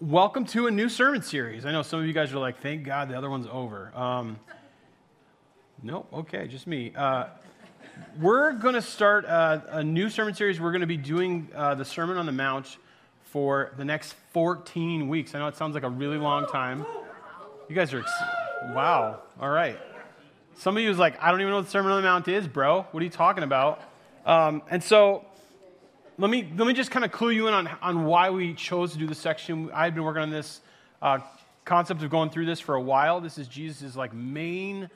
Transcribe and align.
welcome 0.00 0.44
to 0.44 0.68
a 0.68 0.70
new 0.70 0.88
sermon 0.88 1.22
series. 1.22 1.66
I 1.66 1.72
know 1.72 1.82
some 1.82 1.98
of 1.98 2.06
you 2.06 2.12
guys 2.12 2.32
are 2.32 2.38
like, 2.38 2.60
thank 2.60 2.84
God 2.84 3.08
the 3.08 3.18
other 3.18 3.28
one's 3.28 3.48
over. 3.50 3.90
Um, 3.96 4.38
no, 5.82 6.06
okay, 6.12 6.46
just 6.46 6.68
me. 6.68 6.92
Uh, 6.94 7.26
we're 8.20 8.52
going 8.52 8.74
to 8.74 8.82
start 8.82 9.24
a, 9.24 9.62
a, 9.70 9.84
new 9.84 10.08
sermon 10.08 10.34
series. 10.34 10.60
We're 10.60 10.70
going 10.70 10.82
to 10.82 10.86
be 10.86 10.96
doing 10.96 11.48
uh, 11.52 11.74
the 11.74 11.84
Sermon 11.84 12.16
on 12.16 12.26
the 12.26 12.32
Mount 12.32 12.76
for 13.24 13.72
the 13.76 13.84
next 13.84 14.14
14 14.32 15.08
weeks. 15.08 15.34
I 15.34 15.40
know 15.40 15.48
it 15.48 15.56
sounds 15.56 15.74
like 15.74 15.82
a 15.82 15.90
really 15.90 16.16
long 16.16 16.46
time. 16.46 16.86
You 17.68 17.74
guys 17.74 17.92
are, 17.92 18.00
ex- 18.00 18.12
wow, 18.72 19.20
all 19.40 19.50
right. 19.50 19.80
Some 20.54 20.76
of 20.76 20.82
you 20.82 20.90
is 20.90 20.98
like, 20.98 21.20
I 21.20 21.32
don't 21.32 21.40
even 21.40 21.50
know 21.50 21.56
what 21.56 21.64
the 21.64 21.72
Sermon 21.72 21.90
on 21.90 22.00
the 22.00 22.08
Mount 22.08 22.28
is, 22.28 22.46
bro. 22.46 22.86
What 22.92 23.00
are 23.00 23.04
you 23.04 23.10
talking 23.10 23.42
about? 23.42 23.82
Um, 24.24 24.62
and 24.70 24.82
so 24.82 25.24
let 26.20 26.30
me, 26.30 26.52
let 26.56 26.66
me 26.66 26.72
just 26.72 26.90
kind 26.90 27.04
of 27.04 27.12
clue 27.12 27.30
you 27.30 27.46
in 27.46 27.54
on, 27.54 27.68
on 27.80 28.04
why 28.04 28.30
we 28.30 28.52
chose 28.52 28.92
to 28.92 28.98
do 28.98 29.06
this 29.06 29.18
section. 29.18 29.70
I've 29.72 29.94
been 29.94 30.02
working 30.02 30.22
on 30.22 30.30
this 30.30 30.60
uh, 31.00 31.20
concept 31.64 32.02
of 32.02 32.10
going 32.10 32.30
through 32.30 32.46
this 32.46 32.58
for 32.58 32.74
a 32.74 32.80
while. 32.80 33.20
This 33.20 33.38
is 33.38 33.46
Jesus' 33.46 33.94
like 33.94 34.12
main 34.12 34.90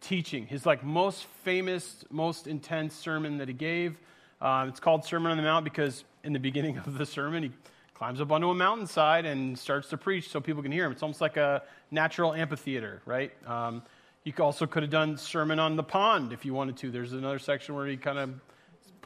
teaching, 0.00 0.46
his 0.46 0.64
like 0.64 0.84
most 0.84 1.24
famous, 1.42 2.04
most 2.10 2.46
intense 2.46 2.94
sermon 2.94 3.38
that 3.38 3.48
he 3.48 3.54
gave. 3.54 3.96
Uh, 4.40 4.66
it's 4.68 4.78
called 4.78 5.04
Sermon 5.04 5.32
on 5.32 5.36
the 5.36 5.42
Mount 5.42 5.64
because 5.64 6.04
in 6.22 6.32
the 6.32 6.38
beginning 6.38 6.78
of 6.78 6.96
the 6.96 7.04
sermon, 7.04 7.42
he 7.42 7.50
climbs 7.94 8.20
up 8.20 8.30
onto 8.30 8.48
a 8.48 8.54
mountainside 8.54 9.26
and 9.26 9.58
starts 9.58 9.88
to 9.88 9.96
preach 9.96 10.28
so 10.28 10.40
people 10.40 10.62
can 10.62 10.70
hear 10.70 10.84
him. 10.84 10.92
It's 10.92 11.02
almost 11.02 11.20
like 11.20 11.36
a 11.36 11.64
natural 11.90 12.34
amphitheater, 12.34 13.02
right? 13.04 13.32
Um, 13.48 13.82
you 14.22 14.32
also 14.38 14.64
could 14.64 14.84
have 14.84 14.92
done 14.92 15.16
Sermon 15.16 15.58
on 15.58 15.74
the 15.74 15.82
Pond 15.82 16.32
if 16.32 16.44
you 16.44 16.54
wanted 16.54 16.76
to. 16.76 16.92
There's 16.92 17.14
another 17.14 17.40
section 17.40 17.74
where 17.74 17.86
he 17.88 17.96
kind 17.96 18.18
of 18.18 18.30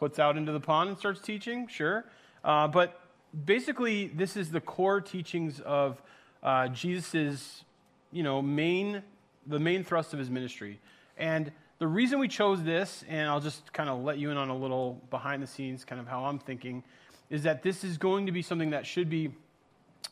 puts 0.02 0.18
out 0.18 0.36
into 0.36 0.50
the 0.50 0.58
pond 0.58 0.88
and 0.88 0.98
starts 0.98 1.20
teaching, 1.20 1.68
sure. 1.68 2.04
Uh, 2.42 2.66
but 2.66 2.98
basically, 3.44 4.08
this 4.08 4.36
is 4.36 4.50
the 4.50 4.60
core 4.60 5.00
teachings 5.00 5.60
of 5.60 6.02
uh, 6.42 6.66
Jesus' 6.66 7.62
you 8.10 8.24
know, 8.24 8.42
main, 8.42 9.00
the 9.46 9.60
main 9.60 9.84
thrust 9.84 10.12
of 10.12 10.18
his 10.18 10.28
ministry. 10.28 10.80
And 11.16 11.52
the 11.78 11.86
reason 11.86 12.18
we 12.18 12.26
chose 12.26 12.64
this, 12.64 13.04
and 13.08 13.28
I'll 13.28 13.38
just 13.38 13.72
kind 13.72 13.88
of 13.88 14.02
let 14.02 14.18
you 14.18 14.32
in 14.32 14.36
on 14.36 14.48
a 14.48 14.56
little 14.56 15.00
behind 15.10 15.40
the 15.40 15.46
scenes, 15.46 15.84
kind 15.84 16.00
of 16.00 16.08
how 16.08 16.24
I'm 16.24 16.40
thinking, 16.40 16.82
is 17.30 17.44
that 17.44 17.62
this 17.62 17.84
is 17.84 17.96
going 17.96 18.26
to 18.26 18.32
be 18.32 18.42
something 18.42 18.70
that 18.70 18.84
should 18.84 19.08
be 19.08 19.30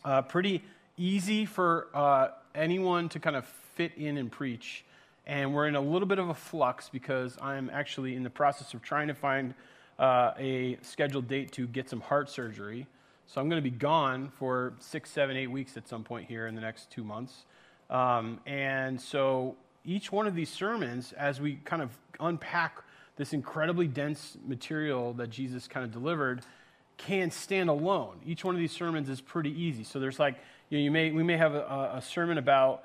uh, 0.04 0.22
pretty 0.22 0.62
easy 0.96 1.44
for 1.46 1.88
uh, 1.94 2.28
anyone 2.54 3.08
to 3.08 3.18
kind 3.18 3.34
of 3.34 3.44
fit 3.74 3.90
in 3.96 4.18
and 4.18 4.30
preach. 4.30 4.84
And 5.26 5.52
we're 5.52 5.66
in 5.66 5.74
a 5.74 5.80
little 5.80 6.06
bit 6.06 6.20
of 6.20 6.28
a 6.28 6.34
flux 6.34 6.88
because 6.88 7.36
I'm 7.42 7.68
actually 7.70 8.14
in 8.14 8.22
the 8.22 8.30
process 8.30 8.72
of 8.72 8.82
trying 8.82 9.08
to 9.08 9.14
find 9.14 9.52
uh, 10.00 10.32
a 10.38 10.78
scheduled 10.82 11.28
date 11.28 11.52
to 11.52 11.66
get 11.68 11.88
some 11.88 12.00
heart 12.00 12.30
surgery. 12.30 12.86
So 13.26 13.40
I'm 13.40 13.48
going 13.48 13.62
to 13.62 13.70
be 13.70 13.76
gone 13.76 14.32
for 14.38 14.72
six, 14.80 15.10
seven, 15.10 15.36
eight 15.36 15.50
weeks 15.50 15.76
at 15.76 15.86
some 15.86 16.02
point 16.02 16.26
here 16.26 16.48
in 16.48 16.56
the 16.56 16.60
next 16.60 16.90
two 16.90 17.04
months. 17.04 17.44
Um, 17.90 18.40
and 18.46 19.00
so 19.00 19.54
each 19.84 20.10
one 20.10 20.26
of 20.26 20.34
these 20.34 20.48
sermons, 20.48 21.12
as 21.12 21.40
we 21.40 21.60
kind 21.64 21.82
of 21.82 21.90
unpack 22.18 22.82
this 23.16 23.32
incredibly 23.32 23.86
dense 23.86 24.36
material 24.46 25.12
that 25.12 25.30
Jesus 25.30 25.68
kind 25.68 25.84
of 25.84 25.92
delivered, 25.92 26.40
can 26.96 27.30
stand 27.30 27.68
alone. 27.68 28.20
Each 28.26 28.44
one 28.44 28.54
of 28.54 28.58
these 28.58 28.72
sermons 28.72 29.08
is 29.08 29.20
pretty 29.20 29.50
easy. 29.50 29.84
So 29.84 30.00
there's 30.00 30.18
like, 30.18 30.36
you, 30.70 30.78
know, 30.78 30.84
you 30.84 30.90
may, 30.90 31.10
we 31.10 31.22
may 31.22 31.36
have 31.36 31.54
a, 31.54 31.92
a 31.94 32.02
sermon 32.02 32.38
about 32.38 32.84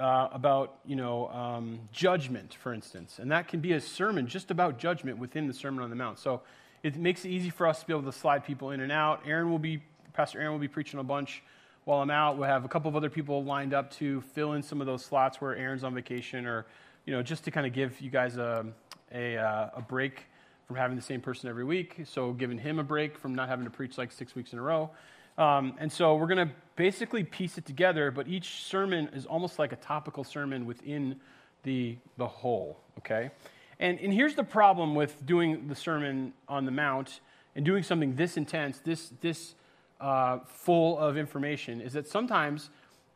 uh, 0.00 0.28
about 0.32 0.78
you 0.86 0.96
know 0.96 1.28
um, 1.28 1.80
judgment, 1.92 2.54
for 2.54 2.72
instance, 2.72 3.18
and 3.18 3.30
that 3.30 3.48
can 3.48 3.60
be 3.60 3.72
a 3.72 3.80
sermon 3.80 4.26
just 4.26 4.50
about 4.50 4.78
judgment 4.78 5.18
within 5.18 5.46
the 5.46 5.54
Sermon 5.54 5.84
on 5.84 5.90
the 5.90 5.96
Mount. 5.96 6.18
So 6.18 6.42
it 6.82 6.96
makes 6.96 7.24
it 7.24 7.28
easy 7.28 7.50
for 7.50 7.66
us 7.66 7.80
to 7.80 7.86
be 7.86 7.92
able 7.92 8.10
to 8.10 8.12
slide 8.12 8.44
people 8.44 8.70
in 8.70 8.80
and 8.80 8.90
out. 8.90 9.22
Aaron 9.26 9.50
will 9.50 9.58
be 9.58 9.82
Pastor 10.12 10.40
Aaron 10.40 10.52
will 10.52 10.58
be 10.58 10.68
preaching 10.68 10.98
a 10.98 11.04
bunch 11.04 11.42
while 11.84 12.00
I'm 12.00 12.10
out. 12.10 12.38
We'll 12.38 12.48
have 12.48 12.64
a 12.64 12.68
couple 12.68 12.88
of 12.88 12.96
other 12.96 13.10
people 13.10 13.44
lined 13.44 13.74
up 13.74 13.90
to 13.92 14.20
fill 14.20 14.54
in 14.54 14.62
some 14.62 14.80
of 14.80 14.86
those 14.86 15.04
slots 15.04 15.40
where 15.40 15.54
Aaron's 15.54 15.84
on 15.84 15.94
vacation, 15.94 16.46
or 16.46 16.66
you 17.04 17.12
know 17.12 17.22
just 17.22 17.44
to 17.44 17.50
kind 17.50 17.66
of 17.66 17.72
give 17.72 18.00
you 18.00 18.10
guys 18.10 18.38
a 18.38 18.66
a, 19.12 19.36
uh, 19.36 19.70
a 19.76 19.82
break 19.82 20.24
from 20.66 20.76
having 20.76 20.96
the 20.96 21.02
same 21.02 21.20
person 21.20 21.48
every 21.48 21.64
week. 21.64 21.96
So 22.04 22.32
giving 22.32 22.58
him 22.58 22.78
a 22.78 22.84
break 22.84 23.18
from 23.18 23.34
not 23.34 23.48
having 23.48 23.64
to 23.64 23.70
preach 23.70 23.98
like 23.98 24.12
six 24.12 24.34
weeks 24.34 24.52
in 24.52 24.58
a 24.58 24.62
row. 24.62 24.90
Um, 25.38 25.74
and 25.78 25.90
so 25.90 26.16
we're 26.16 26.26
going 26.26 26.48
to 26.48 26.54
basically 26.76 27.24
piece 27.24 27.58
it 27.58 27.66
together, 27.66 28.10
but 28.10 28.28
each 28.28 28.64
sermon 28.64 29.08
is 29.14 29.26
almost 29.26 29.58
like 29.58 29.72
a 29.72 29.76
topical 29.76 30.24
sermon 30.24 30.66
within 30.66 31.16
the, 31.62 31.96
the 32.16 32.26
whole, 32.26 32.78
okay? 32.98 33.30
And, 33.78 33.98
and 34.00 34.12
here's 34.12 34.34
the 34.34 34.44
problem 34.44 34.94
with 34.94 35.24
doing 35.24 35.68
the 35.68 35.74
Sermon 35.74 36.32
on 36.48 36.64
the 36.64 36.70
Mount 36.70 37.20
and 37.56 37.64
doing 37.64 37.82
something 37.82 38.14
this 38.14 38.36
intense, 38.36 38.78
this, 38.80 39.12
this 39.20 39.54
uh, 40.00 40.40
full 40.46 40.98
of 40.98 41.16
information, 41.16 41.80
is 41.80 41.94
that 41.94 42.06
sometimes 42.06 42.70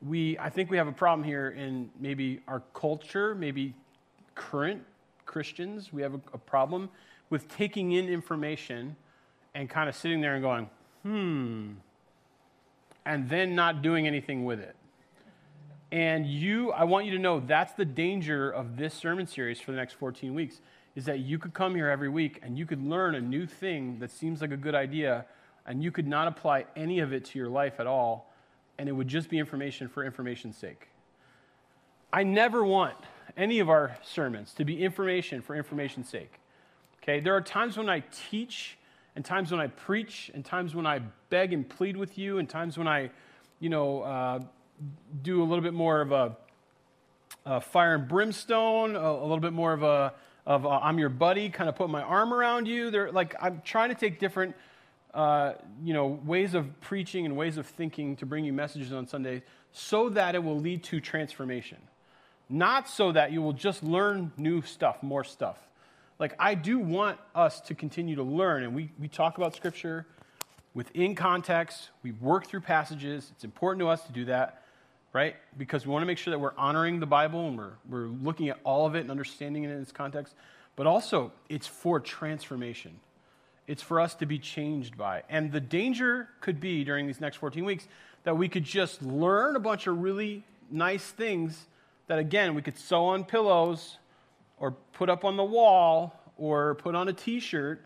we, 0.07 0.39
I 0.39 0.49
think 0.51 0.71
we 0.71 0.77
have 0.77 0.89
a 0.89 0.93
problem 0.93 1.23
here 1.23 1.51
in 1.51 1.91
maybe 2.01 2.41
our 2.49 2.63
culture, 2.73 3.35
maybe 3.35 3.75
current 4.35 4.83
Christians, 5.27 5.93
we 5.93 6.03
have 6.03 6.15
a, 6.15 6.21
a 6.33 6.39
problem 6.39 6.89
with 7.31 7.49
taking 7.49 7.93
in 7.93 8.09
information 8.09 8.97
and 9.55 9.69
kind 9.69 9.89
of 9.89 9.95
sitting 9.95 10.21
there 10.21 10.35
and 10.35 10.43
going, 10.43 10.71
hmm, 11.03 11.73
and 13.07 13.29
then 13.29 13.55
not 13.55 13.83
doing 13.83 14.07
anything 14.07 14.45
with 14.45 14.61
it. 14.61 14.77
And 15.93 16.27
you, 16.27 16.73
I 16.73 16.85
want 16.85 17.07
you 17.07 17.13
to 17.13 17.19
know 17.19 17.41
that's 17.41 17.73
the 17.75 17.85
danger 17.85 18.51
of 18.51 18.77
this 18.77 18.95
sermon 18.95 19.27
series 19.27 19.61
for 19.61 19.71
the 19.71 19.77
next 19.77 19.93
14 19.95 20.35
weeks 20.35 20.61
is 20.97 21.05
that 21.05 21.21
you 21.21 21.39
could 21.39 21.55
come 21.55 21.75
here 21.75 21.89
every 21.89 22.09
week 22.09 22.41
and 22.43 22.59
you 22.59 22.67
could 22.67 22.83
learn 22.83 23.15
a 23.15 23.21
new 23.21 23.47
thing 23.47 23.99
that 23.99 24.11
seems 24.11 24.41
like 24.41 24.51
a 24.51 24.57
good 24.57 24.75
idea 24.75 25.27
and 25.67 25.83
you 25.83 25.91
could 25.91 26.07
not 26.07 26.29
apply 26.29 26.67
any 26.77 27.01
of 27.01 27.13
it 27.13 27.25
to 27.25 27.39
your 27.39 27.49
life 27.49 27.79
at 27.79 27.87
all 27.87 28.33
and 28.79 28.89
it 28.89 28.93
would 28.93 29.09
just 29.09 29.29
be 29.29 29.39
information 29.39 29.89
for 29.89 30.05
information's 30.05 30.57
sake. 30.57 30.89
I 32.13 32.23
never 32.23 32.65
want 32.65 32.97
any 33.37 33.59
of 33.61 33.69
our 33.69 33.97
sermons 34.03 34.53
to 34.55 34.65
be 34.65 34.83
information 34.83 35.43
for 35.43 35.55
information's 35.55 36.09
sake. 36.09 36.41
Okay, 37.03 37.21
there 37.21 37.35
are 37.37 37.41
times 37.41 37.77
when 37.77 37.89
I 37.89 38.03
teach 38.31 38.79
and 39.17 39.25
times 39.25 39.51
when 39.51 39.61
I 39.61 39.69
preach, 39.69 40.31
and 40.35 40.45
times 40.45 40.75
when 40.75 40.87
I 40.87 41.01
beg 41.31 41.53
and 41.53 41.69
plead 41.69 41.97
with 41.97 42.19
you, 42.19 42.39
and 42.39 42.49
times 42.49 42.77
when 42.77 42.89
I, 42.89 43.11
you 43.61 43.69
know, 43.69 44.03
uh, 44.03 44.41
do 45.23 45.43
a 45.43 45.45
little 45.45 45.63
bit 45.63 45.75
more 45.75 46.01
of 46.01 46.11
a, 46.11 46.37
a 47.47 47.61
fire 47.61 47.95
and 47.95 48.09
brimstone, 48.09 48.97
a, 48.97 49.01
a, 49.01 49.23
little 49.23 49.41
bit 49.41 49.53
more 49.53 49.73
of 49.73 49.85
a, 49.85 50.15
of 50.47 50.65
a, 50.65 50.69
I'm 50.69 50.99
your 50.99 51.11
buddy, 51.11 51.49
kind 51.49 51.69
of 51.69 51.77
put 51.77 51.91
my 51.91 52.03
arm 52.03 52.35
around 52.35 52.67
you. 52.67 52.91
They're 52.91 53.13
like 53.13 53.37
I'm 53.41 53.63
trying 53.65 53.91
to 53.91 53.95
take 53.95 54.19
different, 54.19 54.57
uh, 55.13 55.53
you 55.85 55.95
know, 55.95 56.07
ways 56.25 56.55
of 56.55 56.81
preaching 56.81 57.25
and 57.25 57.37
ways 57.37 57.57
of 57.57 57.67
thinking 57.67 58.17
to 58.17 58.27
bring 58.27 58.45
you 58.45 58.53
messages 58.53 58.93
on 58.93 59.07
Sunday, 59.07 59.43
so 59.73 60.09
that 60.09 60.35
it 60.35 60.43
will 60.43 60.59
lead 60.59 60.83
to 60.85 61.01
transformation, 61.01 61.79
not 62.49 62.89
so 62.89 63.13
that 63.13 63.31
you 63.31 63.43
will 63.43 63.53
just 63.53 63.85
learn 63.85 64.33
new 64.37 64.61
stuff, 64.63 65.03
more 65.05 65.23
stuff 65.23 65.59
like 66.19 66.35
I 66.39 66.55
do 66.55 66.79
want 66.79 67.19
us 67.35 67.61
to 67.63 67.75
continue 67.75 68.17
to 68.17 68.23
learn, 68.23 68.63
and 68.63 68.75
we, 68.75 68.91
we 68.99 69.09
talk 69.09 69.37
about 69.37 69.55
Scripture 69.55 70.07
within 70.75 71.15
context. 71.15 71.91
We 72.03 72.13
work 72.13 72.47
through 72.47 72.61
passages. 72.61 73.31
It's 73.35 73.45
important 73.45 73.81
to 73.81 73.89
us 73.89 74.03
to 74.05 74.13
do 74.13 74.25
that, 74.27 74.63
right? 75.13 75.37
Because 75.57 75.87
we 75.87 75.93
want 75.93 76.03
to 76.03 76.07
make 76.07 76.19
sure 76.19 76.33
that 76.33 76.39
we're 76.39 76.57
honoring 76.57 77.01
the 77.01 77.07
Bible 77.07 77.49
and 77.49 77.57
we're, 77.57 77.73
we're 77.89 78.07
looking 78.07 78.49
at 78.49 78.59
all 78.65 78.87
of 78.87 78.95
it 78.95 79.01
and 79.01 79.11
understanding 79.11 79.65
it 79.65 79.71
in 79.71 79.81
its 79.81 79.93
context. 79.93 80.35
But 80.77 80.87
also, 80.87 81.33
it's 81.49 81.67
for 81.67 82.01
transformation. 82.01 82.99
It's 83.67 83.83
for 83.83 84.01
us 84.01 84.15
to 84.17 84.27
be 84.27 84.39
changed 84.39 84.99
by. 84.99 85.23
And 85.29 85.53
the 85.53 85.61
danger 85.61 86.29
could 86.41 86.61
be 86.61 86.85
during 86.85 87.07
these 87.07 87.21
next 87.21 87.37
14 87.37 87.65
weeks 87.65 87.89
that 88.25 88.37
we 88.37 88.49
could 88.49 88.65
just 88.65 89.03
learn 89.03 89.57
a 89.57 89.61
bunch 89.61 89.87
of 89.87 89.99
really 89.99 90.45
nice 90.71 91.05
things 91.05 91.67
that, 92.09 92.19
again, 92.19 92.55
we 92.55 92.63
could 92.63 92.77
sew 92.77 93.07
on 93.07 93.25
pillows 93.25 93.99
or 94.65 94.71
put 94.95 95.11
up 95.11 95.27
on 95.27 95.37
the 95.37 95.45
wall 95.45 96.19
or 96.39 96.75
put 96.77 96.95
on 96.95 97.07
a 97.09 97.13
t 97.13 97.39
shirt, 97.39 97.85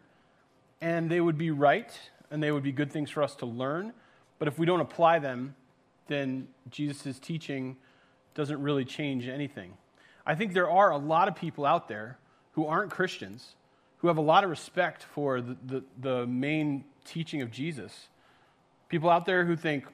and 0.80 1.10
they 1.10 1.20
would 1.20 1.36
be 1.36 1.50
right 1.50 1.90
and 2.30 2.40
they 2.40 2.52
would 2.52 2.62
be 2.62 2.70
good 2.70 2.92
things 2.92 3.10
for 3.10 3.20
us 3.20 3.34
to 3.34 3.46
learn. 3.46 3.92
But 4.38 4.46
if 4.46 4.60
we 4.60 4.64
don't 4.64 4.80
apply 4.80 5.18
them, 5.18 5.56
then 6.06 6.46
Jesus' 6.70 7.18
teaching 7.18 7.76
doesn't 8.34 8.62
really 8.62 8.84
change 8.84 9.26
anything. 9.26 9.72
I 10.24 10.36
think 10.36 10.52
there 10.52 10.70
are 10.70 10.90
a 10.90 10.98
lot 10.98 11.26
of 11.26 11.34
people 11.34 11.66
out 11.66 11.88
there 11.88 12.16
who 12.52 12.64
aren't 12.66 12.92
Christians 12.92 13.56
who 13.96 14.06
have 14.06 14.18
a 14.18 14.22
lot 14.22 14.44
of 14.44 14.50
respect 14.50 15.02
for 15.02 15.40
the, 15.40 15.56
the, 15.66 15.84
the 16.00 16.26
main 16.28 16.84
teaching 17.04 17.42
of 17.42 17.50
Jesus. 17.50 18.06
People 18.88 19.10
out 19.10 19.26
there 19.26 19.44
who 19.44 19.56
think, 19.56 19.84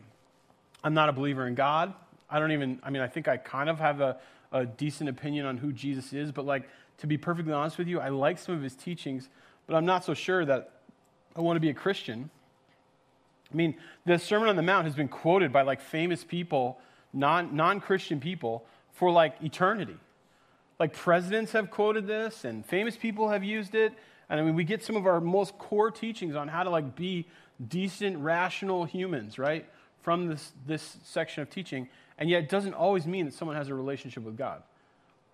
I'm 0.83 0.93
not 0.93 1.09
a 1.09 1.13
believer 1.13 1.47
in 1.47 1.55
God. 1.55 1.95
I 2.29 2.39
don't 2.39 2.53
even, 2.53 2.79
I 2.83 2.91
mean, 2.91 3.01
I 3.01 3.07
think 3.07 3.27
I 3.27 3.39
kind 3.39 3.71
of 3.71 3.79
have 3.79 4.03
a, 4.03 4.19
a 4.55 4.65
decent 4.65 5.11
opinion 5.11 5.45
on 5.45 5.59
who 5.59 5.73
Jesus 5.73 6.15
is, 6.15 6.33
but 6.33 6.47
like 6.47 6.69
to 6.99 7.07
be 7.07 7.19
perfectly 7.19 7.53
honest 7.53 7.77
with 7.77 7.89
you, 7.89 8.01
I 8.01 8.09
like 8.09 8.39
some 8.39 8.55
of 8.55 8.63
his 8.63 8.75
teachings, 8.75 9.29
but 9.67 9.77
I'm 9.77 9.85
not 9.85 10.05
so 10.05 10.15
sure 10.15 10.45
that 10.45 10.71
I 11.37 11.43
want 11.43 11.57
to 11.57 11.61
be 11.61 11.69
a 11.69 11.75
Christian. 11.75 12.31
I 13.53 13.57
mean, 13.57 13.75
the 14.07 14.19
Sermon 14.19 14.49
on 14.49 14.57
the 14.57 14.63
Mount 14.63 14.87
has 14.87 14.95
been 14.95 15.09
quoted 15.09 15.53
by 15.53 15.63
like 15.63 15.81
famous 15.81 16.25
people, 16.25 16.79
non 17.13 17.81
Christian 17.81 18.21
people, 18.21 18.65
for 18.93 19.11
like 19.11 19.43
eternity. 19.43 19.97
Like 20.79 20.95
presidents 20.95 21.53
have 21.53 21.71
quoted 21.71 22.07
this, 22.07 22.45
and 22.45 22.65
famous 22.65 22.97
people 22.97 23.29
have 23.29 23.45
used 23.45 23.75
it. 23.75 23.93
And 24.31 24.41
I 24.41 24.43
mean, 24.43 24.55
we 24.55 24.65
get 24.65 24.83
some 24.83 24.97
of 24.97 25.07
our 25.07 25.21
most 25.21 25.59
core 25.59 25.91
teachings 25.91 26.35
on 26.35 26.49
how 26.49 26.63
to 26.63 26.71
like 26.71 26.97
be 26.97 27.27
decent, 27.69 28.19
rational 28.19 28.85
humans, 28.85 29.39
right? 29.39 29.67
from 30.05 30.29
this, 30.29 30.53
this 30.67 30.99
section 31.03 31.43
of 31.43 31.49
teaching, 31.49 31.89
and 32.19 32.31
yet 32.31 32.45
it 32.45 32.49
doesn't 32.49 32.75
always 32.75 33.07
mean 33.07 33.25
that 33.27 33.35
someone 33.35 33.57
has 33.57 33.69
a 33.69 33.75
relationship 33.75 34.23
with 34.23 34.37
God. 34.37 34.63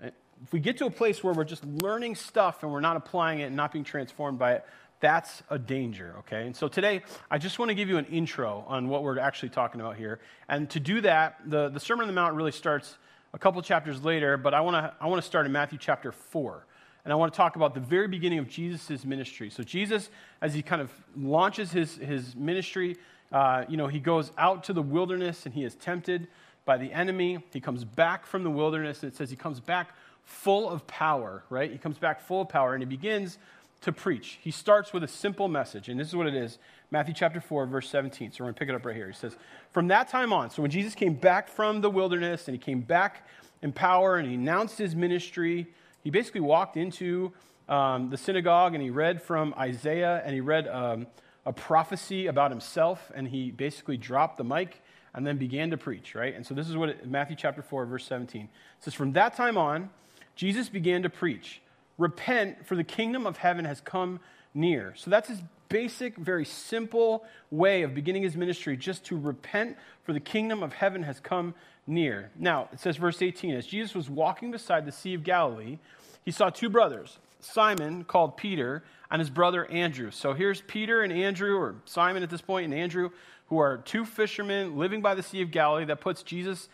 If 0.03 0.53
we 0.53 0.61
get 0.61 0.79
to 0.79 0.87
a 0.87 0.91
place 0.91 1.23
where 1.23 1.35
we're 1.35 1.45
just 1.45 1.65
learning 1.65 2.15
stuff 2.15 2.63
and 2.63 2.73
we're 2.73 2.81
not 2.81 2.97
applying 2.97 3.41
it 3.41 3.45
and 3.45 3.57
not 3.57 3.73
being 3.73 3.85
transformed 3.85 4.39
by 4.39 4.55
it, 4.55 4.65
that's 5.01 5.43
a 5.51 5.59
danger, 5.59 6.15
okay? 6.21 6.47
And 6.47 6.57
so 6.57 6.69
today, 6.69 7.03
I 7.31 7.39
just 7.39 7.59
want 7.59 7.71
to 7.71 7.75
give 7.75 7.89
you 7.89 7.99
an 7.99 8.07
intro 8.07 8.65
on 8.67 8.89
what 8.89 9.03
we're 9.03 9.19
actually 9.19 9.51
talking 9.51 9.81
about 9.81 9.97
here. 9.97 10.21
And 10.49 10.69
to 10.71 10.81
do 10.81 11.01
that, 11.03 11.41
the, 11.47 11.69
the 11.69 11.81
Sermon 11.81 12.03
on 12.03 12.07
the 12.07 12.15
Mount 12.15 12.35
really 12.35 12.53
starts 12.53 12.97
a 13.33 13.39
couple 13.39 13.61
chapters 13.63 14.03
later, 14.03 14.37
but 14.37 14.55
I 14.55 14.61
want 14.61 14.77
to 14.77 14.93
I 15.01 15.07
want 15.07 15.23
to 15.23 15.27
start 15.27 15.47
in 15.47 15.53
Matthew 15.53 15.79
chapter 15.79 16.13
4. 16.13 16.67
And 17.05 17.13
I 17.13 17.17
want 17.17 17.33
to 17.33 17.37
talk 17.37 17.57
about 17.57 17.73
the 17.73 17.81
very 17.81 18.09
beginning 18.09 18.39
of 18.39 18.49
Jesus' 18.49 19.05
ministry. 19.07 19.49
So, 19.49 19.63
Jesus, 19.63 20.11
as 20.43 20.53
he 20.53 20.61
kind 20.61 20.83
of 20.83 20.93
launches 21.17 21.73
his, 21.73 21.97
his 21.97 22.37
ministry, 22.37 22.97
uh, 23.33 23.65
you 23.69 23.79
know, 23.79 23.87
he 23.87 24.01
goes 24.01 24.33
out 24.37 24.65
to 24.65 24.75
the 24.75 24.83
wilderness 24.83 25.47
and 25.47 25.55
he 25.55 25.65
is 25.65 25.75
tempted 25.77 26.29
by 26.65 26.77
the 26.77 26.93
enemy. 26.93 27.39
He 27.53 27.61
comes 27.61 27.85
back 27.85 28.27
from 28.27 28.45
the 28.45 28.51
wilderness, 28.51 29.03
and 29.03 29.13
it 29.13 29.17
says 29.17 29.31
he 29.31 29.37
comes 29.37 29.61
back 29.61 29.95
full 30.25 30.69
of 30.69 30.87
power, 30.87 31.45
right? 31.51 31.71
He 31.71 31.79
comes 31.79 31.99
back 31.99 32.21
full 32.21 32.43
of 32.43 32.49
power, 32.49 32.75
and 32.75 32.83
he 32.83 32.87
begins 32.87 33.39
to 33.83 33.93
preach. 33.93 34.39
He 34.43 34.51
starts 34.51 34.93
with 34.93 35.03
a 35.03 35.09
simple 35.09 35.49
message, 35.49 35.89
and 35.89 35.99
this 35.99 36.09
is 36.09 36.17
what 36.17 36.27
it 36.27 36.35
is 36.35 36.59
Matthew 36.91 37.15
chapter 37.15 37.41
4, 37.41 37.67
verse 37.67 37.89
17. 37.89 38.33
So 38.33 38.39
we're 38.41 38.47
going 38.47 38.55
to 38.55 38.59
pick 38.59 38.69
it 38.69 38.75
up 38.75 38.85
right 38.85 38.97
here. 38.97 39.09
He 39.09 39.15
says, 39.15 39.37
From 39.71 39.89
that 39.89 40.09
time 40.09 40.33
on, 40.33 40.51
so 40.51 40.63
when 40.63 40.71
Jesus 40.71 40.95
came 40.95 41.15
back 41.15 41.49
from 41.49 41.81
the 41.81 41.91
wilderness 41.91 42.49
and 42.49 42.55
he 42.55 42.59
came 42.59 42.81
back 42.81 43.27
in 43.63 43.73
power 43.73 44.17
and 44.17 44.29
he 44.29 44.35
announced 44.35 44.77
his 44.77 44.97
ministry, 44.97 45.67
he 46.03 46.11
basically 46.11 46.41
walked 46.41 46.77
into 46.77 47.33
um, 47.69 48.11
the 48.11 48.17
synagogue 48.17 48.75
and 48.75 48.83
he 48.83 48.91
read 48.91 49.23
from 49.23 49.55
Isaiah 49.57 50.23
and 50.25 50.35
he 50.35 50.41
read 50.41 50.67
um, 50.67 51.07
a 51.47 51.53
prophecy 51.53 52.27
about 52.27 52.51
himself 52.51 53.11
and 53.15 53.29
he 53.29 53.51
basically 53.51 53.97
dropped 53.97 54.37
the 54.37 54.45
mic 54.45 54.83
and 55.15 55.27
then 55.27 55.37
began 55.37 55.71
to 55.71 55.77
preach, 55.77 56.15
right? 56.15 56.35
And 56.35 56.47
so 56.47 56.55
this 56.55 56.69
is 56.69 56.77
what 56.77 56.91
it, 56.91 57.09
Matthew 57.09 57.37
chapter 57.37 57.63
4, 57.63 57.87
verse 57.87 58.05
17 58.07 58.43
it 58.43 58.49
says, 58.81 58.95
From 58.95 59.13
that 59.13 59.37
time 59.37 59.59
on, 59.59 59.91
Jesus 60.37 60.69
began 60.69 61.03
to 61.03 61.11
preach, 61.11 61.61
Repent, 61.99 62.67
for 62.67 62.77
the 62.77 62.85
kingdom 62.85 63.27
of 63.27 63.37
heaven 63.37 63.65
has 63.67 63.81
come 63.81 64.21
near. 64.55 64.95
So 64.97 65.11
that's 65.11 65.29
his 65.29 65.43
basic, 65.69 66.17
very 66.17 66.45
simple 66.45 67.25
way 67.51 67.83
of 67.83 67.95
beginning 67.95 68.23
his 68.23 68.37
ministry, 68.37 68.77
just 68.77 69.05
to 69.07 69.19
repent, 69.19 69.77
for 70.05 70.13
the 70.13 70.21
kingdom 70.21 70.63
of 70.63 70.73
heaven 70.73 71.03
has 71.03 71.21
come 71.21 71.55
near. 71.87 72.31
Now, 72.39 72.69
it 72.73 72.81
says, 72.81 72.97
verse 72.97 73.23
18, 73.23 73.55
as 73.55 73.67
Jesus 73.67 73.95
was 73.95 74.11
walking 74.11 74.51
beside 74.51 74.87
the 74.87 74.93
Sea 74.93 75.15
of 75.15 75.25
Galilee, 75.25 75.79
he 76.25 76.31
saw 76.31 76.51
two 76.51 76.69
brothers, 76.69 77.19
Simon, 77.41 78.05
called 78.05 78.37
Peter, 78.37 78.83
and 79.11 79.21
his 79.21 79.31
brother 79.31 79.65
Andrew. 79.71 80.11
So 80.11 80.35
here's 80.35 80.61
Peter 80.63 81.03
and 81.03 81.13
Andrew, 81.13 81.57
or 81.57 81.77
Simon 81.85 82.23
at 82.23 82.31
this 82.31 82.43
point, 82.43 82.67
and 82.67 82.75
Andrew, 82.75 83.11
who 83.51 83.59
are 83.59 83.79
two 83.79 84.05
fishermen 84.05 84.79
living 84.79 85.03
by 85.03 85.15
the 85.15 85.23
Sea 85.23 85.43
of 85.43 85.51
Galilee. 85.51 85.85
That 85.85 86.01
puts 86.01 86.23
Jesus 86.23 86.69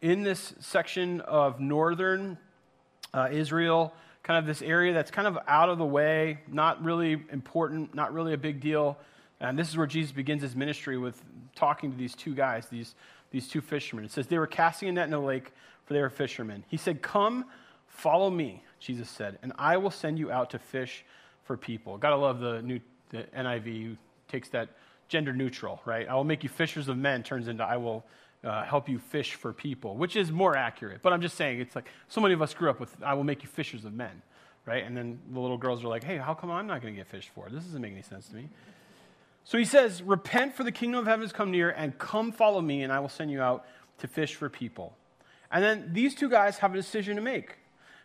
in 0.00 0.24
this 0.24 0.54
section 0.58 1.20
of 1.20 1.60
northern 1.60 2.36
uh, 3.14 3.28
Israel, 3.30 3.94
kind 4.24 4.38
of 4.38 4.46
this 4.46 4.62
area 4.62 4.92
that's 4.92 5.10
kind 5.10 5.28
of 5.28 5.38
out 5.46 5.68
of 5.68 5.78
the 5.78 5.84
way, 5.84 6.38
not 6.48 6.82
really 6.82 7.22
important, 7.30 7.94
not 7.94 8.12
really 8.12 8.32
a 8.32 8.38
big 8.38 8.60
deal. 8.60 8.98
And 9.40 9.58
this 9.58 9.68
is 9.68 9.76
where 9.76 9.86
Jesus 9.86 10.10
begins 10.10 10.42
his 10.42 10.56
ministry 10.56 10.98
with 10.98 11.22
talking 11.54 11.92
to 11.92 11.96
these 11.96 12.14
two 12.14 12.34
guys, 12.34 12.66
these 12.66 12.94
these 13.30 13.48
two 13.48 13.60
fishermen. 13.60 14.04
It 14.04 14.12
says 14.12 14.26
they 14.26 14.38
were 14.38 14.46
casting 14.46 14.88
a 14.88 14.92
net 14.92 15.08
in 15.08 15.14
a 15.14 15.20
lake, 15.20 15.52
for 15.84 15.94
they 15.94 16.00
were 16.00 16.10
fishermen. 16.10 16.64
He 16.68 16.76
said, 16.76 17.02
Come, 17.02 17.46
follow 17.88 18.30
me, 18.30 18.62
Jesus 18.78 19.08
said, 19.08 19.38
and 19.42 19.52
I 19.58 19.76
will 19.78 19.90
send 19.90 20.18
you 20.18 20.30
out 20.30 20.50
to 20.50 20.58
fish 20.58 21.04
for 21.44 21.56
people. 21.56 21.98
Gotta 21.98 22.16
love 22.16 22.40
the 22.40 22.62
new 22.62 22.80
the 23.10 23.24
NIV 23.36 23.96
takes 24.28 24.48
that 24.50 24.70
gender 25.12 25.32
neutral, 25.32 25.80
right? 25.84 26.08
I 26.08 26.14
will 26.14 26.24
make 26.24 26.42
you 26.42 26.48
fishers 26.48 26.88
of 26.88 26.96
men 26.96 27.22
turns 27.22 27.46
into 27.46 27.62
I 27.62 27.76
will 27.76 28.04
uh, 28.42 28.64
help 28.64 28.88
you 28.88 28.98
fish 28.98 29.34
for 29.34 29.52
people, 29.52 29.94
which 29.94 30.16
is 30.16 30.32
more 30.32 30.56
accurate. 30.56 31.02
But 31.02 31.12
I'm 31.12 31.20
just 31.20 31.36
saying, 31.36 31.60
it's 31.60 31.76
like 31.76 31.88
so 32.08 32.20
many 32.20 32.34
of 32.34 32.42
us 32.42 32.54
grew 32.54 32.70
up 32.70 32.80
with 32.80 32.90
I 33.04 33.14
will 33.14 33.24
make 33.24 33.42
you 33.42 33.48
fishers 33.48 33.84
of 33.84 33.92
men, 33.92 34.22
right? 34.66 34.82
And 34.82 34.96
then 34.96 35.20
the 35.30 35.38
little 35.38 35.58
girls 35.58 35.84
are 35.84 35.88
like, 35.88 36.02
hey, 36.02 36.16
how 36.16 36.34
come 36.34 36.50
I'm 36.50 36.66
not 36.66 36.80
going 36.80 36.94
to 36.94 36.98
get 36.98 37.06
fished 37.06 37.28
for? 37.34 37.48
This 37.50 37.62
doesn't 37.62 37.80
make 37.80 37.92
any 37.92 38.02
sense 38.02 38.28
to 38.28 38.34
me. 38.34 38.48
So 39.44 39.58
he 39.58 39.64
says, 39.64 40.02
Repent, 40.02 40.54
for 40.54 40.64
the 40.64 40.72
kingdom 40.72 41.00
of 41.00 41.06
heaven 41.06 41.22
has 41.22 41.32
come 41.32 41.50
near, 41.50 41.70
and 41.70 41.98
come 41.98 42.32
follow 42.32 42.60
me, 42.60 42.82
and 42.82 42.92
I 42.92 43.00
will 43.00 43.08
send 43.08 43.30
you 43.30 43.42
out 43.42 43.66
to 43.98 44.08
fish 44.08 44.34
for 44.34 44.48
people. 44.48 44.96
And 45.50 45.62
then 45.62 45.90
these 45.92 46.14
two 46.14 46.30
guys 46.30 46.58
have 46.58 46.72
a 46.72 46.76
decision 46.76 47.16
to 47.16 47.22
make. 47.22 47.58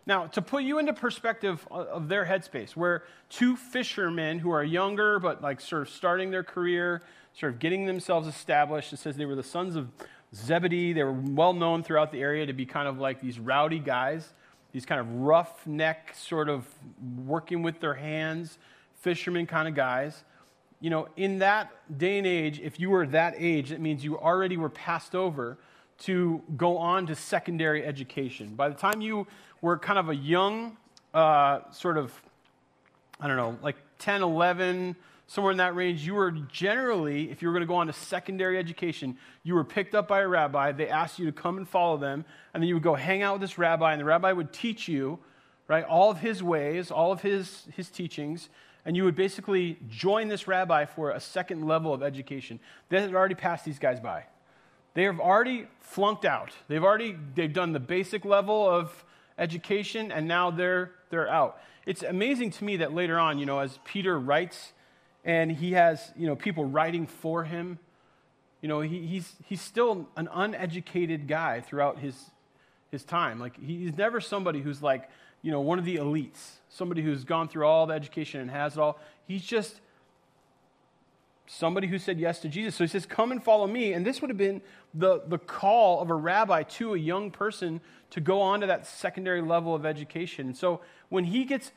Now, 0.08 0.26
to 0.28 0.42
put 0.42 0.64
you 0.64 0.80
into 0.80 0.94
perspective 0.94 1.68
of 1.70 2.08
their 2.08 2.26
headspace, 2.26 2.72
where 2.72 3.04
two 3.30 3.58
fishermen 3.58 4.40
who 4.40 4.50
are 4.52 4.64
younger, 4.64 5.20
but 5.20 5.44
like 5.44 5.62
sort 5.62 5.84
of 5.84 5.90
starting 5.90 6.32
their 6.32 6.44
career, 6.44 7.04
sort 7.34 7.54
of 7.54 7.60
getting 7.60 7.86
themselves 7.86 8.28
established, 8.28 8.94
it 8.94 8.98
says 8.98 9.18
they 9.18 9.26
were 9.26 9.36
the 9.36 9.44
sons 9.44 9.76
of 9.76 9.90
Zebedee. 10.34 10.94
They 10.94 11.04
were 11.04 11.12
well 11.12 11.54
known 11.54 11.84
throughout 11.84 12.14
the 12.14 12.22
area 12.22 12.46
to 12.46 12.54
be 12.54 12.66
kind 12.66 12.88
of 12.88 13.00
like 13.00 13.22
these 13.22 13.38
rowdy 13.38 13.80
guys, 13.80 14.34
these 14.72 14.86
kind 14.86 15.02
of 15.02 15.14
roughneck, 15.14 16.16
sort 16.16 16.48
of 16.48 16.66
working 17.26 17.62
with 17.62 17.82
their 17.82 17.96
hands, 17.96 18.58
fishermen 18.96 19.46
kind 19.46 19.68
of 19.68 19.76
guys 19.76 20.24
you 20.80 20.90
know, 20.90 21.08
in 21.18 21.40
that 21.40 21.72
day 21.98 22.18
and 22.18 22.28
age, 22.28 22.60
if 22.60 22.80
you 22.80 22.90
were 22.90 23.08
that 23.08 23.34
age, 23.38 23.72
it 23.72 23.82
means 23.82 24.04
you 24.04 24.18
already 24.18 24.58
were 24.58 24.70
passed 24.70 25.16
over 25.16 25.58
to 26.00 26.42
go 26.56 26.78
on 26.78 27.08
to 27.08 27.16
secondary 27.16 27.86
education. 27.86 28.56
By 28.56 28.70
the 28.70 28.76
time 28.76 29.02
you 29.02 29.28
were 29.62 29.78
kind 29.78 30.00
of 30.00 30.10
a 30.10 30.16
young, 30.16 30.78
uh, 31.14 31.60
sort 31.72 31.98
of, 31.98 32.14
I 33.20 33.28
don't 33.28 33.38
know, 33.38 33.58
like 33.62 33.78
10, 34.00 34.22
11, 34.22 34.96
somewhere 35.28 35.52
in 35.52 35.58
that 35.58 35.76
range, 35.76 36.06
you 36.06 36.14
were 36.14 36.32
generally, 36.32 37.32
if 37.32 37.42
you 37.42 37.48
were 37.48 37.54
going 37.54 37.62
to 37.62 37.68
go 37.68 37.76
on 37.76 37.88
to 37.88 37.94
secondary 37.94 38.58
education, 38.58 39.18
you 39.44 39.56
were 39.56 39.64
picked 39.64 39.96
up 39.96 40.08
by 40.08 40.22
a 40.22 40.28
rabbi. 40.28 40.72
They 40.72 40.88
asked 40.88 41.20
you 41.20 41.26
to 41.26 41.32
come 41.32 41.58
and 41.58 41.68
follow 41.68 41.98
them, 41.98 42.26
and 42.54 42.62
then 42.62 42.68
you 42.68 42.76
would 42.76 42.84
go 42.84 42.96
hang 42.96 43.24
out 43.24 43.34
with 43.34 43.42
this 43.42 43.58
rabbi, 43.58 43.92
and 43.92 44.00
the 44.00 44.06
rabbi 44.06 44.32
would 44.32 44.54
teach 44.54 44.88
you, 44.88 45.20
right, 45.68 45.84
all 45.84 46.12
of 46.12 46.20
his 46.20 46.44
ways, 46.44 46.92
all 46.92 47.12
of 47.12 47.22
his, 47.22 47.68
his 47.76 47.90
teachings 47.90 48.50
and 48.86 48.96
you 48.96 49.04
would 49.04 49.18
basically 49.18 49.78
join 49.90 50.30
this 50.30 50.48
rabbi 50.48 50.86
for 50.86 51.12
a 51.12 51.20
second 51.20 51.68
level 51.68 51.94
of 51.94 52.02
education. 52.02 52.58
They 52.88 53.02
had 53.02 53.14
already 53.14 53.36
passed 53.36 53.66
these 53.66 53.80
guys 53.80 54.00
by. 54.00 54.24
They 54.98 55.04
have 55.04 55.20
already 55.20 55.68
flunked 55.80 56.26
out. 56.26 56.50
They've 56.68 56.84
already 56.84 57.16
they've 57.36 57.54
done 57.54 57.72
the 57.72 57.80
basic 57.80 58.26
level 58.26 58.68
of 58.68 59.06
education, 59.38 60.12
and 60.12 60.28
now 60.28 60.50
they're 60.50 60.90
they're 61.12 61.30
out. 61.30 61.62
It's 61.86 62.02
amazing 62.02 62.50
to 62.50 62.64
me 62.64 62.78
that 62.78 62.96
later 62.96 63.20
on, 63.20 63.38
you 63.38 63.46
know, 63.46 63.60
as 63.60 63.78
Peter 63.86 64.20
writes, 64.20 64.74
and 65.24 65.52
he 65.52 65.74
has 65.74 66.12
you 66.18 66.26
know 66.26 66.36
people 66.36 66.66
writing 66.66 67.06
for 67.06 67.44
him, 67.44 67.78
you 68.64 68.68
know, 68.68 68.82
he, 68.82 69.06
he's 69.06 69.36
he's 69.46 69.62
still 69.62 70.08
an 70.16 70.30
uneducated 70.34 71.28
guy 71.28 71.62
throughout 71.62 72.00
his 72.00 72.32
his 72.90 73.04
time. 73.04 73.40
Like 73.40 73.56
he's 73.64 73.96
never 73.96 74.20
somebody 74.20 74.62
who's 74.62 74.82
like 74.82 75.12
you 75.44 75.52
know, 75.52 75.62
one 75.62 75.78
of 75.78 75.86
the 75.86 75.98
elites, 75.98 76.54
somebody 76.70 77.04
who's 77.04 77.24
gone 77.24 77.50
through 77.50 77.68
all 77.68 77.86
the 77.86 77.94
education 77.94 78.42
and 78.42 78.50
has 78.50 78.74
it 78.74 78.80
all. 78.80 79.00
He's 79.28 79.44
just 79.44 79.80
somebody 81.48 81.88
who 81.88 81.98
said 81.98 82.20
yes 82.20 82.40
to 82.40 82.50
Jesus. 82.50 82.76
So 82.76 82.84
he 82.84 82.88
says, 82.88 83.06
Come 83.06 83.32
and 83.32 83.44
follow 83.44 83.66
me. 83.66 83.94
And 83.94 84.06
this 84.06 84.22
would 84.22 84.30
have 84.30 84.38
been 84.38 84.62
the, 84.94 85.22
the 85.28 85.38
call 85.38 86.02
of 86.02 86.10
a 86.10 86.16
rabbi 86.16 86.64
to 86.64 86.94
a 86.94 86.98
young 86.98 87.32
person 87.32 87.82
to 88.12 88.22
go 88.22 88.42
on 88.42 88.62
to 88.62 88.68
that 88.68 88.88
secondary 88.88 89.42
level 89.42 89.76
of 89.76 89.86
education. 89.86 90.48
And 90.48 90.58
so 90.58 90.82
when 91.10 91.26
he 91.26 91.46
gets 91.46 91.72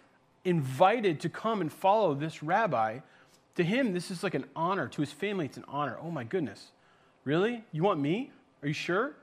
invited 0.44 1.20
to 1.20 1.28
come 1.28 1.60
and 1.60 1.72
follow 1.72 2.14
this 2.14 2.42
rabbi, 2.42 3.00
to 3.56 3.64
him, 3.64 3.92
this 3.92 4.10
is 4.10 4.22
like 4.22 4.34
an 4.34 4.44
honor. 4.54 4.88
To 4.88 5.00
his 5.00 5.12
family, 5.12 5.46
it's 5.46 5.56
an 5.56 5.64
honor. 5.68 5.98
Oh 6.02 6.10
my 6.10 6.24
goodness. 6.24 6.72
Really? 7.24 7.64
You 7.72 7.82
want 7.82 8.00
me? 8.00 8.30
Are 8.62 8.68
you 8.68 8.74
sure? 8.74 9.14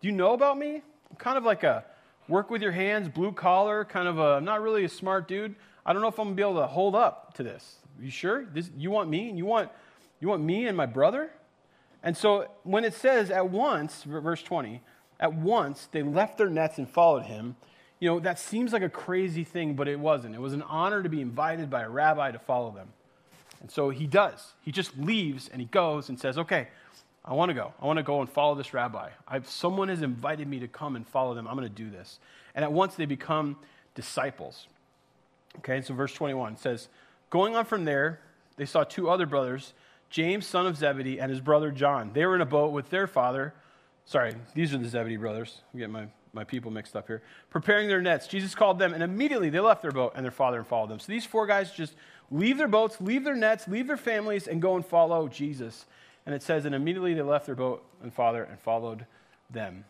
Do 0.00 0.08
you 0.08 0.12
know 0.12 0.32
about 0.32 0.58
me? 0.58 0.82
I'm 1.10 1.16
kind 1.16 1.38
of 1.38 1.44
like 1.44 1.62
a 1.62 1.84
work 2.28 2.50
with 2.50 2.62
your 2.62 2.72
hands, 2.72 3.08
blue 3.08 3.32
collar, 3.32 3.84
kind 3.84 4.08
of 4.08 4.18
a, 4.18 4.36
I'm 4.36 4.44
not 4.44 4.62
really 4.62 4.84
a 4.84 4.88
smart 4.88 5.28
dude. 5.28 5.54
I 5.86 5.92
don't 5.92 6.02
know 6.02 6.08
if 6.08 6.18
I'm 6.18 6.26
gonna 6.26 6.36
be 6.36 6.42
able 6.42 6.56
to 6.56 6.66
hold 6.66 6.94
up 6.94 7.34
to 7.34 7.42
this. 7.42 7.76
You 8.00 8.10
sure? 8.10 8.46
This, 8.46 8.70
you 8.76 8.90
want 8.90 9.08
me? 9.08 9.28
And 9.28 9.38
you 9.38 9.44
want, 9.44 9.70
you 10.20 10.28
want 10.28 10.42
me 10.42 10.66
and 10.66 10.76
my 10.76 10.86
brother? 10.86 11.30
And 12.04 12.16
so 12.16 12.46
when 12.62 12.84
it 12.84 12.94
says 12.94 13.30
at 13.30 13.48
once, 13.50 14.04
verse 14.04 14.42
20, 14.42 14.82
at 15.18 15.32
once 15.32 15.88
they 15.90 16.02
left 16.02 16.38
their 16.38 16.50
nets 16.50 16.78
and 16.78 16.88
followed 16.88 17.24
him, 17.24 17.56
you 17.98 18.10
know, 18.10 18.20
that 18.20 18.38
seems 18.38 18.72
like 18.74 18.82
a 18.82 18.90
crazy 18.90 19.42
thing, 19.42 19.74
but 19.74 19.88
it 19.88 19.98
wasn't. 19.98 20.34
It 20.34 20.40
was 20.40 20.52
an 20.52 20.62
honor 20.62 21.02
to 21.02 21.08
be 21.08 21.22
invited 21.22 21.70
by 21.70 21.82
a 21.82 21.88
rabbi 21.88 22.30
to 22.30 22.38
follow 22.38 22.70
them. 22.70 22.88
And 23.62 23.70
so 23.70 23.88
he 23.88 24.06
does. 24.06 24.52
He 24.60 24.70
just 24.70 24.96
leaves 24.98 25.48
and 25.48 25.60
he 25.60 25.66
goes 25.66 26.10
and 26.10 26.20
says, 26.20 26.36
okay, 26.36 26.68
I 27.24 27.32
want 27.32 27.48
to 27.48 27.54
go. 27.54 27.72
I 27.80 27.86
want 27.86 27.96
to 27.96 28.02
go 28.02 28.20
and 28.20 28.28
follow 28.28 28.54
this 28.54 28.74
rabbi. 28.74 29.08
I've, 29.26 29.48
someone 29.48 29.88
has 29.88 30.02
invited 30.02 30.46
me 30.46 30.60
to 30.60 30.68
come 30.68 30.96
and 30.96 31.08
follow 31.08 31.34
them. 31.34 31.48
I'm 31.48 31.56
going 31.56 31.66
to 31.66 31.74
do 31.74 31.88
this. 31.88 32.18
And 32.54 32.62
at 32.62 32.70
once 32.70 32.96
they 32.96 33.06
become 33.06 33.56
disciples. 33.94 34.66
Okay, 35.58 35.80
so 35.80 35.94
verse 35.94 36.12
21 36.12 36.58
says, 36.58 36.88
Going 37.30 37.56
on 37.56 37.64
from 37.64 37.86
there, 37.86 38.20
they 38.56 38.66
saw 38.66 38.84
two 38.84 39.08
other 39.08 39.24
brothers, 39.24 39.72
James, 40.14 40.46
son 40.46 40.64
of 40.64 40.76
Zebedee, 40.76 41.18
and 41.18 41.28
his 41.28 41.40
brother 41.40 41.72
John. 41.72 42.12
They 42.12 42.24
were 42.24 42.36
in 42.36 42.40
a 42.40 42.46
boat 42.46 42.70
with 42.70 42.88
their 42.88 43.08
father. 43.08 43.52
Sorry, 44.04 44.32
these 44.54 44.72
are 44.72 44.78
the 44.78 44.88
Zebedee 44.88 45.16
brothers. 45.16 45.62
I 45.74 45.78
get 45.78 45.90
my, 45.90 46.06
my 46.32 46.44
people 46.44 46.70
mixed 46.70 46.94
up 46.94 47.08
here. 47.08 47.20
Preparing 47.50 47.88
their 47.88 48.00
nets. 48.00 48.28
Jesus 48.28 48.54
called 48.54 48.78
them, 48.78 48.94
and 48.94 49.02
immediately 49.02 49.50
they 49.50 49.58
left 49.58 49.82
their 49.82 49.90
boat 49.90 50.12
and 50.14 50.24
their 50.24 50.30
father 50.30 50.58
and 50.58 50.66
followed 50.68 50.88
them. 50.88 51.00
So 51.00 51.10
these 51.10 51.26
four 51.26 51.48
guys 51.48 51.72
just 51.72 51.96
leave 52.30 52.58
their 52.58 52.68
boats, 52.68 53.00
leave 53.00 53.24
their 53.24 53.34
nets, 53.34 53.66
leave 53.66 53.88
their 53.88 53.96
families, 53.96 54.46
and 54.46 54.62
go 54.62 54.76
and 54.76 54.86
follow 54.86 55.26
Jesus. 55.26 55.84
And 56.26 56.32
it 56.32 56.44
says, 56.44 56.64
And 56.64 56.76
immediately 56.76 57.14
they 57.14 57.22
left 57.22 57.46
their 57.46 57.56
boat 57.56 57.84
and 58.00 58.14
father 58.14 58.44
and 58.44 58.60
followed 58.60 59.06
them. 59.50 59.84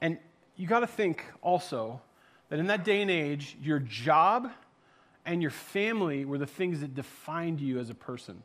And 0.00 0.18
you 0.54 0.68
got 0.68 0.80
to 0.80 0.86
think 0.86 1.24
also 1.42 2.00
that 2.50 2.60
in 2.60 2.68
that 2.68 2.84
day 2.84 3.02
and 3.02 3.10
age, 3.10 3.56
your 3.60 3.80
job 3.80 4.48
and 5.26 5.42
your 5.42 5.50
family 5.50 6.24
were 6.24 6.38
the 6.38 6.46
things 6.46 6.82
that 6.82 6.94
defined 6.94 7.60
you 7.60 7.80
as 7.80 7.90
a 7.90 7.94
person. 7.94 8.44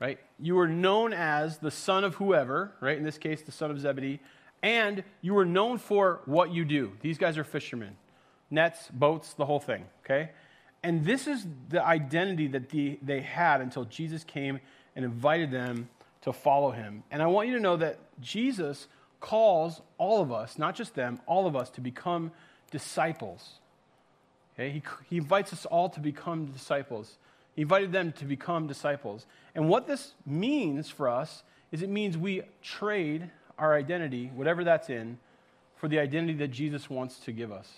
Right? 0.00 0.18
You 0.38 0.54
were 0.54 0.68
known 0.68 1.12
as 1.12 1.58
the 1.58 1.70
son 1.70 2.04
of 2.04 2.14
whoever, 2.16 2.72
right? 2.80 2.96
In 2.96 3.02
this 3.02 3.18
case, 3.18 3.42
the 3.42 3.52
son 3.52 3.70
of 3.70 3.80
Zebedee, 3.80 4.20
and 4.62 5.02
you 5.22 5.34
were 5.34 5.44
known 5.44 5.78
for 5.78 6.20
what 6.24 6.52
you 6.52 6.64
do. 6.64 6.92
These 7.00 7.18
guys 7.18 7.38
are 7.38 7.44
fishermen 7.44 7.96
nets, 8.50 8.88
boats, 8.92 9.34
the 9.34 9.44
whole 9.44 9.60
thing, 9.60 9.84
okay? 10.04 10.30
And 10.82 11.04
this 11.04 11.26
is 11.26 11.46
the 11.68 11.84
identity 11.84 12.46
that 12.48 12.70
the, 12.70 12.98
they 13.02 13.20
had 13.20 13.60
until 13.60 13.84
Jesus 13.84 14.24
came 14.24 14.60
and 14.96 15.04
invited 15.04 15.50
them 15.50 15.88
to 16.22 16.32
follow 16.32 16.70
him. 16.70 17.02
And 17.10 17.22
I 17.22 17.26
want 17.26 17.48
you 17.48 17.54
to 17.54 17.60
know 17.60 17.76
that 17.76 17.98
Jesus 18.20 18.86
calls 19.20 19.82
all 19.98 20.22
of 20.22 20.32
us, 20.32 20.58
not 20.58 20.74
just 20.74 20.94
them, 20.94 21.20
all 21.26 21.46
of 21.46 21.56
us 21.56 21.70
to 21.70 21.80
become 21.80 22.30
disciples. 22.70 23.58
Okay? 24.54 24.70
He, 24.70 24.82
he 25.10 25.16
invites 25.18 25.52
us 25.52 25.66
all 25.66 25.88
to 25.90 26.00
become 26.00 26.46
disciples. 26.46 27.18
He 27.58 27.62
invited 27.62 27.90
them 27.90 28.12
to 28.12 28.24
become 28.24 28.68
disciples. 28.68 29.26
And 29.52 29.68
what 29.68 29.88
this 29.88 30.12
means 30.24 30.90
for 30.90 31.08
us 31.08 31.42
is 31.72 31.82
it 31.82 31.88
means 31.88 32.16
we 32.16 32.42
trade 32.62 33.32
our 33.58 33.74
identity, 33.74 34.30
whatever 34.32 34.62
that's 34.62 34.88
in, 34.88 35.18
for 35.74 35.88
the 35.88 35.98
identity 35.98 36.34
that 36.34 36.52
Jesus 36.52 36.88
wants 36.88 37.18
to 37.18 37.32
give 37.32 37.50
us. 37.50 37.68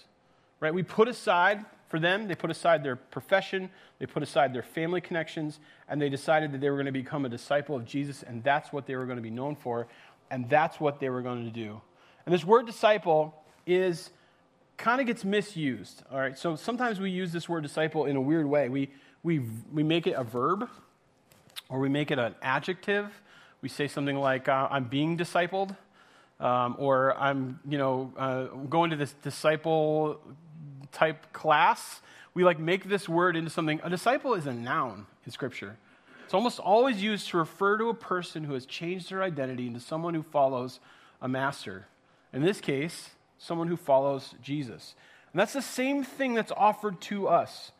Right? 0.61 0.75
We 0.75 0.83
put 0.83 1.09
aside, 1.09 1.65
for 1.89 1.99
them, 1.99 2.29
they 2.29 2.35
put 2.35 2.51
aside 2.51 2.85
their 2.85 2.97
profession, 2.97 3.71
they 3.99 4.05
put 4.05 4.23
aside 4.23 4.53
their 4.53 4.63
family 4.63 5.01
connections, 5.01 5.59
and 5.89 5.99
they 5.99 6.11
decided 6.11 6.53
that 6.53 6.61
they 6.61 6.69
were 6.69 6.77
going 6.77 6.85
to 6.85 6.93
become 6.93 7.25
a 7.25 7.31
disciple 7.31 7.75
of 7.75 7.87
Jesus, 7.87 8.23
and 8.23 8.45
that's 8.45 8.75
what 8.75 8.85
they 8.85 8.97
were 8.97 9.07
going 9.07 9.17
to 9.17 9.23
be 9.23 9.31
known 9.31 9.57
for, 9.57 9.87
and 10.31 10.47
that's 10.51 10.79
what 10.79 11.01
they 11.01 11.09
were 11.09 11.23
going 11.23 11.47
to 11.47 11.51
do. 11.51 11.81
And 12.27 12.35
this 12.35 12.45
word 12.45 12.67
disciple 12.67 13.35
is 13.67 14.11
kind 14.77 15.01
of 15.01 15.07
gets 15.07 15.25
misused. 15.25 16.03
All 16.13 16.19
right, 16.19 16.37
so 16.37 16.55
sometimes 16.55 17.01
we 17.01 17.11
use 17.11 17.33
this 17.33 17.49
word 17.49 17.63
disciple 17.63 18.05
in 18.05 18.17
a 18.17 18.21
weird 18.21 18.45
way. 18.45 18.69
We, 18.69 18.91
we, 19.23 19.41
we 19.73 19.83
make 19.83 20.07
it 20.07 20.13
a 20.13 20.25
verb, 20.25 20.69
or 21.69 21.79
we 21.79 21.89
make 21.89 22.11
it 22.11 22.19
an 22.19 22.35
adjective. 22.43 23.07
We 23.63 23.69
say 23.69 23.89
something 23.89 24.17
like, 24.17 24.49
uh, 24.49 24.69
I'm 24.71 24.85
being 24.85 25.19
discipled, 25.19 25.77
um, 26.39 26.77
or 26.79 27.17
I'm, 27.19 27.61
you 27.69 27.79
know, 27.79 28.13
uh, 28.17 28.45
going 28.45 28.91
to 28.91 28.97
this 28.97 29.13
disciple 29.23 30.21
type 30.93 31.33
class, 31.33 32.01
we 32.35 32.45
like 32.45 32.59
make 32.59 32.89
this 32.89 33.09
word 33.09 33.37
into 33.37 33.51
something. 33.51 33.81
A 33.83 33.91
disciple 33.91 34.35
is 34.35 34.47
a 34.47 34.53
noun 34.53 35.07
in 35.27 35.33
Scripture. 35.33 35.77
It's 36.25 36.35
almost 36.35 36.61
always 36.61 37.03
used 37.03 37.29
to 37.31 37.39
refer 37.39 37.77
to 37.79 37.89
a 37.89 37.95
person 37.95 38.45
who 38.45 38.55
has 38.55 38.65
changed 38.65 39.11
their 39.11 39.23
identity 39.23 39.67
into 39.67 39.81
someone 39.81 40.15
who 40.15 40.23
follows 40.23 40.79
a 41.21 41.29
master. 41.29 41.87
In 42.33 42.43
this 42.43 42.61
case, 42.61 43.11
someone 43.37 43.67
who 43.67 43.77
follows 43.77 44.35
Jesus. 44.41 44.95
And 45.33 45.41
that's 45.41 45.53
the 45.53 45.63
same 45.63 46.05
thing 46.05 46.35
that's 46.35 46.53
offered 46.57 47.01
to 47.03 47.27
us 47.27 47.73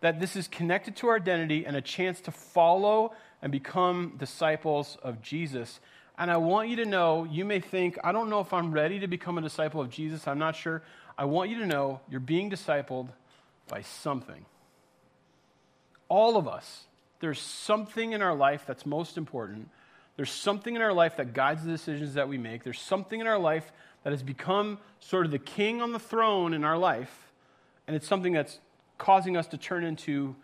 that 0.00 0.20
this 0.20 0.36
is 0.36 0.48
connected 0.48 0.96
to 0.96 1.08
our 1.08 1.16
identity 1.16 1.66
and 1.66 1.76
a 1.76 1.80
chance 1.80 2.20
to 2.22 2.30
follow 2.30 3.12
and 3.42 3.50
become 3.50 4.14
disciples 4.18 4.96
of 5.02 5.22
Jesus. 5.22 5.80
And 6.16 6.30
I 6.30 6.36
want 6.36 6.68
you 6.68 6.76
to 6.76 6.84
know, 6.84 7.24
you 7.30 7.44
may 7.44 7.60
think, 7.60 7.98
I 8.02 8.12
don't 8.12 8.28
know 8.28 8.40
if 8.40 8.52
I'm 8.52 8.72
ready 8.72 8.98
to 9.00 9.06
become 9.06 9.38
a 9.38 9.40
disciple 9.40 9.80
of 9.80 9.90
Jesus. 9.90 10.26
I'm 10.26 10.38
not 10.38 10.56
sure. 10.56 10.82
I 11.16 11.24
want 11.24 11.50
you 11.50 11.58
to 11.60 11.66
know 11.66 12.00
you're 12.10 12.20
being 12.20 12.50
discipled 12.50 13.08
by 13.68 13.82
something. 13.82 14.44
All 16.08 16.36
of 16.36 16.48
us, 16.48 16.84
there's 17.20 17.40
something 17.40 18.12
in 18.12 18.22
our 18.22 18.34
life 18.34 18.64
that's 18.66 18.86
most 18.86 19.16
important. 19.16 19.68
There's 20.16 20.30
something 20.30 20.74
in 20.74 20.82
our 20.82 20.92
life 20.92 21.16
that 21.16 21.34
guides 21.34 21.64
the 21.64 21.70
decisions 21.70 22.14
that 22.14 22.28
we 22.28 22.38
make. 22.38 22.64
There's 22.64 22.80
something 22.80 23.20
in 23.20 23.26
our 23.26 23.38
life 23.38 23.70
that 24.02 24.12
has 24.12 24.22
become 24.22 24.78
sort 25.00 25.26
of 25.26 25.32
the 25.32 25.38
king 25.38 25.82
on 25.82 25.92
the 25.92 25.98
throne 25.98 26.54
in 26.54 26.64
our 26.64 26.78
life, 26.78 27.30
and 27.86 27.94
it's 27.94 28.06
something 28.06 28.32
that's 28.32 28.58
causing 28.98 29.36
us 29.36 29.46
to 29.48 29.56
turn 29.56 29.84
into 29.84 30.36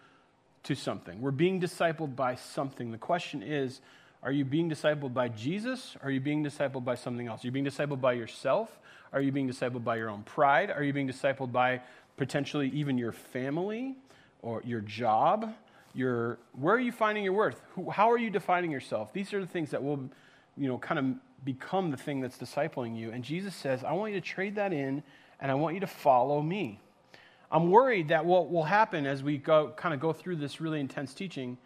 to 0.65 0.75
something. 0.75 1.21
We're 1.21 1.31
being 1.31 1.61
discipled 1.61 2.17
by 2.17 2.37
something. 2.37 2.91
The 2.91 2.99
question 2.99 3.43
is, 3.43 3.81
are 4.23 4.33
you 4.33 4.45
being 4.45 4.71
discipled 4.71 5.13
by 5.13 5.29
Jesus? 5.29 5.97
Are 6.03 6.11
you 6.11 6.21
being 6.21 6.43
discipled 6.43 6.85
by 6.85 6.95
something 6.95 7.27
else? 7.27 7.45
Are 7.45 7.49
you 7.49 7.53
being 7.53 7.67
discipled 7.67 8.01
by 8.01 8.15
yourself? 8.15 8.79
Are 9.13 9.21
you 9.21 9.31
being 9.31 9.49
discipled 9.49 9.85
by 9.85 9.97
your 9.97 10.09
own 10.09 10.23
pride? 10.23 10.71
Are 10.71 10.83
you 10.83 10.95
being 10.95 11.09
discipled 11.09 11.53
by 11.53 11.83
potentially 12.17 12.71
even 12.71 12.97
your 12.97 13.13
family 13.13 13.97
or 14.41 14.63
your 14.65 14.81
job? 14.81 15.55
Your, 15.95 16.39
where 16.53 16.75
are 16.75 16.81
you 16.81 16.91
finding 16.91 17.23
your 17.23 17.35
worth? 17.35 17.61
Who, 17.75 17.91
how 17.91 18.11
are 18.11 18.19
you 18.19 18.31
defining 18.31 18.71
yourself? 18.71 19.13
These 19.13 19.35
are 19.35 19.41
the 19.41 19.47
things 19.47 19.71
that 19.71 19.83
will, 19.83 20.09
you 20.57 20.69
know, 20.69 20.79
kind 20.79 20.99
of 20.99 21.45
become 21.45 21.91
the 21.91 21.97
thing 21.97 22.21
that's 22.21 22.39
discipling 22.39 22.97
you. 22.97 23.11
And 23.11 23.23
Jesus 23.23 23.55
says, 23.55 23.85
I 23.85 23.93
want 23.93 24.15
you 24.15 24.21
to 24.21 24.27
trade 24.27 24.55
that 24.57 24.73
in 24.73 25.03
and 25.39 25.51
I 25.51 25.55
want 25.55 25.75
you 25.75 25.81
to 25.81 25.87
follow 25.87 26.41
me. 26.41 26.81
I'm 27.55 27.71
worried 27.71 28.09
that 28.09 28.27
what 28.27 28.51
will 28.51 28.65
happen 28.65 29.07
as 29.07 29.23
we 29.23 29.39
go, 29.39 29.73
kind 29.77 29.95
of 29.95 30.01
go 30.01 30.13
through 30.13 30.37
this 30.37 30.61
really 30.61 30.81
intense 30.81 31.15
teaching 31.15 31.57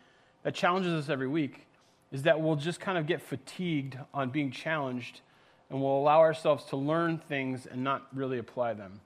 that 0.43 0.55
challenges 0.55 0.93
us 0.93 1.09
every 1.09 1.27
week 1.27 1.67
is 2.13 2.25
that 2.25 2.39
we'll 2.39 2.57
just 2.57 2.79
kind 2.79 2.99
of 2.99 3.07
get 3.07 3.23
fatigued 3.23 3.97
on 4.13 4.29
being 4.29 4.51
challenged 4.51 5.23
and 5.71 5.81
we'll 5.81 5.97
allow 5.97 6.21
ourselves 6.21 6.65
to 6.67 6.77
learn 6.77 7.17
things 7.17 7.65
and 7.65 7.83
not 7.83 8.07
really 8.13 8.37
apply 8.37 8.75
them. 8.75 9.01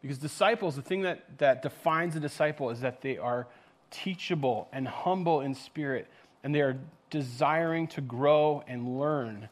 Because 0.00 0.16
disciples, 0.16 0.74
the 0.74 0.80
thing 0.80 1.02
that, 1.02 1.36
that 1.36 1.60
defines 1.60 2.16
a 2.16 2.20
disciple 2.20 2.70
is 2.70 2.80
that 2.80 3.02
they 3.02 3.18
are 3.18 3.46
teachable 3.90 4.68
and 4.72 4.88
humble 4.88 5.42
in 5.42 5.54
spirit, 5.54 6.06
and 6.42 6.54
they 6.54 6.60
are 6.60 6.78
desiring 7.10 7.86
to 7.88 8.00
grow 8.00 8.64
and 8.66 8.98
learn. 8.98 9.48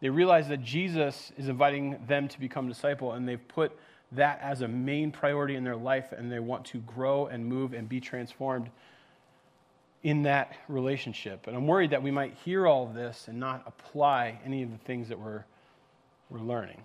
They 0.00 0.08
realize 0.08 0.48
that 0.48 0.62
Jesus 0.62 1.32
is 1.36 1.48
inviting 1.48 1.98
them 2.06 2.28
to 2.28 2.38
become 2.38 2.68
disciple, 2.68 3.12
and 3.12 3.28
they've 3.28 3.48
put 3.48 3.76
that 4.12 4.40
as 4.40 4.60
a 4.60 4.68
main 4.68 5.10
priority 5.10 5.56
in 5.56 5.64
their 5.64 5.76
life, 5.76 6.12
and 6.12 6.30
they 6.30 6.38
want 6.38 6.64
to 6.66 6.78
grow 6.78 7.26
and 7.26 7.44
move 7.46 7.72
and 7.72 7.88
be 7.88 8.00
transformed 8.00 8.70
in 10.02 10.22
that 10.22 10.56
relationship. 10.68 11.46
And 11.46 11.56
I'm 11.56 11.66
worried 11.66 11.90
that 11.90 12.02
we 12.02 12.10
might 12.10 12.34
hear 12.44 12.66
all 12.66 12.86
of 12.86 12.94
this 12.94 13.26
and 13.26 13.40
not 13.40 13.64
apply 13.66 14.38
any 14.44 14.62
of 14.62 14.70
the 14.70 14.78
things 14.78 15.08
that 15.08 15.18
we're, 15.18 15.44
we're 16.30 16.38
learning. 16.38 16.84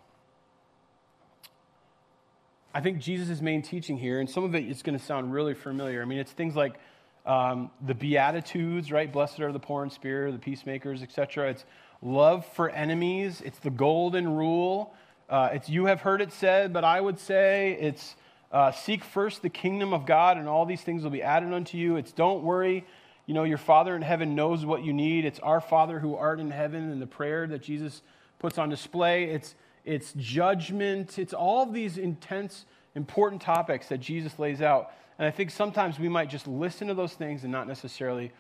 I 2.73 2.81
think 2.81 2.99
Jesus' 2.99 3.41
main 3.41 3.61
teaching 3.61 3.97
here, 3.97 4.19
and 4.19 4.29
some 4.29 4.43
of 4.43 4.55
it 4.55 4.65
is 4.65 4.81
going 4.81 4.97
to 4.97 5.03
sound 5.03 5.33
really 5.33 5.53
familiar. 5.53 6.01
I 6.01 6.05
mean, 6.05 6.19
it's 6.19 6.31
things 6.31 6.55
like 6.55 6.79
um, 7.25 7.69
the 7.85 7.93
Beatitudes, 7.93 8.91
right? 8.91 9.11
Blessed 9.11 9.41
are 9.41 9.51
the 9.51 9.59
poor 9.59 9.83
in 9.83 9.89
spirit, 9.89 10.31
the 10.31 10.39
peacemakers, 10.39 11.03
etc. 11.03 11.51
It's 11.51 11.65
love 12.01 12.45
for 12.45 12.69
enemies. 12.69 13.41
It's 13.45 13.59
the 13.59 13.69
golden 13.69 14.35
rule. 14.35 14.95
Uh, 15.31 15.49
it's 15.53 15.67
you 15.67 15.85
have 15.85 16.01
heard 16.01 16.21
it 16.21 16.31
said, 16.31 16.71
but 16.71 16.83
I 16.83 17.01
would 17.01 17.17
say 17.17 17.75
it's 17.79 18.15
uh, 18.51 18.71
seek 18.71 19.03
first 19.03 19.41
the 19.41 19.49
kingdom 19.49 19.93
of 19.93 20.05
God, 20.05 20.37
and 20.37 20.47
all 20.47 20.67
these 20.67 20.81
things 20.81 21.03
will 21.03 21.09
be 21.09 21.23
added 21.23 21.51
unto 21.51 21.79
you. 21.79 21.95
It's 21.95 22.11
don't 22.11 22.43
worry 22.43 22.85
you 23.31 23.33
know, 23.33 23.43
your 23.43 23.57
Father 23.57 23.95
in 23.95 24.01
heaven 24.01 24.35
knows 24.35 24.65
what 24.65 24.83
you 24.83 24.91
need. 24.91 25.23
It's 25.23 25.39
our 25.39 25.61
Father 25.61 25.99
who 25.99 26.15
art 26.15 26.39
in 26.39 26.51
heaven 26.51 26.91
and 26.91 27.01
the 27.01 27.07
prayer 27.07 27.47
that 27.47 27.61
Jesus 27.61 28.01
puts 28.39 28.57
on 28.57 28.69
display. 28.69 29.25
It's, 29.25 29.55
it's 29.85 30.13
judgment. 30.17 31.17
It's 31.19 31.33
all 31.33 31.65
these 31.65 31.97
intense, 31.97 32.65
important 32.95 33.41
topics 33.41 33.87
that 33.87 33.99
Jesus 33.99 34.37
lays 34.39 34.61
out. 34.61 34.91
And 35.17 35.27
I 35.27 35.31
think 35.31 35.51
sometimes 35.51 35.99
we 35.99 36.09
might 36.09 36.29
just 36.29 36.45
listen 36.45 36.87
to 36.87 36.93
those 36.93 37.13
things 37.13 37.43
and 37.43 37.51
not 37.51 37.69
necessarily 37.69 38.31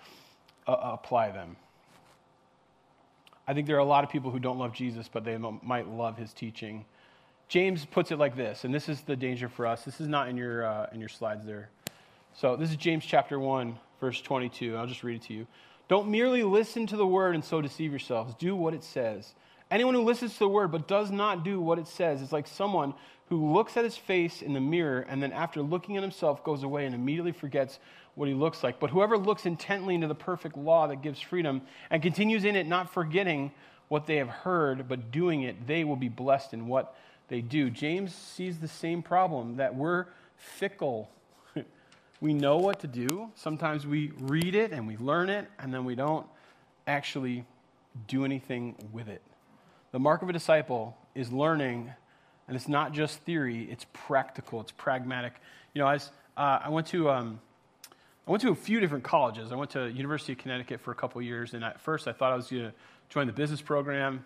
uh, 0.67 0.75
apply 0.81 1.31
them. 1.31 1.55
I 3.51 3.53
think 3.53 3.67
there 3.67 3.75
are 3.75 3.79
a 3.79 3.83
lot 3.83 4.05
of 4.05 4.09
people 4.09 4.31
who 4.31 4.39
don't 4.39 4.57
love 4.57 4.71
Jesus, 4.71 5.09
but 5.11 5.25
they 5.25 5.37
might 5.37 5.85
love 5.85 6.15
his 6.15 6.31
teaching. 6.31 6.85
James 7.49 7.83
puts 7.83 8.09
it 8.09 8.17
like 8.17 8.37
this, 8.37 8.63
and 8.63 8.73
this 8.73 8.87
is 8.87 9.01
the 9.01 9.17
danger 9.17 9.49
for 9.49 9.67
us. 9.67 9.83
This 9.83 9.99
is 9.99 10.07
not 10.07 10.29
in 10.29 10.37
your, 10.37 10.65
uh, 10.65 10.87
in 10.93 11.01
your 11.01 11.09
slides 11.09 11.45
there. 11.45 11.67
So 12.33 12.55
this 12.55 12.69
is 12.69 12.77
James 12.77 13.03
chapter 13.05 13.37
1, 13.41 13.77
verse 13.99 14.21
22. 14.21 14.77
I'll 14.77 14.87
just 14.87 15.03
read 15.03 15.17
it 15.17 15.23
to 15.23 15.33
you. 15.33 15.47
Don't 15.89 16.09
merely 16.09 16.43
listen 16.43 16.87
to 16.87 16.95
the 16.95 17.05
word 17.05 17.35
and 17.35 17.43
so 17.43 17.61
deceive 17.61 17.91
yourselves. 17.91 18.35
Do 18.35 18.55
what 18.55 18.73
it 18.73 18.85
says. 18.85 19.33
Anyone 19.69 19.95
who 19.95 20.03
listens 20.03 20.31
to 20.31 20.39
the 20.39 20.47
word 20.47 20.71
but 20.71 20.87
does 20.87 21.11
not 21.11 21.43
do 21.43 21.59
what 21.59 21.77
it 21.77 21.87
says 21.87 22.21
is 22.21 22.31
like 22.31 22.47
someone 22.47 22.93
who 23.27 23.51
looks 23.51 23.75
at 23.75 23.83
his 23.83 23.97
face 23.97 24.41
in 24.41 24.53
the 24.53 24.61
mirror 24.61 25.05
and 25.09 25.21
then 25.21 25.33
after 25.33 25.61
looking 25.61 25.97
at 25.97 26.03
himself 26.03 26.41
goes 26.45 26.63
away 26.63 26.85
and 26.85 26.95
immediately 26.95 27.33
forgets 27.33 27.79
what 28.15 28.27
he 28.27 28.33
looks 28.33 28.63
like. 28.63 28.79
But 28.79 28.89
whoever 28.89 29.17
looks 29.17 29.45
intently 29.45 29.95
into 29.95 30.07
the 30.07 30.15
perfect 30.15 30.57
law 30.57 30.87
that 30.87 31.01
gives 31.01 31.19
freedom 31.19 31.61
and 31.89 32.01
continues 32.01 32.45
in 32.45 32.55
it, 32.55 32.67
not 32.67 32.93
forgetting 32.93 33.51
what 33.87 34.05
they 34.05 34.17
have 34.17 34.29
heard, 34.29 34.87
but 34.87 35.11
doing 35.11 35.43
it, 35.43 35.67
they 35.67 35.83
will 35.83 35.95
be 35.95 36.09
blessed 36.09 36.53
in 36.53 36.67
what 36.67 36.95
they 37.27 37.41
do. 37.41 37.69
James 37.69 38.13
sees 38.13 38.59
the 38.59 38.67
same 38.67 39.01
problem 39.01 39.57
that 39.57 39.75
we're 39.75 40.05
fickle 40.37 41.09
we 42.21 42.33
know 42.33 42.57
what 42.57 42.79
to 42.79 42.87
do. 42.87 43.31
Sometimes 43.35 43.85
we 43.85 44.11
read 44.19 44.55
it 44.55 44.71
and 44.71 44.87
we 44.87 44.97
learn 44.97 45.29
it, 45.29 45.47
and 45.59 45.73
then 45.73 45.85
we 45.85 45.95
don't 45.95 46.25
actually 46.87 47.45
do 48.07 48.25
anything 48.25 48.75
with 48.91 49.07
it. 49.07 49.21
The 49.91 49.99
mark 49.99 50.21
of 50.21 50.29
a 50.29 50.33
disciple 50.33 50.97
is 51.15 51.31
learning, 51.31 51.91
and 52.47 52.55
it's 52.55 52.67
not 52.67 52.93
just 52.93 53.19
theory, 53.19 53.67
it's 53.69 53.85
practical, 53.91 54.61
it's 54.61 54.71
pragmatic. 54.71 55.33
You 55.73 55.81
know, 55.81 55.87
I, 55.87 55.93
was, 55.93 56.11
uh, 56.37 56.59
I 56.63 56.69
went 56.69 56.87
to 56.87 57.09
um, 57.09 57.39
I 58.27 58.31
went 58.31 58.41
to 58.43 58.51
a 58.51 58.55
few 58.55 58.79
different 58.79 59.03
colleges. 59.03 59.51
I 59.51 59.55
went 59.55 59.71
to 59.71 59.89
University 59.89 60.33
of 60.33 60.37
Connecticut 60.37 60.79
for 60.79 60.91
a 60.91 60.95
couple 60.95 61.19
years, 61.23 61.55
and 61.55 61.63
at 61.63 61.81
first 61.81 62.07
I 62.07 62.13
thought 62.13 62.31
I 62.31 62.35
was 62.35 62.49
going 62.49 62.65
to 62.65 62.73
join 63.09 63.25
the 63.25 63.33
business 63.33 63.61
program. 63.61 64.23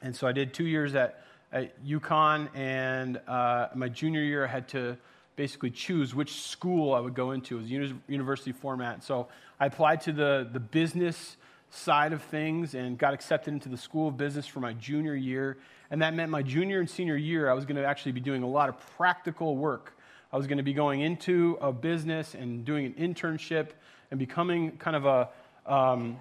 And 0.00 0.14
so 0.14 0.28
I 0.28 0.32
did 0.32 0.54
two 0.54 0.64
years 0.64 0.94
at, 0.94 1.24
at 1.52 1.84
UConn, 1.84 2.48
and 2.54 3.20
uh, 3.26 3.68
my 3.74 3.88
junior 3.88 4.22
year 4.22 4.44
I 4.44 4.48
had 4.48 4.68
to 4.68 4.96
basically 5.34 5.70
choose 5.70 6.14
which 6.14 6.40
school 6.40 6.94
I 6.94 7.00
would 7.00 7.14
go 7.14 7.32
into. 7.32 7.56
It 7.56 7.62
was 7.62 7.70
uni- 7.70 8.00
university 8.06 8.52
format. 8.52 9.02
So 9.02 9.26
I 9.58 9.66
applied 9.66 10.02
to 10.02 10.12
the, 10.12 10.48
the 10.52 10.60
business 10.60 11.36
side 11.70 12.12
of 12.12 12.22
things 12.22 12.74
and 12.74 12.96
got 12.96 13.12
accepted 13.12 13.52
into 13.52 13.68
the 13.68 13.76
School 13.76 14.08
of 14.08 14.16
Business 14.16 14.46
for 14.46 14.60
my 14.60 14.74
junior 14.74 15.16
year. 15.16 15.58
And 15.90 16.00
that 16.02 16.14
meant 16.14 16.30
my 16.30 16.42
junior 16.42 16.78
and 16.78 16.88
senior 16.88 17.16
year, 17.16 17.50
I 17.50 17.54
was 17.54 17.64
going 17.64 17.76
to 17.76 17.84
actually 17.84 18.12
be 18.12 18.20
doing 18.20 18.44
a 18.44 18.48
lot 18.48 18.68
of 18.68 18.78
practical 18.96 19.56
work 19.56 19.96
I 20.32 20.36
was 20.36 20.46
going 20.46 20.58
to 20.58 20.64
be 20.64 20.72
going 20.72 21.00
into 21.00 21.58
a 21.60 21.72
business 21.72 22.34
and 22.34 22.64
doing 22.64 22.86
an 22.86 22.94
internship 22.94 23.70
and 24.10 24.18
becoming 24.18 24.72
kind 24.78 24.96
of 24.96 25.04
a, 25.06 25.28
um, 25.66 26.18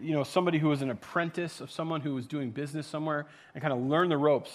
you 0.00 0.12
know, 0.12 0.24
somebody 0.24 0.58
who 0.58 0.68
was 0.68 0.80
an 0.80 0.90
apprentice 0.90 1.60
of 1.60 1.70
someone 1.70 2.00
who 2.00 2.14
was 2.14 2.26
doing 2.26 2.50
business 2.50 2.86
somewhere 2.86 3.26
and 3.54 3.62
kind 3.62 3.72
of 3.72 3.80
learn 3.80 4.08
the 4.08 4.16
ropes. 4.16 4.50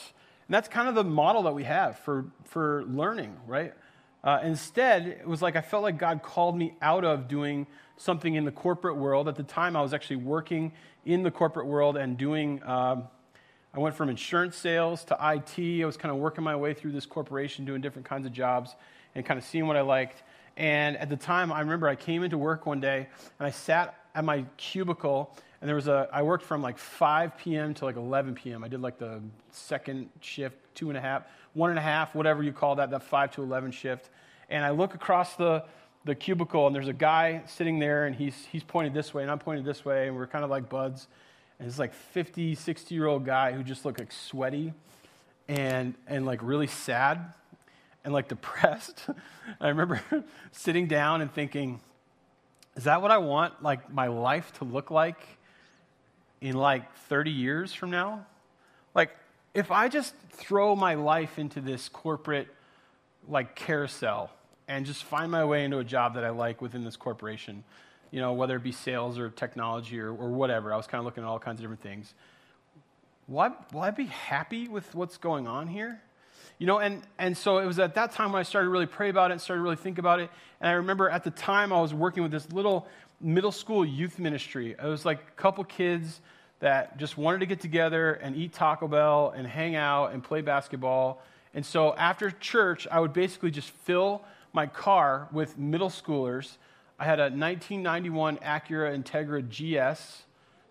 And 0.47 0.55
that's 0.55 0.67
kind 0.67 0.87
of 0.87 0.95
the 0.95 1.03
model 1.03 1.43
that 1.43 1.53
we 1.53 1.63
have 1.65 1.99
for, 1.99 2.25
for 2.45 2.83
learning, 2.85 3.37
right? 3.45 3.73
Uh, 4.23 4.39
instead, 4.43 5.05
it 5.07 5.27
was 5.27 5.41
like 5.41 5.55
I 5.55 5.61
felt 5.61 5.83
like 5.83 5.99
God 5.99 6.23
called 6.23 6.57
me 6.57 6.73
out 6.81 7.05
of 7.05 7.27
doing 7.27 7.67
something 7.97 8.33
in 8.33 8.45
the 8.45 8.51
corporate 8.51 8.97
world. 8.97 9.27
At 9.27 9.35
the 9.35 9.43
time, 9.43 9.75
I 9.75 9.81
was 9.81 9.93
actually 9.93 10.17
working 10.17 10.71
in 11.05 11.21
the 11.21 11.31
corporate 11.31 11.67
world 11.67 11.97
and 11.97 12.17
doing. 12.17 12.63
Uh, 12.63 13.03
I 13.73 13.79
went 13.79 13.95
from 13.95 14.09
insurance 14.09 14.55
sales 14.55 15.03
to 15.05 15.13
IT. 15.13 15.83
I 15.83 15.85
was 15.85 15.97
kind 15.97 16.11
of 16.11 16.17
working 16.17 16.43
my 16.43 16.55
way 16.55 16.73
through 16.73 16.93
this 16.93 17.05
corporation, 17.05 17.65
doing 17.65 17.81
different 17.81 18.07
kinds 18.07 18.25
of 18.25 18.33
jobs 18.33 18.75
and 19.15 19.25
kind 19.25 19.37
of 19.37 19.43
seeing 19.45 19.67
what 19.67 19.77
I 19.77 19.81
liked. 19.81 20.23
And 20.55 20.97
at 20.97 21.09
the 21.09 21.17
time, 21.17 21.51
I 21.51 21.59
remember 21.59 21.87
I 21.87 21.95
came 21.95 22.23
into 22.23 22.37
work 22.37 22.65
one 22.65 22.79
day 22.79 23.07
and 23.39 23.47
I 23.47 23.51
sat 23.51 23.95
at 24.15 24.23
my 24.23 24.45
cubicle 24.57 25.35
and 25.61 25.67
there 25.67 25.75
was 25.75 25.87
a, 25.87 26.07
I 26.11 26.21
worked 26.21 26.43
from 26.43 26.61
like 26.61 26.77
5 26.77 27.37
p.m. 27.37 27.73
to 27.75 27.85
like 27.85 27.95
11 27.95 28.35
p.m. 28.35 28.63
I 28.63 28.67
did 28.67 28.81
like 28.81 28.97
the 28.97 29.21
second 29.51 30.09
shift, 30.21 30.57
two 30.75 30.89
and 30.89 30.97
a 30.97 31.01
half, 31.01 31.23
one 31.53 31.69
and 31.69 31.79
a 31.79 31.81
half, 31.81 32.13
whatever 32.13 32.43
you 32.43 32.51
call 32.51 32.75
that, 32.75 32.91
that 32.91 33.03
5 33.03 33.31
to 33.35 33.43
11 33.43 33.71
shift. 33.71 34.09
And 34.49 34.63
I 34.63 34.69
look 34.69 34.93
across 34.93 35.35
the, 35.35 35.63
the 36.05 36.15
cubicle 36.15 36.67
and 36.67 36.75
there's 36.75 36.87
a 36.87 36.93
guy 36.93 37.43
sitting 37.47 37.79
there 37.79 38.05
and 38.05 38.15
he's, 38.15 38.45
he's 38.51 38.63
pointed 38.63 38.93
this 38.93 39.13
way 39.13 39.23
and 39.23 39.31
I'm 39.31 39.39
pointed 39.39 39.65
this 39.65 39.83
way 39.83 40.07
and 40.07 40.15
we're 40.15 40.27
kind 40.27 40.43
of 40.43 40.49
like 40.49 40.69
buds. 40.69 41.07
And 41.59 41.67
it's 41.67 41.79
like 41.79 41.93
50, 41.93 42.55
60 42.55 42.95
year 42.95 43.07
old 43.07 43.25
guy 43.25 43.51
who 43.51 43.63
just 43.63 43.85
looked 43.85 43.99
like 43.99 44.11
sweaty 44.11 44.73
and, 45.47 45.95
and 46.07 46.25
like 46.25 46.39
really 46.43 46.67
sad 46.67 47.33
and 48.03 48.13
like 48.13 48.27
depressed. 48.29 49.07
I 49.59 49.69
remember 49.69 50.01
sitting 50.51 50.87
down 50.87 51.21
and 51.21 51.31
thinking, 51.31 51.79
is 52.75 52.83
that 52.83 53.01
what 53.01 53.11
I 53.11 53.17
want 53.17 53.63
like 53.63 53.91
my 53.91 54.07
life 54.07 54.53
to 54.59 54.63
look 54.63 54.91
like 54.91 55.19
in 56.41 56.55
like 56.55 56.95
30 57.07 57.31
years 57.31 57.73
from 57.73 57.89
now? 57.89 58.25
Like 58.93 59.15
if 59.53 59.71
I 59.71 59.87
just 59.87 60.13
throw 60.31 60.75
my 60.75 60.93
life 60.93 61.39
into 61.39 61.59
this 61.59 61.89
corporate 61.89 62.47
like 63.27 63.55
carousel 63.55 64.29
and 64.67 64.85
just 64.85 65.03
find 65.03 65.31
my 65.31 65.43
way 65.43 65.65
into 65.65 65.79
a 65.79 65.83
job 65.83 66.13
that 66.15 66.23
I 66.23 66.29
like 66.29 66.61
within 66.61 66.83
this 66.83 66.95
corporation, 66.95 67.63
you 68.11 68.21
know, 68.21 68.33
whether 68.33 68.55
it 68.55 68.63
be 68.63 68.71
sales 68.71 69.19
or 69.19 69.29
technology 69.29 69.99
or, 69.99 70.09
or 70.09 70.29
whatever. 70.29 70.73
I 70.73 70.77
was 70.77 70.87
kind 70.87 70.99
of 70.99 71.05
looking 71.05 71.23
at 71.23 71.27
all 71.27 71.39
kinds 71.39 71.59
of 71.59 71.63
different 71.63 71.81
things. 71.81 72.13
Will 73.27 73.51
I, 73.81 73.91
be 73.91 74.05
happy 74.05 74.69
with 74.69 74.95
what's 74.95 75.17
going 75.17 75.47
on 75.47 75.67
here? 75.67 76.01
You 76.59 76.65
know, 76.65 76.79
and, 76.79 77.03
and 77.19 77.37
so 77.37 77.57
it 77.57 77.65
was 77.65 77.77
at 77.77 77.95
that 77.95 78.13
time 78.13 78.31
when 78.31 78.39
I 78.39 78.43
started 78.43 78.67
to 78.67 78.71
really 78.71 78.85
pray 78.85 79.09
about 79.09 79.31
it 79.31 79.33
and 79.33 79.41
started 79.41 79.61
really 79.61 79.75
think 79.75 79.97
about 79.97 80.21
it. 80.21 80.29
And 80.61 80.69
I 80.69 80.73
remember 80.73 81.09
at 81.09 81.23
the 81.23 81.31
time 81.31 81.73
I 81.73 81.81
was 81.81 81.93
working 81.93 82.23
with 82.23 82.31
this 82.31 82.49
little 82.51 82.87
middle 83.19 83.51
school 83.51 83.85
youth 83.85 84.17
ministry. 84.17 84.71
It 84.71 84.85
was 84.85 85.05
like 85.05 85.19
a 85.19 85.31
couple 85.41 85.63
kids 85.65 86.21
that 86.59 86.97
just 86.97 87.17
wanted 87.17 87.39
to 87.39 87.45
get 87.45 87.59
together 87.59 88.13
and 88.13 88.35
eat 88.35 88.53
Taco 88.53 88.87
Bell 88.87 89.33
and 89.35 89.45
hang 89.45 89.75
out 89.75 90.13
and 90.13 90.23
play 90.23 90.41
basketball. 90.41 91.21
And 91.53 91.65
so 91.65 91.95
after 91.95 92.31
church, 92.31 92.87
I 92.89 92.99
would 92.99 93.13
basically 93.13 93.51
just 93.51 93.69
fill 93.69 94.23
my 94.53 94.67
car 94.67 95.27
with 95.31 95.57
middle 95.57 95.89
schoolers 95.89 96.57
I 96.99 97.05
had 97.05 97.19
a 97.19 97.29
1991 97.29 98.37
Acura 98.37 98.97
Integra 98.97 99.47
GS, 99.47 100.23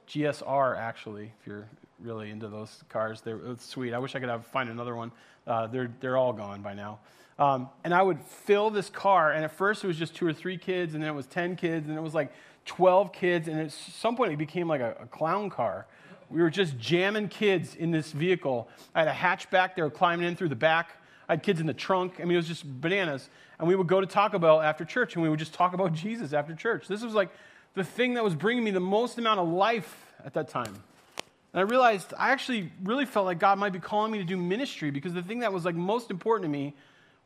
GSR 0.08 0.76
actually, 0.76 1.30
if 1.40 1.46
you're 1.46 1.68
really 2.00 2.30
into 2.30 2.48
those 2.48 2.82
cars. 2.88 3.20
They're 3.20 3.40
sweet. 3.58 3.94
I 3.94 3.98
wish 3.98 4.16
I 4.16 4.20
could 4.20 4.28
have, 4.28 4.44
find 4.46 4.68
another 4.68 4.96
one. 4.96 5.12
Uh, 5.46 5.68
they're, 5.68 5.92
they're 6.00 6.16
all 6.16 6.32
gone 6.32 6.62
by 6.62 6.74
now. 6.74 6.98
Um, 7.38 7.68
and 7.84 7.94
I 7.94 8.02
would 8.02 8.20
fill 8.20 8.70
this 8.70 8.90
car, 8.90 9.30
and 9.30 9.44
at 9.44 9.52
first 9.52 9.84
it 9.84 9.86
was 9.86 9.96
just 9.96 10.16
two 10.16 10.26
or 10.26 10.32
three 10.32 10.58
kids, 10.58 10.94
and 10.94 11.02
then 11.02 11.10
it 11.10 11.14
was 11.14 11.26
10 11.26 11.54
kids, 11.54 11.88
and 11.88 11.96
it 11.96 12.00
was 12.00 12.14
like 12.14 12.32
12 12.64 13.12
kids, 13.12 13.46
and 13.46 13.60
at 13.60 13.70
some 13.70 14.16
point 14.16 14.32
it 14.32 14.36
became 14.38 14.66
like 14.66 14.80
a, 14.80 14.96
a 15.00 15.06
clown 15.06 15.48
car. 15.48 15.86
We 16.28 16.42
were 16.42 16.50
just 16.50 16.76
jamming 16.76 17.28
kids 17.28 17.76
in 17.76 17.92
this 17.92 18.10
vehicle. 18.10 18.68
I 18.96 19.04
had 19.04 19.08
a 19.08 19.12
hatchback, 19.12 19.76
they 19.76 19.82
were 19.82 19.90
climbing 19.90 20.26
in 20.26 20.34
through 20.34 20.48
the 20.48 20.56
back. 20.56 21.00
I 21.28 21.32
had 21.32 21.42
kids 21.42 21.60
in 21.60 21.66
the 21.66 21.74
trunk. 21.74 22.14
I 22.18 22.24
mean, 22.24 22.32
it 22.32 22.36
was 22.36 22.48
just 22.48 22.64
bananas. 22.80 23.28
And 23.58 23.66
we 23.66 23.74
would 23.74 23.86
go 23.86 24.00
to 24.00 24.06
Taco 24.06 24.38
Bell 24.38 24.60
after 24.60 24.84
church 24.84 25.14
and 25.14 25.22
we 25.22 25.28
would 25.28 25.38
just 25.38 25.54
talk 25.54 25.72
about 25.72 25.92
Jesus 25.92 26.32
after 26.32 26.54
church. 26.54 26.88
This 26.88 27.02
was 27.02 27.14
like 27.14 27.30
the 27.74 27.84
thing 27.84 28.14
that 28.14 28.24
was 28.24 28.34
bringing 28.34 28.64
me 28.64 28.70
the 28.70 28.80
most 28.80 29.18
amount 29.18 29.40
of 29.40 29.48
life 29.48 30.12
at 30.24 30.34
that 30.34 30.48
time. 30.48 30.74
And 31.52 31.60
I 31.60 31.62
realized 31.62 32.12
I 32.18 32.30
actually 32.30 32.70
really 32.82 33.06
felt 33.06 33.26
like 33.26 33.38
God 33.38 33.58
might 33.58 33.72
be 33.72 33.78
calling 33.78 34.12
me 34.12 34.18
to 34.18 34.24
do 34.24 34.36
ministry 34.36 34.90
because 34.90 35.14
the 35.14 35.22
thing 35.22 35.40
that 35.40 35.52
was 35.52 35.64
like 35.64 35.74
most 35.74 36.10
important 36.10 36.44
to 36.44 36.50
me 36.50 36.74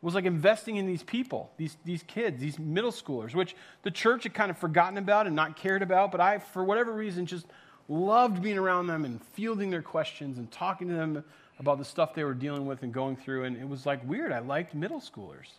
was 0.03 0.15
like 0.15 0.25
investing 0.25 0.77
in 0.77 0.87
these 0.87 1.03
people, 1.03 1.51
these, 1.57 1.77
these 1.85 2.03
kids, 2.05 2.41
these 2.41 2.59
middle 2.59 2.93
schoolers, 2.93 3.35
which 3.35 3.55
the 3.83 3.91
church 3.91 4.23
had 4.23 4.33
kind 4.33 4.51
of 4.51 4.57
forgotten 4.57 4.97
about 4.97 5.27
and 5.27 5.37
not 5.37 5.57
cared 5.57 5.83
about. 5.83 6.11
But 6.11 6.21
I, 6.21 6.39
for 6.39 6.65
whatever 6.65 6.93
reason, 6.93 7.27
just 7.27 7.47
loved 7.89 8.41
being 8.41 8.57
around 8.57 8.87
them 8.87 9.05
and 9.05 9.23
fielding 9.33 9.71
their 9.71 9.83
questions 9.83 10.39
and 10.39 10.51
talking 10.51 10.89
to 10.89 10.95
them 10.95 11.25
about 11.61 11.79
the 11.79 11.85
stuff 11.85 12.15
they 12.15 12.25
were 12.25 12.35
dealing 12.35 12.65
with 12.65 12.83
and 12.83 12.93
going 12.93 13.17
through. 13.17 13.45
And 13.45 13.57
it 13.57 13.69
was 13.69 13.85
like 13.85 14.03
weird. 14.09 14.33
I 14.33 14.39
liked 14.41 14.75
middle 14.75 15.01
schoolers. 15.01 15.53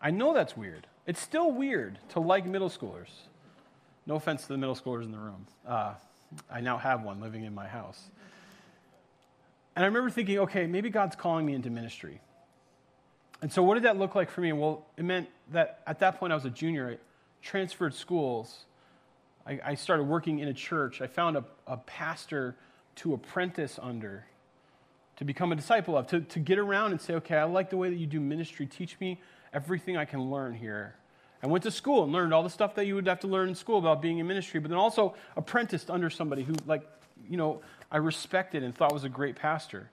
I 0.00 0.12
know 0.12 0.32
that's 0.32 0.56
weird. 0.56 0.86
It's 1.04 1.20
still 1.20 1.50
weird 1.50 1.98
to 2.10 2.20
like 2.20 2.46
middle 2.46 2.70
schoolers. 2.70 3.08
No 4.06 4.14
offense 4.14 4.42
to 4.42 4.48
the 4.48 4.56
middle 4.56 4.76
schoolers 4.76 5.02
in 5.02 5.10
the 5.10 5.18
room. 5.18 5.46
Uh, 5.66 5.94
I 6.50 6.60
now 6.60 6.78
have 6.78 7.02
one 7.02 7.20
living 7.20 7.44
in 7.44 7.54
my 7.54 7.66
house. 7.66 8.00
And 9.74 9.84
I 9.84 9.88
remember 9.88 10.10
thinking, 10.10 10.38
okay, 10.38 10.66
maybe 10.66 10.90
God's 10.90 11.16
calling 11.16 11.44
me 11.44 11.54
into 11.54 11.70
ministry. 11.70 12.20
And 13.42 13.52
so, 13.52 13.62
what 13.62 13.74
did 13.74 13.84
that 13.84 13.98
look 13.98 14.14
like 14.14 14.30
for 14.30 14.42
me? 14.42 14.52
Well, 14.52 14.86
it 14.96 15.04
meant 15.04 15.28
that 15.52 15.80
at 15.86 15.98
that 16.00 16.20
point 16.20 16.32
I 16.32 16.36
was 16.36 16.44
a 16.44 16.50
junior. 16.50 16.90
I 16.90 16.98
transferred 17.42 17.94
schools. 17.94 18.64
I, 19.46 19.58
I 19.64 19.74
started 19.74 20.04
working 20.04 20.38
in 20.38 20.48
a 20.48 20.54
church. 20.54 21.00
I 21.00 21.06
found 21.08 21.36
a, 21.36 21.44
a 21.66 21.78
pastor 21.78 22.54
to 22.96 23.14
apprentice 23.14 23.78
under 23.80 24.26
to 25.20 25.24
become 25.26 25.52
a 25.52 25.54
disciple 25.54 25.98
of, 25.98 26.06
to, 26.06 26.22
to 26.22 26.38
get 26.40 26.58
around 26.58 26.92
and 26.92 27.00
say, 27.00 27.12
okay, 27.12 27.36
I 27.36 27.44
like 27.44 27.68
the 27.68 27.76
way 27.76 27.90
that 27.90 27.96
you 27.96 28.06
do 28.06 28.18
ministry. 28.18 28.64
Teach 28.64 28.98
me 29.00 29.20
everything 29.52 29.98
I 29.98 30.06
can 30.06 30.30
learn 30.30 30.54
here. 30.54 30.94
I 31.42 31.46
went 31.46 31.62
to 31.64 31.70
school 31.70 32.04
and 32.04 32.10
learned 32.10 32.32
all 32.32 32.42
the 32.42 32.48
stuff 32.48 32.74
that 32.76 32.86
you 32.86 32.94
would 32.94 33.06
have 33.06 33.20
to 33.20 33.26
learn 33.26 33.50
in 33.50 33.54
school 33.54 33.78
about 33.78 34.00
being 34.00 34.16
in 34.16 34.26
ministry, 34.26 34.60
but 34.60 34.70
then 34.70 34.78
also 34.78 35.14
apprenticed 35.36 35.90
under 35.90 36.08
somebody 36.08 36.42
who, 36.42 36.54
like, 36.64 36.88
you 37.28 37.36
know, 37.36 37.60
I 37.92 37.98
respected 37.98 38.62
and 38.62 38.74
thought 38.74 38.94
was 38.94 39.04
a 39.04 39.10
great 39.10 39.36
pastor. 39.36 39.90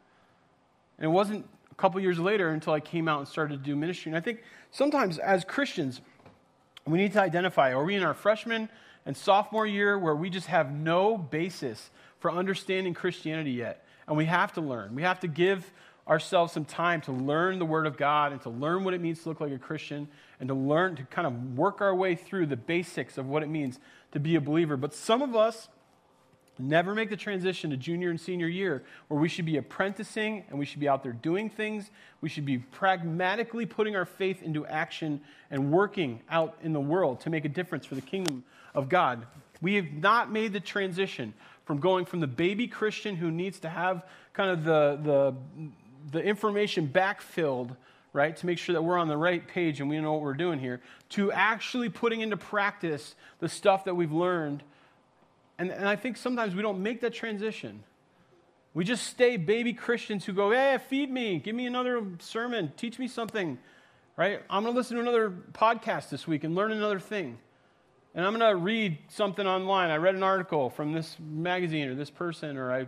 And 0.98 1.04
it 1.04 1.10
wasn't 1.10 1.46
a 1.74 1.76
couple 1.76 2.00
years 2.00 2.20
later 2.20 2.48
until 2.52 2.72
I 2.72 2.80
came 2.80 3.10
out 3.10 3.20
and 3.20 3.28
started 3.28 3.58
to 3.62 3.70
do 3.70 3.76
ministry. 3.76 4.12
And 4.12 4.18
I 4.18 4.22
think 4.22 4.44
sometimes 4.72 5.18
as 5.18 5.44
Christians, 5.44 6.00
we 6.86 7.00
need 7.00 7.12
to 7.14 7.22
identify 7.22 7.74
are 7.74 7.84
we 7.84 7.96
in 7.96 8.04
our 8.04 8.14
freshman 8.14 8.70
and 9.06 9.18
sophomore 9.18 9.68
year 9.68 10.00
where 10.00 10.16
we 10.16 10.30
just 10.30 10.48
have 10.48 10.72
no 10.72 11.18
basis 11.18 11.90
for 12.20 12.32
understanding 12.32 12.94
Christianity 12.94 13.52
yet? 13.52 13.84
And 14.08 14.18
we 14.18 14.26
have 14.26 14.54
to 14.54 14.62
learn. 14.62 14.96
We 14.96 15.02
have 15.04 15.20
to 15.22 15.28
give 15.28 15.72
ourselves 16.08 16.54
some 16.54 16.66
time 16.66 17.02
to 17.02 17.12
learn 17.12 17.60
the 17.60 17.66
Word 17.66 17.86
of 17.86 17.98
God 17.98 18.32
and 18.32 18.42
to 18.42 18.50
learn 18.50 18.84
what 18.84 18.94
it 18.94 19.02
means 19.02 19.24
to 19.24 19.30
look 19.30 19.42
like 19.42 19.52
a 19.52 19.58
Christian 19.58 20.08
and 20.40 20.48
to 20.48 20.56
learn 20.56 20.96
to 20.96 21.04
kind 21.04 21.28
of 21.28 21.58
work 21.58 21.82
our 21.82 21.94
way 21.94 22.16
through 22.16 22.46
the 22.46 22.56
basics 22.56 23.18
of 23.18 23.28
what 23.28 23.44
it 23.44 23.50
means 23.50 23.80
to 24.14 24.20
be 24.20 24.36
a 24.36 24.42
believer. 24.42 24.78
But 24.78 24.94
some 24.94 25.22
of 25.22 25.36
us 25.36 25.68
never 26.60 26.96
make 26.96 27.10
the 27.10 27.18
transition 27.18 27.70
to 27.70 27.78
junior 27.78 28.10
and 28.10 28.20
senior 28.20 28.48
year 28.48 28.84
where 29.10 29.20
we 29.20 29.30
should 29.30 29.46
be 29.46 29.58
apprenticing 29.58 30.44
and 30.50 30.58
we 30.58 30.66
should 30.66 30.80
be 30.80 30.88
out 30.88 31.04
there 31.04 31.14
doing 31.14 31.50
things. 31.50 31.92
We 32.22 32.30
should 32.30 32.46
be 32.46 32.58
pragmatically 32.58 33.66
putting 33.66 33.96
our 33.96 34.06
faith 34.06 34.42
into 34.42 34.66
action 34.66 35.22
and 35.52 35.72
working 35.72 36.22
out 36.30 36.58
in 36.64 36.74
the 36.74 36.80
world 36.80 37.20
to 37.22 37.30
make 37.30 37.46
a 37.46 37.50
difference 37.50 37.86
for 37.86 37.96
the 37.96 38.02
kingdom 38.02 38.44
of 38.74 38.90
God. 38.90 39.26
We 39.62 39.76
have 39.76 39.92
not 39.92 40.32
made 40.32 40.54
the 40.54 40.60
transition 40.60 41.34
from 41.68 41.80
going 41.80 42.06
from 42.06 42.22
the 42.22 42.28
baby 42.28 42.66
Christian 42.66 43.18
who 43.18 43.30
needs 43.30 43.60
to 43.60 43.70
have 43.70 44.04
kind 44.34 44.50
of 44.50 44.64
the, 44.64 45.00
the, 45.04 45.36
the 46.12 46.24
information 46.24 46.88
backfilled, 46.88 47.76
right, 48.14 48.36
to 48.38 48.46
make 48.46 48.58
sure 48.58 48.74
that 48.74 48.82
we're 48.82 48.98
on 48.98 49.10
the 49.10 49.18
right 49.18 49.46
page 49.46 49.82
and 49.82 49.90
we 49.90 50.00
know 50.00 50.14
what 50.14 50.22
we're 50.22 50.34
doing 50.34 50.60
here, 50.60 50.82
to 51.10 51.32
actually 51.34 51.90
putting 51.90 52.22
into 52.22 52.38
practice 52.38 53.16
the 53.40 53.50
stuff 53.50 53.84
that 53.84 53.96
we've 53.96 54.14
learned. 54.14 54.64
And, 55.60 55.70
and 55.70 55.88
I 55.88 55.98
think 55.98 56.16
sometimes 56.16 56.56
we 56.56 56.62
don't 56.62 56.82
make 56.82 57.02
that 57.02 57.14
transition. 57.14 57.84
We 58.74 58.86
just 58.86 59.06
stay 59.08 59.36
baby 59.38 59.74
Christians 59.74 60.24
who 60.24 60.34
go, 60.34 60.52
hey, 60.52 60.78
feed 60.88 61.12
me, 61.12 61.40
give 61.40 61.56
me 61.56 61.66
another 61.66 62.02
sermon, 62.20 62.72
teach 62.78 62.98
me 62.98 63.08
something. 63.08 63.58
right? 64.18 64.42
I'm 64.50 64.64
going 64.64 64.74
to 64.74 64.78
listen 64.78 64.96
to 64.98 65.02
another 65.02 65.32
podcast 65.54 66.10
this 66.10 66.28
week 66.28 66.44
and 66.44 66.56
learn 66.56 66.72
another 66.72 67.00
thing. 67.00 67.38
And 68.16 68.26
I'm 68.26 68.38
going 68.38 68.50
to 68.50 68.56
read 68.56 68.98
something 69.10 69.46
online. 69.46 69.92
I 69.92 69.98
read 69.98 70.16
an 70.16 70.24
article 70.24 70.70
from 70.70 70.94
this 70.94 71.16
magazine 71.20 71.88
or 71.88 71.96
this 71.96 72.10
person, 72.10 72.58
or 72.58 72.72
I 72.72 72.88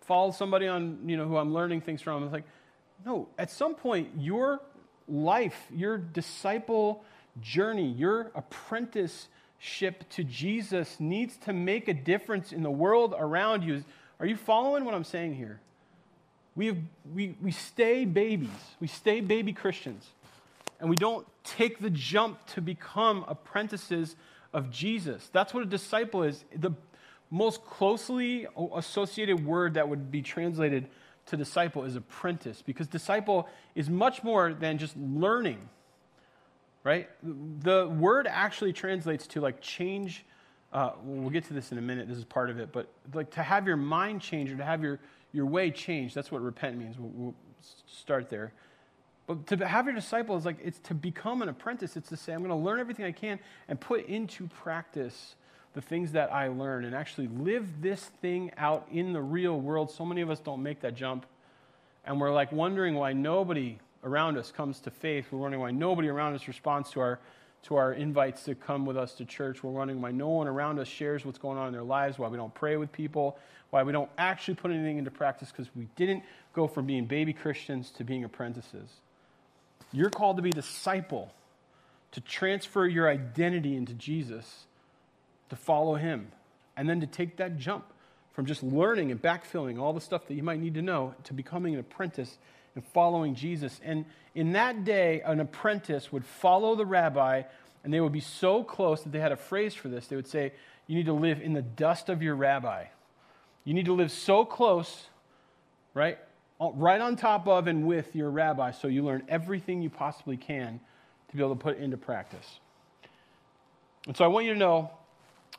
follow 0.00 0.32
somebody 0.32 0.66
on, 0.66 0.98
you 1.06 1.16
know, 1.16 1.26
who 1.26 1.36
I'm 1.36 1.54
learning 1.54 1.82
things 1.82 2.02
from. 2.02 2.24
It's 2.24 2.32
like, 2.32 2.44
no, 3.06 3.28
at 3.38 3.50
some 3.50 3.74
point, 3.74 4.08
your 4.18 4.60
life, 5.06 5.56
your 5.72 5.98
disciple 5.98 7.04
journey, 7.40 7.88
your 7.92 8.30
apprenticeship 8.34 10.08
to 10.10 10.24
Jesus 10.24 10.98
needs 10.98 11.36
to 11.38 11.52
make 11.52 11.88
a 11.88 11.94
difference 11.94 12.52
in 12.52 12.62
the 12.62 12.70
world 12.70 13.14
around 13.16 13.62
you. 13.62 13.84
Are 14.18 14.26
you 14.26 14.36
following 14.36 14.84
what 14.84 14.94
I'm 14.94 15.04
saying 15.04 15.34
here? 15.34 15.60
We, 16.56 16.66
have, 16.66 16.78
we, 17.14 17.36
we 17.40 17.52
stay 17.52 18.04
babies, 18.04 18.50
we 18.80 18.88
stay 18.88 19.20
baby 19.20 19.52
Christians, 19.52 20.06
and 20.80 20.90
we 20.90 20.96
don't 20.96 21.26
take 21.44 21.78
the 21.78 21.90
jump 21.90 22.44
to 22.54 22.60
become 22.60 23.24
apprentices 23.28 24.16
of 24.52 24.70
Jesus. 24.70 25.28
That's 25.32 25.54
what 25.54 25.62
a 25.62 25.66
disciple 25.66 26.22
is. 26.22 26.44
The 26.54 26.72
most 27.30 27.64
closely 27.64 28.46
associated 28.74 29.44
word 29.44 29.74
that 29.74 29.88
would 29.88 30.10
be 30.10 30.22
translated 30.22 30.88
to 31.26 31.36
disciple 31.36 31.84
is 31.84 31.94
apprentice, 31.94 32.60
because 32.62 32.88
disciple 32.88 33.48
is 33.76 33.88
much 33.88 34.24
more 34.24 34.52
than 34.52 34.78
just 34.78 34.96
learning, 34.96 35.68
right? 36.82 37.08
The 37.22 37.88
word 37.88 38.26
actually 38.26 38.72
translates 38.72 39.28
to 39.28 39.40
like 39.40 39.60
change. 39.60 40.24
Uh, 40.72 40.92
we'll 41.04 41.30
get 41.30 41.44
to 41.44 41.54
this 41.54 41.70
in 41.70 41.78
a 41.78 41.82
minute. 41.82 42.08
This 42.08 42.18
is 42.18 42.24
part 42.24 42.50
of 42.50 42.58
it, 42.58 42.72
but 42.72 42.88
like 43.14 43.30
to 43.32 43.42
have 43.42 43.66
your 43.66 43.76
mind 43.76 44.20
change 44.20 44.50
or 44.50 44.56
to 44.56 44.64
have 44.64 44.82
your 44.82 44.98
your 45.32 45.46
way 45.46 45.70
changed. 45.70 46.16
That's 46.16 46.32
what 46.32 46.42
repent 46.42 46.76
means. 46.76 46.98
We'll, 46.98 47.12
we'll 47.14 47.34
start 47.86 48.28
there. 48.28 48.52
But 49.30 49.46
to 49.46 49.64
have 49.64 49.86
your 49.86 49.94
disciple 49.94 50.36
is 50.36 50.44
like 50.44 50.56
it's 50.60 50.80
to 50.80 50.94
become 50.94 51.40
an 51.40 51.48
apprentice. 51.48 51.96
It's 51.96 52.08
to 52.08 52.16
say, 52.16 52.32
I'm 52.32 52.40
going 52.40 52.50
to 52.50 52.56
learn 52.56 52.80
everything 52.80 53.04
I 53.04 53.12
can 53.12 53.38
and 53.68 53.80
put 53.80 54.08
into 54.08 54.48
practice 54.48 55.36
the 55.72 55.80
things 55.80 56.10
that 56.12 56.32
I 56.32 56.48
learn 56.48 56.84
and 56.84 56.96
actually 56.96 57.28
live 57.28 57.80
this 57.80 58.06
thing 58.20 58.50
out 58.58 58.88
in 58.90 59.12
the 59.12 59.22
real 59.22 59.60
world. 59.60 59.92
So 59.92 60.04
many 60.04 60.20
of 60.20 60.30
us 60.30 60.40
don't 60.40 60.64
make 60.64 60.80
that 60.80 60.96
jump. 60.96 61.26
And 62.04 62.20
we're 62.20 62.32
like 62.32 62.50
wondering 62.50 62.96
why 62.96 63.12
nobody 63.12 63.78
around 64.02 64.36
us 64.36 64.50
comes 64.50 64.80
to 64.80 64.90
faith. 64.90 65.26
We're 65.30 65.38
wondering 65.38 65.62
why 65.62 65.70
nobody 65.70 66.08
around 66.08 66.34
us 66.34 66.48
responds 66.48 66.90
to 66.90 67.00
our 67.00 67.20
to 67.62 67.76
our 67.76 67.92
invites 67.92 68.42
to 68.46 68.56
come 68.56 68.84
with 68.84 68.96
us 68.96 69.12
to 69.14 69.24
church. 69.24 69.62
We're 69.62 69.70
wondering 69.70 70.02
why 70.02 70.10
no 70.10 70.30
one 70.30 70.48
around 70.48 70.80
us 70.80 70.88
shares 70.88 71.24
what's 71.24 71.38
going 71.38 71.56
on 71.56 71.68
in 71.68 71.72
their 71.72 71.84
lives, 71.84 72.18
why 72.18 72.26
we 72.26 72.36
don't 72.36 72.54
pray 72.54 72.78
with 72.78 72.90
people, 72.90 73.38
why 73.68 73.84
we 73.84 73.92
don't 73.92 74.10
actually 74.18 74.54
put 74.54 74.72
anything 74.72 74.98
into 74.98 75.12
practice 75.12 75.52
because 75.52 75.68
we 75.76 75.86
didn't 75.94 76.24
go 76.52 76.66
from 76.66 76.86
being 76.86 77.04
baby 77.04 77.32
Christians 77.32 77.92
to 77.92 78.02
being 78.02 78.24
apprentices. 78.24 78.90
You're 79.92 80.10
called 80.10 80.36
to 80.36 80.42
be 80.42 80.50
disciple, 80.50 81.32
to 82.12 82.20
transfer 82.20 82.86
your 82.86 83.08
identity 83.08 83.76
into 83.76 83.94
Jesus, 83.94 84.66
to 85.48 85.56
follow 85.56 85.96
him, 85.96 86.30
and 86.76 86.88
then 86.88 87.00
to 87.00 87.06
take 87.06 87.36
that 87.38 87.58
jump 87.58 87.84
from 88.32 88.46
just 88.46 88.62
learning 88.62 89.10
and 89.10 89.20
backfilling 89.20 89.80
all 89.80 89.92
the 89.92 90.00
stuff 90.00 90.26
that 90.28 90.34
you 90.34 90.42
might 90.42 90.60
need 90.60 90.74
to 90.74 90.82
know 90.82 91.14
to 91.24 91.34
becoming 91.34 91.74
an 91.74 91.80
apprentice 91.80 92.38
and 92.74 92.84
following 92.84 93.34
Jesus. 93.34 93.80
And 93.84 94.04
in 94.34 94.52
that 94.52 94.84
day, 94.84 95.20
an 95.22 95.40
apprentice 95.40 96.12
would 96.12 96.24
follow 96.24 96.76
the 96.76 96.86
rabbi, 96.86 97.42
and 97.82 97.92
they 97.92 98.00
would 98.00 98.12
be 98.12 98.20
so 98.20 98.62
close 98.62 99.02
that 99.02 99.10
they 99.10 99.20
had 99.20 99.32
a 99.32 99.36
phrase 99.36 99.74
for 99.74 99.88
this. 99.88 100.06
They 100.06 100.16
would 100.16 100.28
say, 100.28 100.52
You 100.86 100.96
need 100.96 101.06
to 101.06 101.12
live 101.12 101.40
in 101.40 101.52
the 101.52 101.62
dust 101.62 102.08
of 102.08 102.22
your 102.22 102.36
rabbi. 102.36 102.84
You 103.64 103.74
need 103.74 103.86
to 103.86 103.92
live 103.92 104.12
so 104.12 104.44
close, 104.44 105.08
right? 105.92 106.18
Right 106.60 107.00
on 107.00 107.16
top 107.16 107.48
of 107.48 107.66
and 107.66 107.86
with 107.86 108.14
your 108.14 108.30
rabbi, 108.30 108.70
so 108.70 108.86
you 108.88 109.02
learn 109.02 109.22
everything 109.28 109.80
you 109.80 109.88
possibly 109.88 110.36
can 110.36 110.78
to 111.28 111.36
be 111.36 111.42
able 111.42 111.54
to 111.54 111.60
put 111.60 111.78
into 111.78 111.96
practice. 111.96 112.60
And 114.06 114.16
so 114.16 114.24
I 114.24 114.28
want 114.28 114.46
you 114.46 114.52
to 114.52 114.58
know 114.58 114.90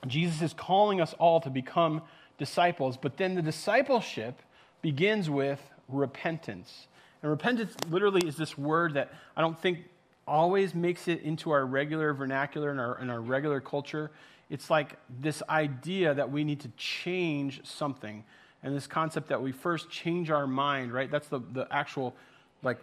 Jesus 0.08 0.42
is 0.42 0.54
calling 0.54 1.02
us 1.02 1.14
all 1.14 1.42
to 1.42 1.50
become 1.50 2.02
disciples, 2.38 2.98
but 2.98 3.18
then 3.18 3.36
the 3.36 3.42
discipleship 3.42 4.42
begins 4.82 5.30
with 5.30 5.62
repentance. 5.88 6.88
And 7.22 7.32
repentance 7.32 7.76
literally 7.90 8.28
is 8.28 8.36
this 8.36 8.58
word 8.58 8.96
that 8.96 9.14
I 9.36 9.42
don't 9.42 9.60
think 9.60 9.80
always 10.28 10.74
makes 10.74 11.08
it 11.08 11.22
into 11.22 11.52
our 11.52 11.66
regular 11.66 12.14
vernacular 12.14 12.72
and 12.72 12.80
our, 12.80 13.00
in 13.00 13.10
our 13.10 13.22
regular 13.22 13.60
culture. 13.60 14.12
It's 14.50 14.70
like 14.70 14.98
this 15.20 15.42
idea 15.50 16.14
that 16.14 16.32
we 16.32 16.44
need 16.44 16.62
to 16.62 16.70
change 16.78 17.66
something. 17.66 18.24
And 18.64 18.76
this 18.76 18.88
concept 18.88 19.30
that 19.30 19.42
we 19.42 19.52
first 19.52 19.90
change 19.90 20.30
our 20.30 20.46
mind, 20.46 20.94
right? 20.94 21.10
That's 21.10 21.28
the, 21.28 21.40
the 21.40 21.68
actual, 21.72 22.16
like, 22.62 22.78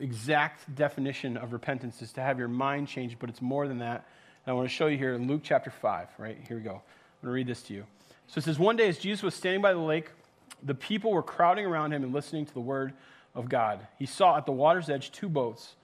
exact 0.00 0.74
definition 0.74 1.36
of 1.36 1.52
repentance 1.52 2.02
is 2.02 2.12
to 2.12 2.20
have 2.20 2.38
your 2.38 2.48
mind 2.48 2.88
changed, 2.88 3.16
but 3.18 3.30
it's 3.30 3.42
more 3.42 3.68
than 3.68 3.78
that. 3.78 4.06
And 4.44 4.52
I 4.52 4.52
want 4.52 4.68
to 4.68 4.74
show 4.74 4.86
you 4.86 4.98
here 4.98 5.14
in 5.14 5.26
Luke 5.26 5.40
chapter 5.42 5.70
5, 5.70 6.08
right? 6.18 6.38
Here 6.46 6.56
we 6.56 6.62
go. 6.62 6.70
I'm 6.70 6.76
going 6.76 6.82
to 7.22 7.30
read 7.30 7.46
this 7.46 7.62
to 7.64 7.74
you. 7.74 7.86
So 8.26 8.38
it 8.38 8.44
says, 8.44 8.58
One 8.58 8.76
day 8.76 8.88
as 8.88 8.98
Jesus 8.98 9.22
was 9.22 9.34
standing 9.34 9.62
by 9.62 9.72
the 9.72 9.78
lake, 9.78 10.10
the 10.62 10.74
people 10.74 11.12
were 11.12 11.22
crowding 11.22 11.66
around 11.66 11.92
him 11.92 12.02
and 12.02 12.12
listening 12.12 12.46
to 12.46 12.54
the 12.54 12.60
word 12.60 12.92
of 13.34 13.48
God. 13.48 13.86
He 13.98 14.06
saw 14.06 14.36
at 14.36 14.46
the 14.46 14.52
water's 14.52 14.88
edge 14.88 15.12
two 15.12 15.28
boats 15.28 15.74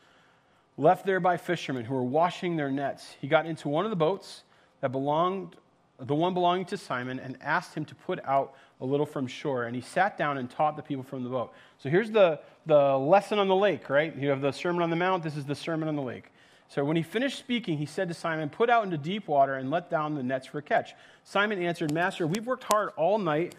left 0.79 1.05
there 1.05 1.21
by 1.21 1.37
fishermen 1.37 1.85
who 1.85 1.95
were 1.95 2.03
washing 2.03 2.57
their 2.57 2.71
nets. 2.71 3.15
He 3.21 3.29
got 3.29 3.47
into 3.47 3.69
one 3.69 3.85
of 3.85 3.91
the 3.91 3.97
boats 3.97 4.43
that 4.81 4.91
belonged, 4.91 5.57
the 6.01 6.15
one 6.15 6.35
belonging 6.35 6.65
to 6.67 6.77
Simon, 6.77 7.19
and 7.19 7.37
asked 7.41 7.75
him 7.75 7.85
to 7.85 7.95
put 7.95 8.19
out 8.25 8.55
a 8.81 8.85
little 8.85 9.07
from 9.07 9.27
shore. 9.27 9.65
And 9.65 9.77
he 9.77 9.83
sat 9.83 10.17
down 10.17 10.39
and 10.39 10.51
taught 10.51 10.77
the 10.77 10.83
people 10.83 11.05
from 11.05 11.23
the 11.23 11.31
boat. 11.31 11.53
So 11.79 11.89
here's 11.89 12.11
the, 12.11 12.41
the 12.67 12.97
lesson 12.99 13.39
on 13.39 13.49
the 13.49 13.57
lake, 13.57 13.89
right? 13.89 14.15
You 14.17 14.31
have 14.31 14.41
the 14.41 14.53
Sermon 14.53 14.83
on 14.83 14.91
the 14.91 14.97
Mount. 14.97 15.23
This 15.23 15.37
is 15.37 15.45
the 15.45 15.55
Sermon 15.55 15.89
on 15.89 15.97
the 15.97 16.03
Lake. 16.03 16.33
So 16.69 16.85
when 16.85 16.97
he 16.97 17.03
finished 17.03 17.39
speaking, 17.39 17.77
he 17.77 17.87
said 17.87 18.09
to 18.09 18.15
Simon, 18.15 18.49
Put 18.49 18.71
out 18.71 18.85
into 18.85 18.97
deep 18.97 19.29
water 19.29 19.55
and 19.57 19.71
let 19.71 19.91
down 19.91 20.15
the 20.15 20.23
nets 20.23 20.47
for 20.47 20.59
a 20.59 20.63
catch. 20.63 20.95
Simon 21.23 21.63
answered, 21.63 21.93
Master, 21.93 22.27
we've 22.27 22.47
worked 22.47 22.65
hard 22.65 22.91
all 22.97 23.19
night 23.19 23.55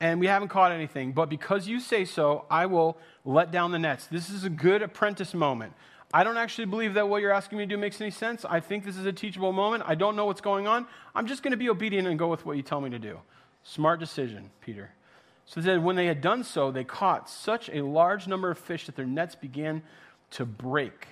and 0.00 0.20
we 0.20 0.26
haven't 0.26 0.48
caught 0.48 0.70
anything. 0.70 1.12
But 1.12 1.28
because 1.28 1.66
you 1.66 1.80
say 1.80 2.04
so, 2.04 2.44
I 2.50 2.66
will 2.66 2.98
let 3.24 3.50
down 3.50 3.72
the 3.72 3.78
nets. 3.78 4.06
This 4.06 4.30
is 4.30 4.44
a 4.44 4.50
good 4.50 4.82
apprentice 4.82 5.34
moment. 5.34 5.72
I 6.12 6.24
don't 6.24 6.38
actually 6.38 6.64
believe 6.64 6.94
that 6.94 7.08
what 7.08 7.20
you're 7.20 7.32
asking 7.32 7.58
me 7.58 7.64
to 7.64 7.68
do 7.68 7.76
makes 7.76 8.00
any 8.00 8.10
sense. 8.10 8.44
I 8.48 8.60
think 8.60 8.84
this 8.84 8.96
is 8.96 9.04
a 9.04 9.12
teachable 9.12 9.52
moment. 9.52 9.84
I 9.86 9.94
don't 9.94 10.16
know 10.16 10.24
what's 10.24 10.40
going 10.40 10.66
on. 10.66 10.86
I'm 11.14 11.26
just 11.26 11.42
going 11.42 11.50
to 11.50 11.58
be 11.58 11.68
obedient 11.68 12.08
and 12.08 12.18
go 12.18 12.28
with 12.28 12.46
what 12.46 12.56
you 12.56 12.62
tell 12.62 12.80
me 12.80 12.88
to 12.90 12.98
do. 12.98 13.20
Smart 13.62 14.00
decision, 14.00 14.50
Peter. 14.62 14.90
So 15.44 15.60
then, 15.60 15.82
when 15.82 15.96
they 15.96 16.06
had 16.06 16.20
done 16.20 16.44
so, 16.44 16.70
they 16.70 16.84
caught 16.84 17.28
such 17.28 17.68
a 17.70 17.82
large 17.82 18.26
number 18.26 18.50
of 18.50 18.58
fish 18.58 18.86
that 18.86 18.96
their 18.96 19.06
nets 19.06 19.34
began 19.34 19.82
to 20.32 20.46
break. 20.46 21.08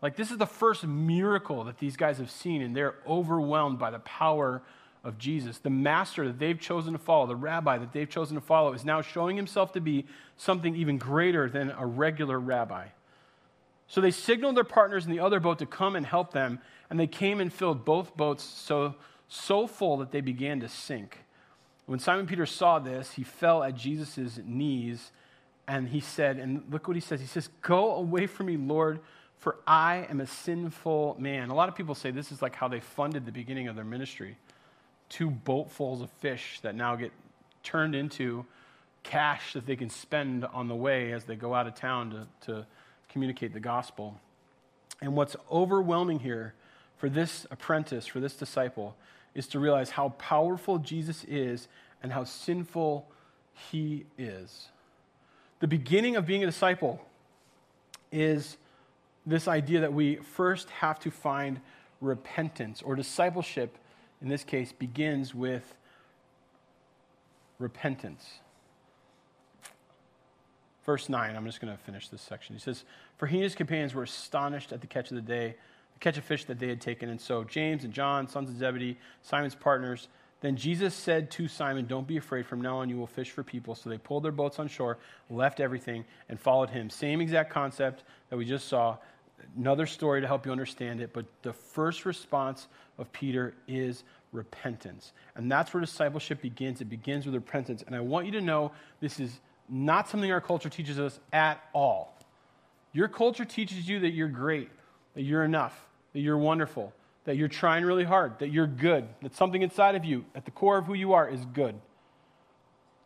Like, 0.00 0.16
this 0.16 0.30
is 0.30 0.38
the 0.38 0.46
first 0.46 0.84
miracle 0.84 1.64
that 1.64 1.78
these 1.78 1.96
guys 1.96 2.18
have 2.18 2.30
seen, 2.30 2.60
and 2.60 2.74
they're 2.74 2.96
overwhelmed 3.06 3.78
by 3.78 3.90
the 3.90 4.00
power 4.00 4.62
of 5.04 5.18
Jesus. 5.18 5.58
The 5.58 5.70
master 5.70 6.26
that 6.26 6.38
they've 6.38 6.58
chosen 6.58 6.92
to 6.92 6.98
follow, 6.98 7.26
the 7.26 7.36
rabbi 7.36 7.78
that 7.78 7.92
they've 7.92 8.08
chosen 8.08 8.34
to 8.34 8.40
follow, 8.40 8.72
is 8.72 8.84
now 8.84 9.00
showing 9.00 9.36
himself 9.36 9.72
to 9.72 9.80
be 9.80 10.06
something 10.36 10.74
even 10.76 10.98
greater 10.98 11.48
than 11.48 11.70
a 11.70 11.86
regular 11.86 12.38
rabbi. 12.38 12.88
So 13.92 14.00
they 14.00 14.10
signaled 14.10 14.56
their 14.56 14.64
partners 14.64 15.04
in 15.04 15.10
the 15.10 15.20
other 15.20 15.38
boat 15.38 15.58
to 15.58 15.66
come 15.66 15.96
and 15.96 16.06
help 16.06 16.32
them, 16.32 16.60
and 16.88 16.98
they 16.98 17.06
came 17.06 17.42
and 17.42 17.52
filled 17.52 17.84
both 17.84 18.16
boats 18.16 18.42
so, 18.42 18.94
so 19.28 19.66
full 19.66 19.98
that 19.98 20.12
they 20.12 20.22
began 20.22 20.60
to 20.60 20.68
sink. 20.70 21.18
When 21.84 21.98
Simon 21.98 22.26
Peter 22.26 22.46
saw 22.46 22.78
this, 22.78 23.10
he 23.12 23.22
fell 23.22 23.62
at 23.62 23.74
Jesus' 23.74 24.40
knees 24.42 25.12
and 25.68 25.90
he 25.90 26.00
said, 26.00 26.38
and 26.38 26.64
look 26.70 26.88
what 26.88 26.96
he 26.96 27.02
says. 27.02 27.20
He 27.20 27.26
says, 27.26 27.50
Go 27.60 27.96
away 27.96 28.26
from 28.26 28.46
me, 28.46 28.56
Lord, 28.56 29.00
for 29.36 29.58
I 29.66 30.06
am 30.08 30.22
a 30.22 30.26
sinful 30.26 31.16
man. 31.18 31.50
A 31.50 31.54
lot 31.54 31.68
of 31.68 31.74
people 31.74 31.94
say 31.94 32.10
this 32.10 32.32
is 32.32 32.40
like 32.40 32.54
how 32.54 32.68
they 32.68 32.80
funded 32.80 33.26
the 33.26 33.30
beginning 33.32 33.68
of 33.68 33.76
their 33.76 33.84
ministry 33.84 34.38
two 35.10 35.30
boatfuls 35.30 36.02
of 36.02 36.10
fish 36.12 36.60
that 36.62 36.74
now 36.74 36.96
get 36.96 37.12
turned 37.62 37.94
into 37.94 38.46
cash 39.02 39.52
that 39.52 39.66
they 39.66 39.76
can 39.76 39.90
spend 39.90 40.46
on 40.46 40.68
the 40.68 40.74
way 40.74 41.12
as 41.12 41.24
they 41.24 41.36
go 41.36 41.52
out 41.52 41.66
of 41.66 41.74
town 41.74 42.26
to, 42.40 42.46
to 42.46 42.66
communicate 43.12 43.52
the 43.52 43.60
gospel. 43.60 44.20
And 45.00 45.14
what's 45.14 45.36
overwhelming 45.50 46.20
here 46.20 46.54
for 46.96 47.08
this 47.08 47.46
apprentice, 47.50 48.06
for 48.06 48.20
this 48.20 48.34
disciple, 48.34 48.96
is 49.34 49.46
to 49.48 49.58
realize 49.58 49.90
how 49.90 50.10
powerful 50.10 50.78
Jesus 50.78 51.24
is 51.24 51.68
and 52.02 52.12
how 52.12 52.24
sinful 52.24 53.06
he 53.70 54.04
is. 54.18 54.68
The 55.60 55.68
beginning 55.68 56.16
of 56.16 56.26
being 56.26 56.42
a 56.42 56.46
disciple 56.46 57.04
is 58.10 58.56
this 59.24 59.48
idea 59.48 59.80
that 59.80 59.92
we 59.92 60.16
first 60.16 60.68
have 60.70 60.98
to 61.00 61.10
find 61.10 61.60
repentance 62.00 62.82
or 62.82 62.96
discipleship 62.96 63.78
in 64.22 64.28
this 64.28 64.44
case, 64.44 64.72
begins 64.72 65.34
with 65.34 65.74
repentance. 67.58 68.24
Verse 70.84 71.08
9, 71.08 71.36
I'm 71.36 71.46
just 71.46 71.60
going 71.60 71.72
to 71.72 71.82
finish 71.82 72.08
this 72.08 72.22
section. 72.22 72.56
He 72.56 72.60
says, 72.60 72.84
For 73.16 73.26
he 73.26 73.36
and 73.36 73.44
his 73.44 73.54
companions 73.54 73.94
were 73.94 74.02
astonished 74.02 74.72
at 74.72 74.80
the 74.80 74.86
catch 74.86 75.10
of 75.10 75.14
the 75.14 75.22
day, 75.22 75.54
the 75.94 75.98
catch 76.00 76.18
of 76.18 76.24
fish 76.24 76.44
that 76.46 76.58
they 76.58 76.68
had 76.68 76.80
taken. 76.80 77.08
And 77.08 77.20
so 77.20 77.44
James 77.44 77.84
and 77.84 77.92
John, 77.92 78.26
sons 78.26 78.48
of 78.50 78.56
Zebedee, 78.56 78.98
Simon's 79.22 79.54
partners, 79.54 80.08
Then 80.40 80.56
Jesus 80.56 80.92
said 80.92 81.30
to 81.32 81.46
Simon, 81.46 81.86
Don't 81.86 82.06
be 82.06 82.16
afraid. 82.16 82.46
From 82.46 82.60
now 82.60 82.78
on, 82.78 82.88
you 82.88 82.96
will 82.96 83.06
fish 83.06 83.30
for 83.30 83.44
people. 83.44 83.76
So 83.76 83.90
they 83.90 83.98
pulled 83.98 84.24
their 84.24 84.32
boats 84.32 84.58
on 84.58 84.66
shore, 84.66 84.98
left 85.30 85.60
everything, 85.60 86.04
and 86.28 86.38
followed 86.38 86.70
him. 86.70 86.90
Same 86.90 87.20
exact 87.20 87.50
concept 87.50 88.02
that 88.28 88.36
we 88.36 88.44
just 88.44 88.66
saw. 88.66 88.96
Another 89.56 89.86
story 89.86 90.20
to 90.20 90.26
help 90.26 90.46
you 90.46 90.50
understand 90.50 91.00
it. 91.00 91.12
But 91.12 91.26
the 91.42 91.52
first 91.52 92.04
response 92.04 92.66
of 92.98 93.12
Peter 93.12 93.54
is 93.68 94.02
repentance. 94.32 95.12
And 95.36 95.50
that's 95.50 95.72
where 95.72 95.80
discipleship 95.80 96.42
begins. 96.42 96.80
It 96.80 96.86
begins 96.86 97.24
with 97.24 97.36
repentance. 97.36 97.84
And 97.86 97.94
I 97.94 98.00
want 98.00 98.26
you 98.26 98.32
to 98.32 98.40
know 98.40 98.72
this 99.00 99.20
is 99.20 99.38
not 99.72 100.08
something 100.08 100.30
our 100.30 100.40
culture 100.40 100.68
teaches 100.68 101.00
us 101.00 101.18
at 101.32 101.60
all. 101.72 102.16
Your 102.92 103.08
culture 103.08 103.44
teaches 103.44 103.88
you 103.88 104.00
that 104.00 104.10
you're 104.10 104.28
great, 104.28 104.70
that 105.14 105.22
you're 105.22 105.44
enough, 105.44 105.74
that 106.12 106.20
you're 106.20 106.38
wonderful 106.38 106.92
that 107.24 107.36
you're 107.36 107.48
trying 107.48 107.84
really 107.84 108.04
hard, 108.04 108.38
that 108.40 108.48
you're 108.48 108.66
good, 108.66 109.06
that 109.22 109.34
something 109.34 109.62
inside 109.62 109.94
of 109.94 110.04
you, 110.04 110.24
at 110.34 110.44
the 110.44 110.50
core 110.50 110.78
of 110.78 110.86
who 110.86 110.94
you 110.94 111.12
are, 111.12 111.28
is 111.28 111.44
good. 111.52 111.74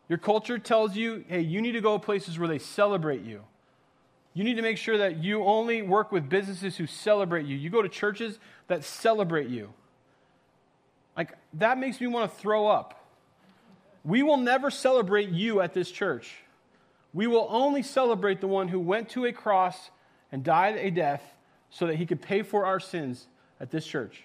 Your 0.09 0.17
culture 0.17 0.57
tells 0.57 0.95
you, 0.95 1.23
hey, 1.27 1.41
you 1.41 1.61
need 1.61 1.73
to 1.73 1.81
go 1.81 1.99
places 1.99 2.39
where 2.39 2.47
they 2.47 2.59
celebrate 2.59 3.21
you. 3.21 3.43
You 4.33 4.43
need 4.43 4.55
to 4.55 4.61
make 4.61 4.77
sure 4.77 4.97
that 4.99 5.17
you 5.23 5.43
only 5.43 5.81
work 5.81 6.11
with 6.11 6.29
businesses 6.29 6.77
who 6.77 6.87
celebrate 6.87 7.45
you. 7.45 7.57
You 7.57 7.69
go 7.69 7.81
to 7.81 7.89
churches 7.89 8.39
that 8.67 8.83
celebrate 8.83 9.49
you. 9.49 9.73
Like, 11.15 11.33
that 11.53 11.77
makes 11.77 11.99
me 11.99 12.07
want 12.07 12.31
to 12.31 12.37
throw 12.37 12.67
up. 12.67 13.03
We 14.03 14.23
will 14.23 14.37
never 14.37 14.71
celebrate 14.71 15.29
you 15.29 15.61
at 15.61 15.73
this 15.73 15.91
church. 15.91 16.31
We 17.13 17.27
will 17.27 17.47
only 17.49 17.83
celebrate 17.83 18.41
the 18.41 18.47
one 18.47 18.67
who 18.67 18.79
went 18.79 19.09
to 19.09 19.25
a 19.25 19.31
cross 19.31 19.89
and 20.31 20.43
died 20.43 20.75
a 20.77 20.91
death 20.91 21.23
so 21.69 21.87
that 21.87 21.95
he 21.95 22.05
could 22.05 22.21
pay 22.21 22.43
for 22.43 22.65
our 22.65 22.79
sins 22.79 23.27
at 23.59 23.71
this 23.71 23.85
church. 23.85 24.23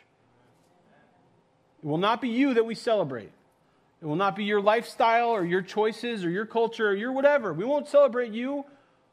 It 1.82 1.86
will 1.86 1.98
not 1.98 2.20
be 2.20 2.28
you 2.28 2.54
that 2.54 2.64
we 2.64 2.74
celebrate. 2.74 3.30
It 4.00 4.06
will 4.06 4.16
not 4.16 4.34
be 4.34 4.44
your 4.44 4.60
lifestyle 4.60 5.30
or 5.30 5.44
your 5.44 5.62
choices 5.62 6.24
or 6.24 6.30
your 6.30 6.46
culture 6.46 6.88
or 6.88 6.94
your 6.94 7.12
whatever. 7.12 7.52
We 7.52 7.64
won't 7.64 7.88
celebrate 7.88 8.32
you. 8.32 8.64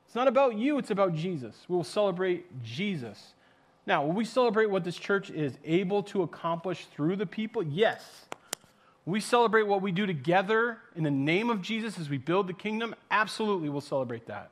It's 0.05 0.15
not 0.15 0.27
about 0.27 0.57
you, 0.57 0.79
it's 0.79 0.89
about 0.89 1.13
Jesus. 1.13 1.55
We 1.67 1.75
will 1.75 1.83
celebrate 1.83 2.63
Jesus. 2.63 3.35
Now, 3.85 4.03
will 4.03 4.13
we 4.13 4.25
celebrate 4.25 4.69
what 4.69 4.83
this 4.83 4.95
church 4.95 5.29
is 5.29 5.53
able 5.63 6.01
to 6.03 6.23
accomplish 6.23 6.85
through 6.85 7.15
the 7.15 7.27
people? 7.27 7.61
Yes. 7.61 8.25
We 9.09 9.21
celebrate 9.21 9.63
what 9.63 9.81
we 9.81 9.91
do 9.91 10.05
together 10.05 10.77
in 10.95 11.03
the 11.03 11.09
name 11.09 11.49
of 11.49 11.63
Jesus 11.63 11.97
as 11.97 12.09
we 12.09 12.19
build 12.19 12.47
the 12.47 12.53
kingdom? 12.53 12.93
Absolutely, 13.09 13.67
we'll 13.67 13.81
celebrate 13.81 14.27
that. 14.27 14.51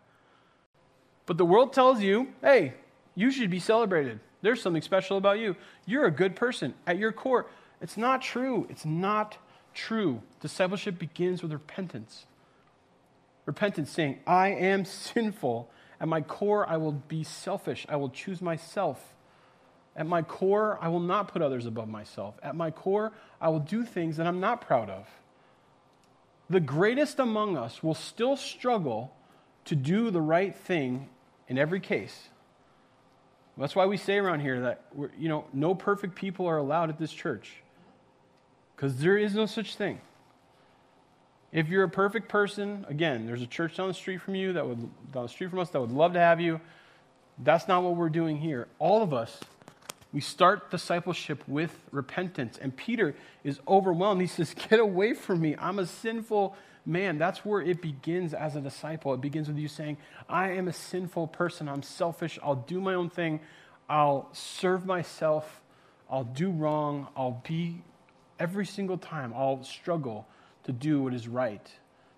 But 1.27 1.37
the 1.37 1.45
world 1.45 1.73
tells 1.73 2.01
you, 2.01 2.29
hey, 2.41 2.73
you 3.13 3.29
should 3.29 3.51
be 3.51 3.59
celebrated. 3.59 4.19
There's 4.41 4.61
something 4.61 4.81
special 4.81 5.17
about 5.17 5.37
you. 5.37 5.55
You're 5.85 6.05
a 6.05 6.11
good 6.11 6.35
person 6.35 6.73
at 6.87 6.97
your 6.97 7.11
core. 7.11 7.45
It's 7.81 7.97
not 7.97 8.23
true. 8.23 8.65
It's 8.67 8.83
not 8.83 9.37
true. 9.75 10.23
Discipleship 10.39 10.97
begins 10.97 11.43
with 11.43 11.53
repentance. 11.53 12.25
Repentance 13.45 13.91
saying, 13.91 14.19
I 14.25 14.49
am 14.49 14.85
sinful. 14.85 15.69
At 15.99 16.07
my 16.07 16.21
core, 16.21 16.67
I 16.67 16.77
will 16.77 16.93
be 16.93 17.23
selfish. 17.23 17.85
I 17.89 17.95
will 17.95 18.09
choose 18.09 18.41
myself. 18.41 19.13
At 19.97 20.05
my 20.05 20.21
core, 20.21 20.77
I 20.79 20.89
will 20.89 20.99
not 20.99 21.27
put 21.27 21.41
others 21.41 21.65
above 21.65 21.89
myself. 21.89 22.35
At 22.43 22.55
my 22.55 22.69
core, 22.69 23.11
I 23.41 23.49
will 23.49 23.59
do 23.59 23.83
things 23.83 24.17
that 24.17 24.27
I'm 24.27 24.39
not 24.39 24.61
proud 24.61 24.91
of. 24.91 25.07
The 26.49 26.59
greatest 26.59 27.19
among 27.19 27.57
us 27.57 27.81
will 27.81 27.95
still 27.95 28.37
struggle 28.37 29.11
to 29.65 29.75
do 29.75 30.11
the 30.11 30.21
right 30.21 30.55
thing 30.55 31.09
in 31.47 31.57
every 31.57 31.79
case. 31.79 32.29
That's 33.57 33.75
why 33.75 33.87
we 33.87 33.97
say 33.97 34.17
around 34.17 34.41
here 34.41 34.61
that 34.61 34.85
you 35.17 35.29
know 35.29 35.45
no 35.51 35.73
perfect 35.73 36.13
people 36.13 36.45
are 36.45 36.57
allowed 36.57 36.89
at 36.89 36.99
this 36.99 37.11
church. 37.11 37.63
Because 38.75 38.99
there 38.99 39.17
is 39.17 39.33
no 39.33 39.47
such 39.47 39.75
thing. 39.75 39.99
If 41.51 41.69
you're 41.69 41.83
a 41.83 41.89
perfect 41.89 42.29
person, 42.29 42.85
again, 42.87 43.25
there's 43.25 43.41
a 43.41 43.47
church 43.47 43.77
down 43.77 43.87
the 43.87 43.95
street 43.95 44.21
from 44.21 44.35
you 44.35 44.53
that 44.53 44.67
would 44.67 44.79
down 45.11 45.23
the 45.23 45.29
street 45.29 45.49
from 45.49 45.57
us 45.57 45.71
that 45.71 45.81
would 45.81 45.91
love 45.91 46.13
to 46.13 46.19
have 46.19 46.39
you. 46.39 46.61
That's 47.39 47.67
not 47.67 47.81
what 47.81 47.95
we're 47.95 48.09
doing 48.09 48.37
here. 48.37 48.67
All 48.77 49.01
of 49.01 49.11
us, 49.11 49.39
we 50.13 50.21
start 50.21 50.71
discipleship 50.71 51.43
with 51.47 51.77
repentance. 51.91 52.57
And 52.57 52.75
Peter 52.75 53.15
is 53.43 53.59
overwhelmed. 53.67 54.21
He 54.21 54.27
says, 54.27 54.53
Get 54.69 54.79
away 54.79 55.13
from 55.13 55.41
me. 55.41 55.55
I'm 55.59 55.79
a 55.79 55.85
sinful 55.85 56.55
man, 56.87 57.17
that's 57.17 57.43
where 57.43 57.61
it 57.61 57.81
begins 57.81 58.33
as 58.33 58.55
a 58.55 58.61
disciple. 58.61 59.13
It 59.13 59.21
begins 59.21 59.47
with 59.47 59.57
you 59.57 59.67
saying, 59.67 59.97
I 60.29 60.51
am 60.51 60.67
a 60.67 60.73
sinful 60.73 61.27
person. 61.27 61.67
I'm 61.67 61.83
selfish. 61.83 62.39
I'll 62.41 62.55
do 62.55 62.79
my 62.79 62.93
own 62.93 63.09
thing. 63.09 63.41
I'll 63.89 64.29
serve 64.31 64.85
myself. 64.85 65.61
I'll 66.09 66.23
do 66.23 66.49
wrong. 66.49 67.07
I'll 67.15 67.43
be, 67.47 67.83
every 68.39 68.65
single 68.65 68.97
time, 68.97 69.33
I'll 69.35 69.63
struggle 69.63 70.25
to 70.63 70.71
do 70.71 71.03
what 71.03 71.13
is 71.13 71.27
right 71.27 71.69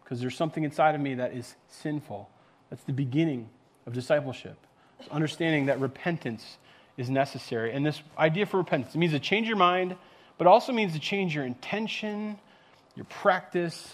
because 0.04 0.22
there's 0.22 0.38
something 0.38 0.64
inside 0.64 0.96
of 0.96 1.02
me 1.02 1.16
that 1.16 1.34
is 1.34 1.56
sinful. 1.68 2.30
That's 2.70 2.84
the 2.84 2.94
beginning 2.94 3.50
of 3.86 3.94
discipleship. 3.94 4.58
It's 5.00 5.10
understanding 5.10 5.66
that 5.68 5.80
repentance 5.80 6.58
is 7.00 7.10
necessary. 7.10 7.72
And 7.72 7.86
this 7.86 8.02
idea 8.18 8.46
for 8.46 8.58
repentance 8.58 8.94
it 8.94 8.98
means 8.98 9.14
to 9.14 9.20
change 9.20 9.48
your 9.48 9.58
mind, 9.58 9.96
but 10.38 10.48
also 10.48 10.74
means 10.74 10.92
to 10.94 11.00
change 11.00 11.34
your 11.34 11.46
intention, 11.46 12.38
your 12.96 13.06
practice, 13.06 13.94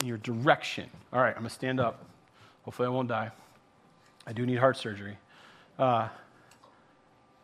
in 0.00 0.06
your 0.06 0.18
direction. 0.18 0.88
All 1.12 1.20
right, 1.20 1.30
I'm 1.30 1.42
going 1.42 1.48
to 1.48 1.54
stand 1.54 1.80
up. 1.80 2.04
Hopefully, 2.64 2.86
I 2.86 2.90
won't 2.90 3.08
die. 3.08 3.30
I 4.26 4.32
do 4.32 4.46
need 4.46 4.58
heart 4.58 4.76
surgery. 4.76 5.18
Uh, 5.76 6.08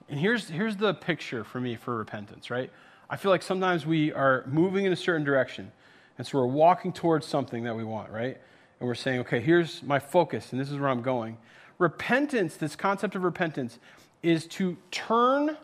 and 0.09 0.21
here's, 0.21 0.49
here's 0.49 0.77
the 0.77 0.95
picture 0.95 1.43
for 1.43 1.61
me 1.61 1.75
for 1.75 1.97
repentance, 1.97 2.49
right? 2.49 2.71
I 3.11 3.17
feel 3.17 3.33
like 3.33 3.43
sometimes 3.43 3.85
we 3.85 4.13
are 4.13 4.45
moving 4.47 4.85
in 4.85 4.93
a 4.93 4.97
certain 4.97 5.25
direction. 5.25 5.73
And 6.17 6.27
so 6.27 6.39
we're 6.39 6.47
walking 6.47 6.93
towards 6.93 7.27
something 7.27 7.65
that 7.65 7.75
we 7.75 7.83
want, 7.83 8.11
right? 8.11 8.39
And 8.79 8.87
we're 8.87 8.95
saying, 8.95 9.21
okay, 9.21 9.41
here's 9.41 9.83
my 9.83 9.99
focus, 9.99 10.53
and 10.53 10.61
this 10.61 10.71
is 10.71 10.79
where 10.79 10.91
I'm 10.91 11.03
going. 11.03 11.39
Repentance, 11.79 12.57
this 12.57 12.77
concept 12.77 13.17
of 13.17 13.25
repentance, 13.25 13.81
is 14.23 14.47
to 14.47 14.77
turn 14.91 15.57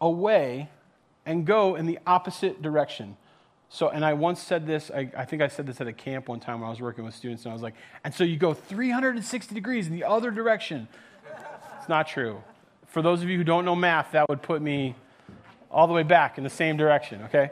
away 0.00 0.68
and 1.26 1.46
go 1.46 1.74
in 1.74 1.86
the 1.86 1.98
opposite 2.06 2.62
direction. 2.62 3.16
So, 3.68 3.88
and 3.88 4.04
I 4.04 4.12
once 4.12 4.40
said 4.40 4.66
this, 4.66 4.90
I, 4.94 5.10
I, 5.16 5.24
think 5.24 5.42
I 5.42 5.48
said 5.48 5.66
this 5.66 5.80
at 5.80 5.88
a 5.88 5.92
camp 5.92 6.28
one 6.28 6.38
time 6.38 6.60
when 6.60 6.68
I 6.68 6.70
was 6.70 6.80
working 6.80 7.04
with 7.04 7.14
students, 7.14 7.44
and 7.44 7.50
I 7.50 7.54
was 7.54 7.62
like, 7.62 7.74
and 8.04 8.14
so 8.14 8.22
you 8.22 8.36
go 8.36 8.54
360 8.54 9.54
degrees 9.54 9.88
in 9.88 9.92
the 9.92 10.04
other 10.04 10.30
direction. 10.30 10.86
It's 11.78 11.88
not 11.88 12.06
true. 12.06 12.42
For 12.86 13.02
those 13.02 13.22
of 13.22 13.28
you 13.28 13.36
who 13.36 13.44
don't 13.44 13.64
know 13.64 13.74
math, 13.74 14.12
that 14.12 14.28
would 14.28 14.42
put 14.42 14.62
me 14.62 14.94
all 15.70 15.88
the 15.88 15.92
way 15.92 16.04
back 16.04 16.38
in 16.38 16.44
the 16.44 16.50
same 16.50 16.76
direction, 16.76 17.22
okay? 17.24 17.50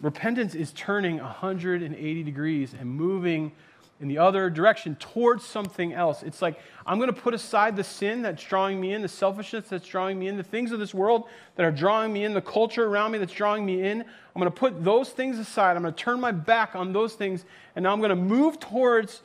Repentance 0.00 0.56
is 0.56 0.72
turning 0.72 1.18
180 1.18 2.22
degrees 2.24 2.74
and 2.78 2.90
moving 2.90 3.52
in 4.00 4.08
the 4.08 4.18
other 4.18 4.50
direction 4.50 4.96
towards 4.96 5.44
something 5.44 5.92
else. 5.92 6.22
It's 6.22 6.42
like 6.42 6.60
I'm 6.84 6.98
going 6.98 7.12
to 7.12 7.20
put 7.20 7.32
aside 7.32 7.76
the 7.76 7.84
sin 7.84 8.22
that's 8.22 8.42
drawing 8.42 8.80
me 8.80 8.92
in, 8.92 9.02
the 9.02 9.08
selfishness 9.08 9.68
that's 9.68 9.86
drawing 9.86 10.18
me 10.18 10.28
in, 10.28 10.36
the 10.36 10.42
things 10.42 10.72
of 10.72 10.78
this 10.78 10.92
world 10.92 11.28
that 11.56 11.64
are 11.64 11.70
drawing 11.70 12.12
me 12.12 12.24
in, 12.24 12.34
the 12.34 12.42
culture 12.42 12.86
around 12.86 13.12
me 13.12 13.18
that's 13.18 13.32
drawing 13.32 13.64
me 13.64 13.82
in. 13.82 14.00
I'm 14.00 14.40
going 14.40 14.50
to 14.50 14.50
put 14.50 14.84
those 14.84 15.10
things 15.10 15.38
aside. 15.38 15.76
I'm 15.76 15.82
going 15.82 15.94
to 15.94 16.02
turn 16.02 16.20
my 16.20 16.32
back 16.32 16.74
on 16.74 16.92
those 16.92 17.14
things, 17.14 17.44
and 17.76 17.84
now 17.84 17.92
I'm 17.92 18.00
going 18.00 18.10
to 18.10 18.16
move 18.16 18.58
towards 18.58 19.22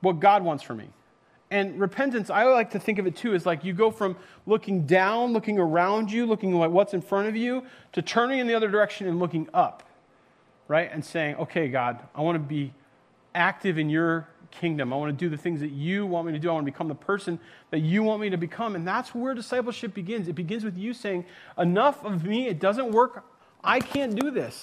what 0.00 0.20
God 0.20 0.42
wants 0.42 0.62
for 0.62 0.74
me. 0.74 0.88
And 1.50 1.78
repentance, 1.78 2.30
I 2.30 2.44
like 2.44 2.70
to 2.70 2.80
think 2.80 2.98
of 2.98 3.06
it 3.06 3.14
too, 3.14 3.32
is 3.34 3.46
like 3.46 3.64
you 3.64 3.72
go 3.72 3.90
from 3.90 4.16
looking 4.44 4.86
down, 4.86 5.32
looking 5.32 5.58
around 5.58 6.10
you, 6.10 6.26
looking 6.26 6.60
at 6.60 6.72
what's 6.72 6.94
in 6.94 7.00
front 7.00 7.28
of 7.28 7.36
you, 7.36 7.64
to 7.92 8.02
turning 8.02 8.40
in 8.40 8.48
the 8.48 8.54
other 8.54 8.68
direction 8.68 9.06
and 9.06 9.20
looking 9.20 9.48
up, 9.54 9.84
right? 10.66 10.90
And 10.92 11.04
saying, 11.04 11.36
okay, 11.36 11.68
God, 11.68 12.00
I 12.14 12.22
want 12.22 12.34
to 12.34 12.40
be 12.40 12.72
active 13.34 13.78
in 13.78 13.90
your 13.90 14.28
kingdom. 14.50 14.92
I 14.92 14.96
want 14.96 15.16
to 15.16 15.24
do 15.24 15.28
the 15.28 15.36
things 15.36 15.60
that 15.60 15.70
you 15.70 16.06
want 16.06 16.26
me 16.26 16.32
to 16.32 16.38
do. 16.38 16.48
I 16.48 16.52
want 16.52 16.66
to 16.66 16.72
become 16.72 16.88
the 16.88 16.94
person 16.94 17.38
that 17.70 17.80
you 17.80 18.02
want 18.02 18.20
me 18.20 18.30
to 18.30 18.36
become. 18.36 18.76
And 18.76 18.86
that's 18.86 19.14
where 19.14 19.34
discipleship 19.34 19.94
begins. 19.94 20.28
It 20.28 20.34
begins 20.34 20.64
with 20.64 20.78
you 20.78 20.94
saying, 20.94 21.26
Enough 21.58 22.04
of 22.04 22.24
me. 22.24 22.46
It 22.46 22.60
doesn't 22.60 22.92
work. 22.92 23.24
I 23.62 23.80
can't 23.80 24.18
do 24.18 24.30
this. 24.30 24.60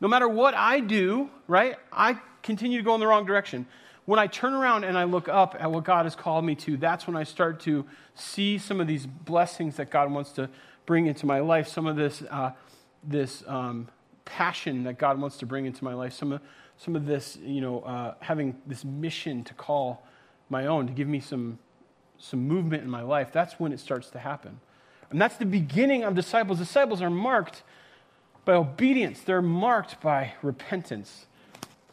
No 0.00 0.08
matter 0.08 0.28
what 0.28 0.54
I 0.54 0.80
do, 0.80 1.30
right? 1.46 1.76
I 1.92 2.18
continue 2.42 2.78
to 2.78 2.84
go 2.84 2.94
in 2.94 3.00
the 3.00 3.06
wrong 3.06 3.26
direction. 3.26 3.66
When 4.06 4.18
I 4.18 4.26
turn 4.26 4.54
around 4.54 4.84
and 4.84 4.98
I 4.98 5.04
look 5.04 5.28
up 5.28 5.56
at 5.58 5.70
what 5.70 5.84
God 5.84 6.06
has 6.06 6.16
called 6.16 6.44
me 6.44 6.54
to, 6.56 6.76
that's 6.76 7.06
when 7.06 7.16
I 7.16 7.22
start 7.22 7.60
to 7.60 7.84
see 8.14 8.58
some 8.58 8.80
of 8.80 8.86
these 8.86 9.06
blessings 9.06 9.76
that 9.76 9.90
God 9.90 10.10
wants 10.10 10.32
to 10.32 10.48
bring 10.86 11.06
into 11.06 11.26
my 11.26 11.40
life, 11.40 11.68
some 11.68 11.86
of 11.86 11.96
this, 11.96 12.22
uh, 12.30 12.50
this 13.04 13.44
um, 13.46 13.88
passion 14.24 14.84
that 14.84 14.98
God 14.98 15.20
wants 15.20 15.36
to 15.38 15.46
bring 15.46 15.66
into 15.66 15.84
my 15.84 15.94
life, 15.94 16.12
some 16.12 16.32
of 16.32 16.40
some 16.82 16.96
of 16.96 17.04
this, 17.04 17.36
you 17.44 17.60
know, 17.60 17.80
uh, 17.80 18.14
having 18.20 18.56
this 18.66 18.86
mission 18.86 19.44
to 19.44 19.52
call 19.52 20.02
my 20.48 20.64
own, 20.64 20.86
to 20.86 20.94
give 20.94 21.06
me 21.06 21.20
some, 21.20 21.58
some 22.18 22.48
movement 22.48 22.82
in 22.82 22.88
my 22.88 23.02
life, 23.02 23.30
that's 23.32 23.60
when 23.60 23.70
it 23.70 23.78
starts 23.78 24.08
to 24.08 24.18
happen. 24.18 24.58
And 25.10 25.20
that's 25.20 25.36
the 25.36 25.44
beginning 25.44 26.04
of 26.04 26.14
disciples. 26.14 26.58
Disciples 26.58 27.02
are 27.02 27.10
marked 27.10 27.64
by 28.46 28.54
obedience, 28.54 29.20
they're 29.20 29.42
marked 29.42 30.00
by 30.00 30.32
repentance. 30.40 31.26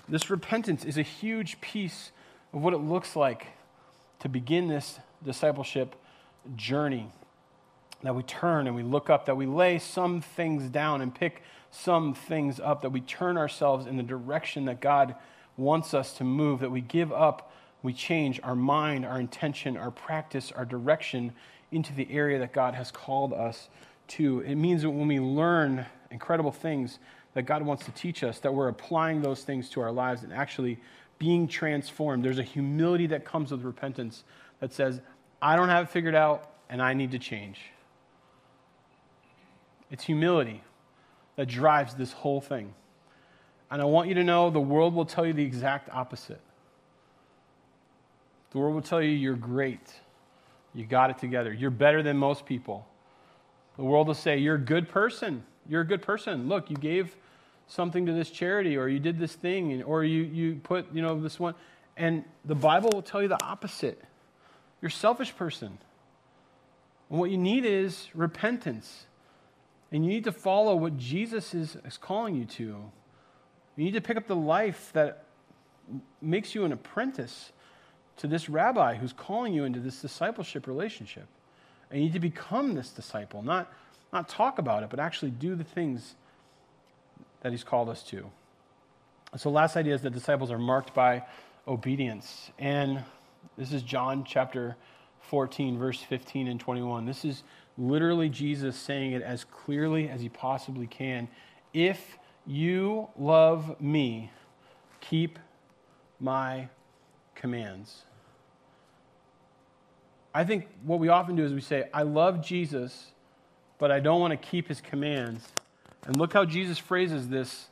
This 0.07 0.29
repentance 0.29 0.85
is 0.85 0.97
a 0.97 1.01
huge 1.01 1.59
piece 1.59 2.11
of 2.53 2.61
what 2.61 2.73
it 2.73 2.77
looks 2.77 3.17
like 3.17 3.47
to 4.19 4.29
begin 4.29 4.69
this 4.69 4.99
discipleship 5.21 5.97
journey. 6.55 7.11
That 8.03 8.15
we 8.15 8.23
turn 8.23 8.67
and 8.67 8.75
we 8.75 8.83
look 8.83 9.09
up, 9.09 9.25
that 9.25 9.35
we 9.37 9.45
lay 9.45 9.79
some 9.79 10.21
things 10.21 10.69
down 10.69 11.01
and 11.01 11.13
pick 11.13 11.41
some 11.71 12.13
things 12.13 12.59
up, 12.59 12.81
that 12.81 12.91
we 12.91 13.01
turn 13.01 13.37
ourselves 13.37 13.85
in 13.85 13.97
the 13.97 14.03
direction 14.03 14.65
that 14.65 14.79
God 14.79 15.15
wants 15.57 15.93
us 15.93 16.13
to 16.13 16.23
move, 16.23 16.59
that 16.59 16.71
we 16.71 16.81
give 16.81 17.11
up, 17.11 17.51
we 17.83 17.93
change 17.93 18.39
our 18.43 18.55
mind, 18.55 19.05
our 19.05 19.19
intention, 19.19 19.75
our 19.77 19.91
practice, 19.91 20.51
our 20.51 20.65
direction 20.65 21.33
into 21.71 21.93
the 21.93 22.07
area 22.11 22.39
that 22.39 22.53
God 22.53 22.75
has 22.75 22.91
called 22.91 23.33
us 23.33 23.69
to. 24.09 24.41
It 24.41 24.55
means 24.55 24.83
that 24.83 24.89
when 24.89 25.07
we 25.07 25.19
learn 25.19 25.85
incredible 26.11 26.51
things 26.51 26.99
that 27.33 27.43
God 27.43 27.61
wants 27.61 27.85
to 27.85 27.91
teach 27.91 28.23
us, 28.23 28.39
that 28.39 28.53
we're 28.53 28.69
applying 28.69 29.21
those 29.21 29.43
things 29.43 29.69
to 29.71 29.81
our 29.81 29.91
lives 29.91 30.23
and 30.23 30.33
actually 30.33 30.79
being 31.19 31.47
transformed. 31.47 32.23
There's 32.23 32.39
a 32.39 32.43
humility 32.43 33.07
that 33.07 33.25
comes 33.25 33.51
with 33.51 33.63
repentance 33.63 34.23
that 34.59 34.73
says, 34.73 35.01
I 35.41 35.55
don't 35.55 35.69
have 35.69 35.85
it 35.85 35.89
figured 35.89 36.15
out 36.15 36.49
and 36.69 36.81
I 36.81 36.93
need 36.93 37.11
to 37.11 37.19
change. 37.19 37.59
It's 39.89 40.03
humility 40.03 40.63
that 41.35 41.47
drives 41.47 41.95
this 41.95 42.11
whole 42.11 42.41
thing. 42.41 42.73
And 43.69 43.81
I 43.81 43.85
want 43.85 44.07
you 44.09 44.15
to 44.15 44.23
know 44.23 44.49
the 44.49 44.59
world 44.59 44.93
will 44.93 45.05
tell 45.05 45.25
you 45.25 45.33
the 45.33 45.43
exact 45.43 45.89
opposite. 45.91 46.41
The 48.51 48.59
world 48.59 48.75
will 48.75 48.81
tell 48.81 49.01
you 49.01 49.09
you're 49.09 49.35
great. 49.35 49.93
You 50.73 50.85
got 50.85 51.09
it 51.09 51.17
together. 51.17 51.51
You're 51.51 51.69
better 51.69 52.01
than 52.01 52.17
most 52.17 52.45
people. 52.45 52.87
The 53.77 53.83
world 53.83 54.07
will 54.07 54.13
say 54.13 54.37
you're 54.37 54.55
a 54.55 54.59
good 54.59 54.89
person. 54.89 55.43
You're 55.67 55.81
a 55.81 55.87
good 55.87 56.01
person. 56.01 56.47
Look, 56.47 56.69
you 56.69 56.77
gave 56.77 57.15
something 57.67 58.05
to 58.05 58.13
this 58.13 58.29
charity 58.29 58.77
or 58.77 58.87
you 58.87 58.99
did 58.99 59.19
this 59.19 59.33
thing 59.33 59.83
or 59.83 60.03
you, 60.03 60.23
you 60.23 60.55
put, 60.63 60.93
you 60.93 61.01
know, 61.01 61.19
this 61.21 61.39
one. 61.39 61.53
And 61.97 62.23
the 62.45 62.55
Bible 62.55 62.89
will 62.93 63.01
tell 63.01 63.21
you 63.21 63.27
the 63.27 63.43
opposite. 63.43 64.01
You're 64.81 64.89
a 64.89 64.91
selfish 64.91 65.35
person. 65.35 65.77
And 67.09 67.19
what 67.19 67.29
you 67.29 67.37
need 67.37 67.65
is 67.65 68.07
repentance. 68.13 69.05
And 69.91 70.05
you 70.05 70.11
need 70.11 70.25
to 70.25 70.31
follow 70.31 70.75
what 70.75 70.97
Jesus 70.97 71.53
is, 71.53 71.77
is 71.85 71.97
calling 71.97 72.35
you 72.35 72.45
to. 72.45 72.63
You 73.75 73.85
need 73.85 73.93
to 73.93 74.01
pick 74.01 74.17
up 74.17 74.27
the 74.27 74.35
life 74.35 74.89
that 74.93 75.23
makes 76.21 76.53
you 76.53 76.65
an 76.65 76.71
apprentice 76.71 77.51
to 78.17 78.27
this 78.27 78.49
rabbi 78.49 78.95
who's 78.95 79.13
calling 79.13 79.53
you 79.53 79.63
into 79.63 79.79
this 79.79 80.01
discipleship 80.01 80.67
relationship. 80.67 81.27
And 81.89 81.99
you 81.99 82.07
need 82.07 82.13
to 82.13 82.19
become 82.19 82.73
this 82.73 82.89
disciple, 82.89 83.41
not, 83.41 83.71
not 84.11 84.27
talk 84.27 84.59
about 84.59 84.83
it, 84.83 84.89
but 84.89 84.99
actually 84.99 85.31
do 85.31 85.55
the 85.55 85.63
things 85.63 86.15
that 87.41 87.51
he's 87.51 87.63
called 87.63 87.87
us 87.87 88.03
to. 88.03 88.29
So, 89.37 89.49
last 89.49 89.75
idea 89.75 89.93
is 89.93 90.01
that 90.01 90.11
disciples 90.11 90.51
are 90.51 90.57
marked 90.57 90.93
by 90.93 91.23
obedience. 91.67 92.49
And 92.57 93.03
this 93.57 93.71
is 93.71 93.83
John 93.83 94.23
chapter 94.25 94.75
14, 95.21 95.77
verse 95.77 96.01
15 96.01 96.47
and 96.47 96.59
21. 96.59 97.05
This 97.05 97.25
is 97.25 97.43
literally 97.77 98.29
Jesus 98.29 98.75
saying 98.75 99.13
it 99.13 99.21
as 99.21 99.43
clearly 99.43 100.09
as 100.09 100.21
he 100.21 100.29
possibly 100.29 100.87
can. 100.87 101.27
If 101.73 102.17
you 102.45 103.07
love 103.17 103.79
me, 103.79 104.31
keep 105.01 105.37
my 106.19 106.69
commands. 107.35 108.03
I 110.33 110.43
think 110.43 110.67
what 110.83 110.99
we 110.99 111.09
often 111.09 111.35
do 111.35 111.43
is 111.43 111.53
we 111.53 111.61
say, 111.61 111.89
I 111.93 112.03
love 112.03 112.43
Jesus, 112.43 113.11
but 113.77 113.91
I 113.91 113.99
don't 113.99 114.19
want 114.19 114.31
to 114.31 114.37
keep 114.37 114.67
his 114.67 114.81
commands. 114.81 115.47
And 116.05 116.15
look 116.15 116.33
how 116.33 116.45
Jesus 116.45 116.77
phrases 116.77 117.27
this. 117.29 117.67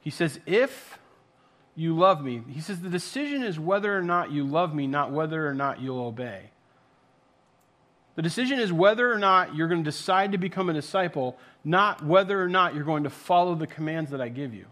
He 0.00 0.10
says, 0.10 0.38
If 0.44 0.98
you 1.76 1.96
love 1.96 2.22
me, 2.22 2.42
he 2.48 2.60
says, 2.60 2.80
the 2.80 2.88
decision 2.88 3.42
is 3.42 3.58
whether 3.58 3.96
or 3.96 4.02
not 4.02 4.30
you 4.30 4.44
love 4.44 4.74
me, 4.74 4.86
not 4.86 5.10
whether 5.10 5.46
or 5.46 5.54
not 5.54 5.80
you'll 5.80 6.04
obey. 6.04 6.50
The 8.16 8.22
decision 8.22 8.60
is 8.60 8.72
whether 8.72 9.12
or 9.12 9.18
not 9.18 9.54
you're 9.54 9.68
going 9.68 9.82
to 9.82 9.90
decide 9.90 10.32
to 10.32 10.38
become 10.38 10.70
a 10.70 10.72
disciple, 10.72 11.36
not 11.64 12.04
whether 12.04 12.40
or 12.40 12.48
not 12.48 12.74
you're 12.74 12.84
going 12.84 13.04
to 13.04 13.10
follow 13.10 13.54
the 13.54 13.66
commands 13.66 14.10
that 14.12 14.20
I 14.20 14.28
give 14.28 14.54
you. 14.54 14.66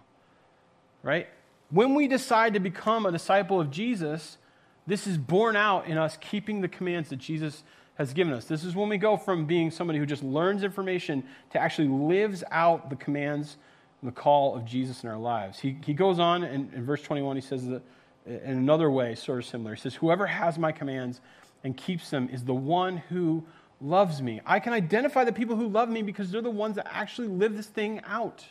Right? 1.03 1.29
When 1.71 1.95
we 1.95 2.07
decide 2.07 2.55
to 2.55 2.61
become 2.61 3.07
a 3.07 3.13
disciple 3.13 3.61
of 3.61 3.71
Jesus, 3.71 4.39
this 4.87 5.07
is 5.07 5.19
borne 5.19 5.57
out 5.57 5.87
in 5.87 5.99
us 5.99 6.17
keeping 6.21 6.61
the 6.61 6.69
commands 6.69 7.09
that 7.11 7.17
Jesus 7.17 7.65
has 7.97 8.13
given 8.13 8.33
us. 8.33 8.45
This 8.45 8.65
is 8.65 8.77
when 8.77 8.89
we 8.89 8.99
go 8.99 9.17
from 9.17 9.47
being 9.47 9.71
somebody 9.71 9.99
who 9.99 10.07
just 10.07 10.23
learns 10.23 10.63
information 10.63 11.25
to 11.51 11.59
actually 11.59 11.89
lives 11.89 12.45
out 12.51 12.91
the 12.91 12.97
commands 12.97 13.57
and 14.01 14.11
the 14.11 14.15
call 14.15 14.55
of 14.55 14.65
Jesus 14.65 15.03
in 15.03 15.11
our 15.11 15.19
lives. 15.19 15.59
He, 15.59 15.77
he 15.85 15.95
goes 15.95 16.19
on 16.19 16.43
in, 16.45 16.71
in 16.75 16.85
verse 16.85 17.03
21, 17.03 17.37
he 17.37 17.43
says 17.43 17.67
that 17.67 17.83
in 18.27 18.57
another 18.57 18.91
way, 18.91 19.15
sort 19.15 19.39
of 19.39 19.45
similar. 19.47 19.75
He 19.75 19.81
says, 19.81 19.95
Whoever 19.97 20.27
has 20.27 20.59
my 20.59 20.73
commands 20.73 21.21
and 21.65 21.77
keeps 21.77 22.11
them 22.11 22.29
is 22.33 22.45
the 22.45 22.55
one 22.55 22.99
who 23.09 23.45
loves 23.81 24.23
me. 24.23 24.41
I 24.47 24.61
can 24.61 24.73
identify 24.73 25.25
the 25.25 25.33
people 25.33 25.57
who 25.57 25.69
love 25.69 25.89
me 25.89 26.03
because 26.03 26.31
they're 26.31 26.41
the 26.41 26.51
ones 26.51 26.77
that 26.77 26.87
actually 26.91 27.29
live 27.29 27.57
this 27.57 27.67
thing 27.67 28.01
out. 28.07 28.45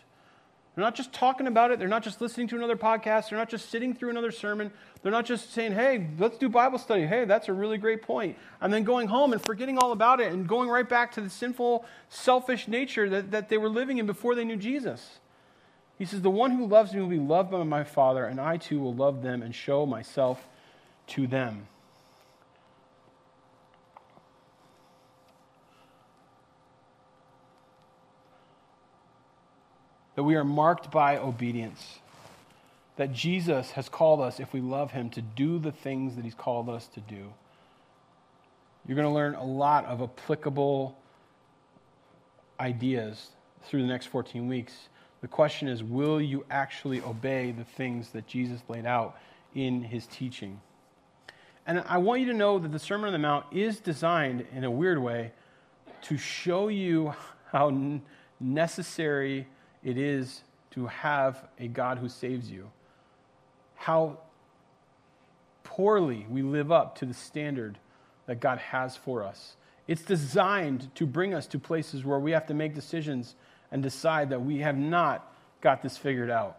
They're 0.75 0.85
not 0.85 0.95
just 0.95 1.11
talking 1.11 1.47
about 1.47 1.71
it. 1.71 1.79
They're 1.79 1.89
not 1.89 2.03
just 2.03 2.21
listening 2.21 2.47
to 2.47 2.55
another 2.55 2.77
podcast. 2.77 3.29
They're 3.29 3.37
not 3.37 3.49
just 3.49 3.69
sitting 3.69 3.93
through 3.93 4.09
another 4.09 4.31
sermon. 4.31 4.71
They're 5.03 5.11
not 5.11 5.25
just 5.25 5.51
saying, 5.51 5.73
hey, 5.73 6.07
let's 6.17 6.37
do 6.37 6.47
Bible 6.47 6.77
study. 6.77 7.05
Hey, 7.05 7.25
that's 7.25 7.49
a 7.49 7.53
really 7.53 7.77
great 7.77 8.01
point. 8.01 8.37
And 8.61 8.73
then 8.73 8.85
going 8.85 9.07
home 9.07 9.33
and 9.33 9.41
forgetting 9.41 9.77
all 9.77 9.91
about 9.91 10.21
it 10.21 10.31
and 10.31 10.47
going 10.47 10.69
right 10.69 10.87
back 10.87 11.11
to 11.13 11.21
the 11.21 11.29
sinful, 11.29 11.85
selfish 12.07 12.69
nature 12.69 13.09
that, 13.09 13.31
that 13.31 13.49
they 13.49 13.57
were 13.57 13.67
living 13.67 13.97
in 13.97 14.05
before 14.05 14.33
they 14.33 14.45
knew 14.45 14.55
Jesus. 14.55 15.19
He 15.97 16.05
says, 16.05 16.21
The 16.21 16.29
one 16.29 16.51
who 16.51 16.65
loves 16.65 16.93
me 16.93 17.01
will 17.01 17.09
be 17.09 17.19
loved 17.19 17.51
by 17.51 17.63
my 17.63 17.83
Father, 17.83 18.25
and 18.25 18.39
I 18.39 18.55
too 18.55 18.79
will 18.79 18.95
love 18.95 19.21
them 19.21 19.41
and 19.41 19.53
show 19.53 19.85
myself 19.85 20.47
to 21.07 21.27
them. 21.27 21.67
That 30.21 30.25
we 30.25 30.35
are 30.35 30.43
marked 30.43 30.91
by 30.91 31.17
obedience. 31.17 31.97
That 32.97 33.11
Jesus 33.11 33.71
has 33.71 33.89
called 33.89 34.21
us, 34.21 34.39
if 34.39 34.53
we 34.53 34.61
love 34.61 34.91
him, 34.91 35.09
to 35.09 35.21
do 35.23 35.57
the 35.57 35.71
things 35.71 36.15
that 36.15 36.23
he's 36.23 36.35
called 36.35 36.69
us 36.69 36.85
to 36.89 36.99
do. 36.99 37.33
You're 38.87 38.95
going 38.95 39.07
to 39.07 39.13
learn 39.15 39.33
a 39.33 39.43
lot 39.43 39.83
of 39.85 39.99
applicable 39.99 40.95
ideas 42.59 43.29
through 43.63 43.81
the 43.81 43.87
next 43.87 44.09
14 44.09 44.47
weeks. 44.47 44.89
The 45.21 45.27
question 45.27 45.67
is 45.67 45.83
will 45.83 46.21
you 46.21 46.45
actually 46.51 47.01
obey 47.01 47.51
the 47.51 47.63
things 47.63 48.11
that 48.11 48.27
Jesus 48.27 48.61
laid 48.69 48.85
out 48.85 49.17
in 49.55 49.81
his 49.81 50.05
teaching? 50.05 50.61
And 51.65 51.83
I 51.87 51.97
want 51.97 52.21
you 52.21 52.27
to 52.27 52.35
know 52.35 52.59
that 52.59 52.71
the 52.71 52.77
Sermon 52.77 53.07
on 53.07 53.13
the 53.13 53.17
Mount 53.17 53.47
is 53.51 53.79
designed 53.79 54.45
in 54.53 54.65
a 54.65 54.69
weird 54.69 55.01
way 55.01 55.31
to 56.03 56.15
show 56.15 56.67
you 56.67 57.15
how 57.51 57.99
necessary 58.39 59.47
it 59.83 59.97
is 59.97 60.41
to 60.71 60.87
have 60.87 61.47
a 61.59 61.67
God 61.67 61.97
who 61.97 62.09
saves 62.09 62.49
you. 62.49 62.69
How 63.75 64.19
poorly 65.63 66.25
we 66.29 66.41
live 66.41 66.71
up 66.71 66.97
to 66.99 67.05
the 67.05 67.13
standard 67.13 67.77
that 68.25 68.39
God 68.39 68.59
has 68.59 68.95
for 68.95 69.23
us. 69.23 69.55
It's 69.87 70.03
designed 70.03 70.93
to 70.95 71.05
bring 71.05 71.33
us 71.33 71.47
to 71.47 71.59
places 71.59 72.05
where 72.05 72.19
we 72.19 72.31
have 72.31 72.45
to 72.47 72.53
make 72.53 72.75
decisions 72.75 73.35
and 73.71 73.81
decide 73.81 74.29
that 74.29 74.41
we 74.41 74.59
have 74.59 74.77
not 74.77 75.33
got 75.61 75.81
this 75.81 75.97
figured 75.97 76.29
out, 76.29 76.57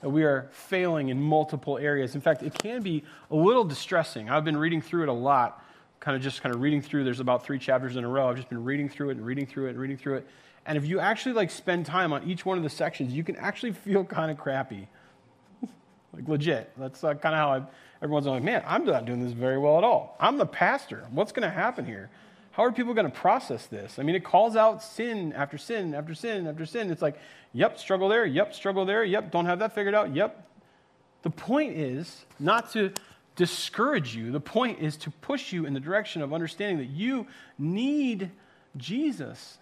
that 0.00 0.08
we 0.08 0.24
are 0.24 0.48
failing 0.50 1.08
in 1.08 1.20
multiple 1.20 1.78
areas. 1.78 2.14
In 2.14 2.20
fact, 2.20 2.42
it 2.42 2.54
can 2.54 2.82
be 2.82 3.04
a 3.30 3.36
little 3.36 3.64
distressing. 3.64 4.30
I've 4.30 4.44
been 4.44 4.56
reading 4.56 4.80
through 4.80 5.04
it 5.04 5.08
a 5.08 5.12
lot, 5.12 5.64
kind 6.00 6.16
of 6.16 6.22
just 6.22 6.42
kind 6.42 6.54
of 6.54 6.60
reading 6.60 6.80
through. 6.80 7.04
There's 7.04 7.20
about 7.20 7.44
three 7.44 7.58
chapters 7.58 7.96
in 7.96 8.04
a 8.04 8.08
row. 8.08 8.28
I've 8.28 8.36
just 8.36 8.48
been 8.48 8.64
reading 8.64 8.88
through 8.88 9.10
it 9.10 9.16
and 9.16 9.26
reading 9.26 9.46
through 9.46 9.66
it 9.66 9.70
and 9.70 9.78
reading 9.78 9.96
through 9.96 10.16
it. 10.16 10.28
And 10.66 10.76
if 10.76 10.86
you 10.86 11.00
actually 11.00 11.32
like 11.32 11.50
spend 11.50 11.86
time 11.86 12.12
on 12.12 12.24
each 12.24 12.44
one 12.44 12.58
of 12.58 12.64
the 12.64 12.70
sections, 12.70 13.12
you 13.12 13.24
can 13.24 13.36
actually 13.36 13.72
feel 13.72 14.04
kind 14.04 14.30
of 14.30 14.38
crappy. 14.38 14.88
like 16.12 16.28
legit. 16.28 16.70
That's 16.76 17.02
uh, 17.02 17.14
kind 17.14 17.34
of 17.34 17.38
how 17.38 17.50
I, 17.52 17.62
everyone's 18.02 18.26
like, 18.26 18.42
man, 18.42 18.62
I'm 18.66 18.84
not 18.84 19.06
doing 19.06 19.22
this 19.22 19.32
very 19.32 19.58
well 19.58 19.78
at 19.78 19.84
all. 19.84 20.16
I'm 20.20 20.36
the 20.36 20.46
pastor. 20.46 21.06
What's 21.10 21.32
going 21.32 21.48
to 21.48 21.54
happen 21.54 21.84
here? 21.84 22.10
How 22.52 22.64
are 22.64 22.72
people 22.72 22.92
going 22.92 23.06
to 23.06 23.16
process 23.16 23.66
this? 23.66 23.98
I 23.98 24.02
mean, 24.02 24.16
it 24.16 24.24
calls 24.24 24.56
out 24.56 24.82
sin 24.82 25.32
after 25.32 25.56
sin 25.56 25.94
after 25.94 26.14
sin 26.14 26.46
after 26.46 26.66
sin. 26.66 26.90
It's 26.90 27.02
like, 27.02 27.18
yep, 27.52 27.78
struggle 27.78 28.08
there. 28.08 28.26
Yep, 28.26 28.52
struggle 28.52 28.84
there. 28.84 29.04
Yep, 29.04 29.30
don't 29.30 29.46
have 29.46 29.60
that 29.60 29.74
figured 29.74 29.94
out. 29.94 30.14
Yep. 30.14 30.44
The 31.22 31.30
point 31.30 31.76
is 31.76 32.24
not 32.38 32.72
to 32.72 32.92
discourage 33.38 34.16
you. 34.16 34.32
The 34.32 34.40
point 34.40 34.80
is 34.80 34.96
to 34.98 35.10
push 35.10 35.52
you 35.52 35.64
in 35.64 35.72
the 35.72 35.80
direction 35.80 36.22
of 36.22 36.34
understanding 36.34 36.78
that 36.78 36.90
you 36.92 37.28
need 37.56 38.32
Jesus. 38.76 39.58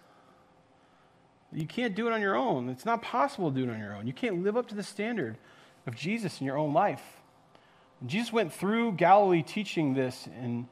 You 1.53 1.67
can't 1.67 1.93
do 1.93 2.07
it 2.07 2.13
on 2.13 2.19
your 2.19 2.35
own. 2.35 2.69
It's 2.69 2.85
not 2.85 3.03
possible 3.03 3.51
to 3.51 3.55
do 3.55 3.69
it 3.69 3.71
on 3.71 3.79
your 3.79 3.95
own. 3.95 4.07
You 4.07 4.13
can't 4.13 4.43
live 4.43 4.57
up 4.57 4.67
to 4.69 4.75
the 4.75 4.81
standard 4.81 5.37
of 5.85 5.95
Jesus 5.95 6.41
in 6.41 6.47
your 6.47 6.57
own 6.57 6.73
life. 6.73 7.03
Jesus 8.05 8.33
went 8.33 8.51
through 8.51 8.93
Galilee 8.93 9.43
teaching 9.43 9.93
this 9.93 10.25
in 10.25 10.67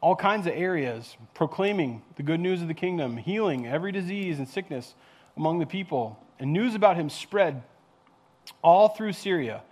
all 0.00 0.14
kinds 0.14 0.46
of 0.46 0.52
areas, 0.54 1.16
proclaiming 1.34 2.02
the 2.14 2.22
good 2.22 2.40
news 2.40 2.62
of 2.62 2.68
the 2.68 2.74
kingdom, 2.74 3.16
healing 3.16 3.66
every 3.66 3.90
disease 3.90 4.38
and 4.38 4.48
sickness 4.48 4.94
among 5.36 5.58
the 5.58 5.66
people. 5.66 6.18
And 6.38 6.52
news 6.52 6.76
about 6.76 6.96
him 6.96 7.10
spread 7.10 7.64
all 8.62 8.90
through 8.90 9.12
Syria. 9.14 9.62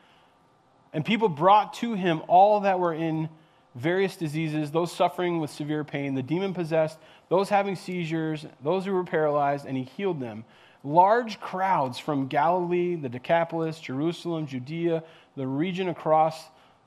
And 0.92 1.04
people 1.04 1.28
brought 1.28 1.74
to 1.74 1.94
him 1.94 2.22
all 2.26 2.60
that 2.60 2.78
were 2.78 2.94
in 2.94 3.28
various 3.74 4.16
diseases, 4.16 4.70
those 4.70 4.92
suffering 4.92 5.40
with 5.40 5.50
severe 5.50 5.84
pain, 5.84 6.14
the 6.14 6.22
demon 6.22 6.52
possessed, 6.52 6.98
those 7.28 7.48
having 7.48 7.76
seizures, 7.76 8.44
those 8.62 8.84
who 8.84 8.92
were 8.92 9.04
paralyzed, 9.04 9.66
and 9.66 9.76
he 9.76 9.84
healed 9.84 10.20
them. 10.20 10.44
Large 10.82 11.40
crowds 11.40 11.98
from 11.98 12.26
Galilee, 12.26 12.96
the 12.96 13.08
Decapolis, 13.08 13.78
Jerusalem, 13.78 14.46
Judea, 14.46 15.04
the 15.36 15.46
region 15.46 15.88
across 15.88 16.42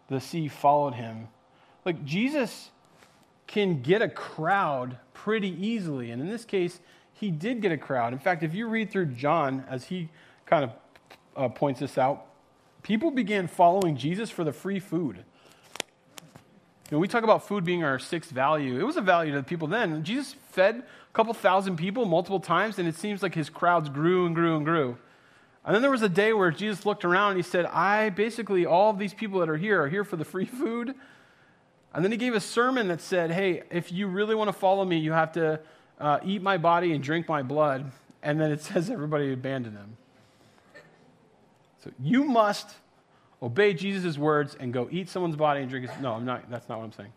the 0.10 0.20
sea 0.20 0.48
followed 0.48 0.96
him. 0.96 1.28
Like 1.86 2.04
Jesus 2.04 2.72
can 3.48 3.82
get 3.82 4.02
a 4.02 4.10
crowd 4.10 4.98
pretty 5.14 5.50
easily. 5.50 6.12
And 6.12 6.22
in 6.22 6.28
this 6.28 6.44
case, 6.44 6.80
he 7.14 7.32
did 7.32 7.62
get 7.62 7.72
a 7.72 7.78
crowd. 7.78 8.14
In 8.14 8.20
fact, 8.20 8.44
if 8.44 8.54
you 8.54 8.68
read 8.68 8.92
through 8.92 9.08
John, 9.08 9.64
as 9.70 9.86
he 9.86 10.10
kind 10.46 10.66
of 10.66 10.72
uh, 11.38 11.50
points 11.50 11.80
this 11.80 11.98
out, 11.98 12.26
people 12.84 13.10
began 13.10 13.48
following 13.48 13.98
Jesus 13.98 14.30
for 14.30 14.44
the 14.44 14.54
free 14.54 14.80
food. 14.80 15.18
You 15.18 16.98
know, 16.98 17.00
we 17.00 17.08
talk 17.08 17.24
about 17.24 17.48
food 17.48 17.64
being 17.64 17.84
our 17.84 17.98
sixth 17.98 18.30
value. 18.30 18.80
It 18.80 18.84
was 18.84 18.98
a 18.98 19.02
value 19.02 19.32
to 19.32 19.38
the 19.38 19.44
people 19.44 19.68
then. 19.68 20.04
Jesus 20.04 20.36
fed 20.52 20.76
a 20.76 21.14
couple 21.14 21.34
thousand 21.34 21.78
people 21.78 22.06
multiple 22.06 22.40
times, 22.40 22.78
and 22.78 22.88
it 22.88 22.96
seems 22.96 23.24
like 23.24 23.34
his 23.34 23.50
crowds 23.50 23.90
grew 23.90 24.26
and 24.26 24.36
grew 24.36 24.56
and 24.56 24.66
grew. 24.66 24.98
And 25.66 25.74
then 25.74 25.82
there 25.82 25.92
was 25.92 26.02
a 26.02 26.10
day 26.10 26.34
where 26.34 26.52
Jesus 26.52 26.86
looked 26.86 27.06
around 27.06 27.32
and 27.32 27.38
he 27.38 27.44
said, 27.44 27.66
I 27.68 28.10
basically, 28.10 28.66
all 28.66 28.90
of 28.90 29.00
these 29.00 29.14
people 29.14 29.40
that 29.40 29.50
are 29.50 29.58
here 29.58 29.82
are 29.82 29.88
here 29.88 30.04
for 30.04 30.18
the 30.18 30.26
free 30.26 30.46
food. 30.60 30.94
And 31.94 32.04
then 32.04 32.12
he 32.12 32.18
gave 32.18 32.34
a 32.34 32.42
sermon 32.42 32.90
that 32.90 33.02
said, 33.02 33.32
Hey, 33.32 33.64
if 33.72 33.92
you 33.92 34.08
really 34.08 34.36
want 34.36 34.50
to 34.50 34.54
follow 34.54 34.84
me, 34.84 34.98
you 34.98 35.14
have 35.14 35.32
to 35.34 35.62
uh, 36.00 36.20
eat 36.26 36.42
my 36.42 36.58
body 36.58 36.92
and 36.92 37.04
drink 37.04 37.30
my 37.30 37.44
blood. 37.44 37.92
And 38.22 38.42
then 38.42 38.52
it 38.52 38.62
says 38.64 38.90
everybody 38.90 39.32
abandoned 39.32 39.78
him. 39.78 39.98
So 41.84 41.92
you 42.00 42.24
must 42.24 42.70
obey 43.42 43.74
Jesus' 43.74 44.18
words 44.18 44.56
and 44.58 44.72
go 44.72 44.88
eat 44.90 45.10
someone's 45.10 45.36
body 45.36 45.62
and 45.62 45.70
drink 45.70 45.90
his. 45.90 46.02
No, 46.02 46.14
I'm 46.14 46.26
not, 46.26 46.50
that's 46.50 46.70
not 46.70 46.80
what 46.80 46.86
I'm 46.86 46.94
saying. 46.94 47.12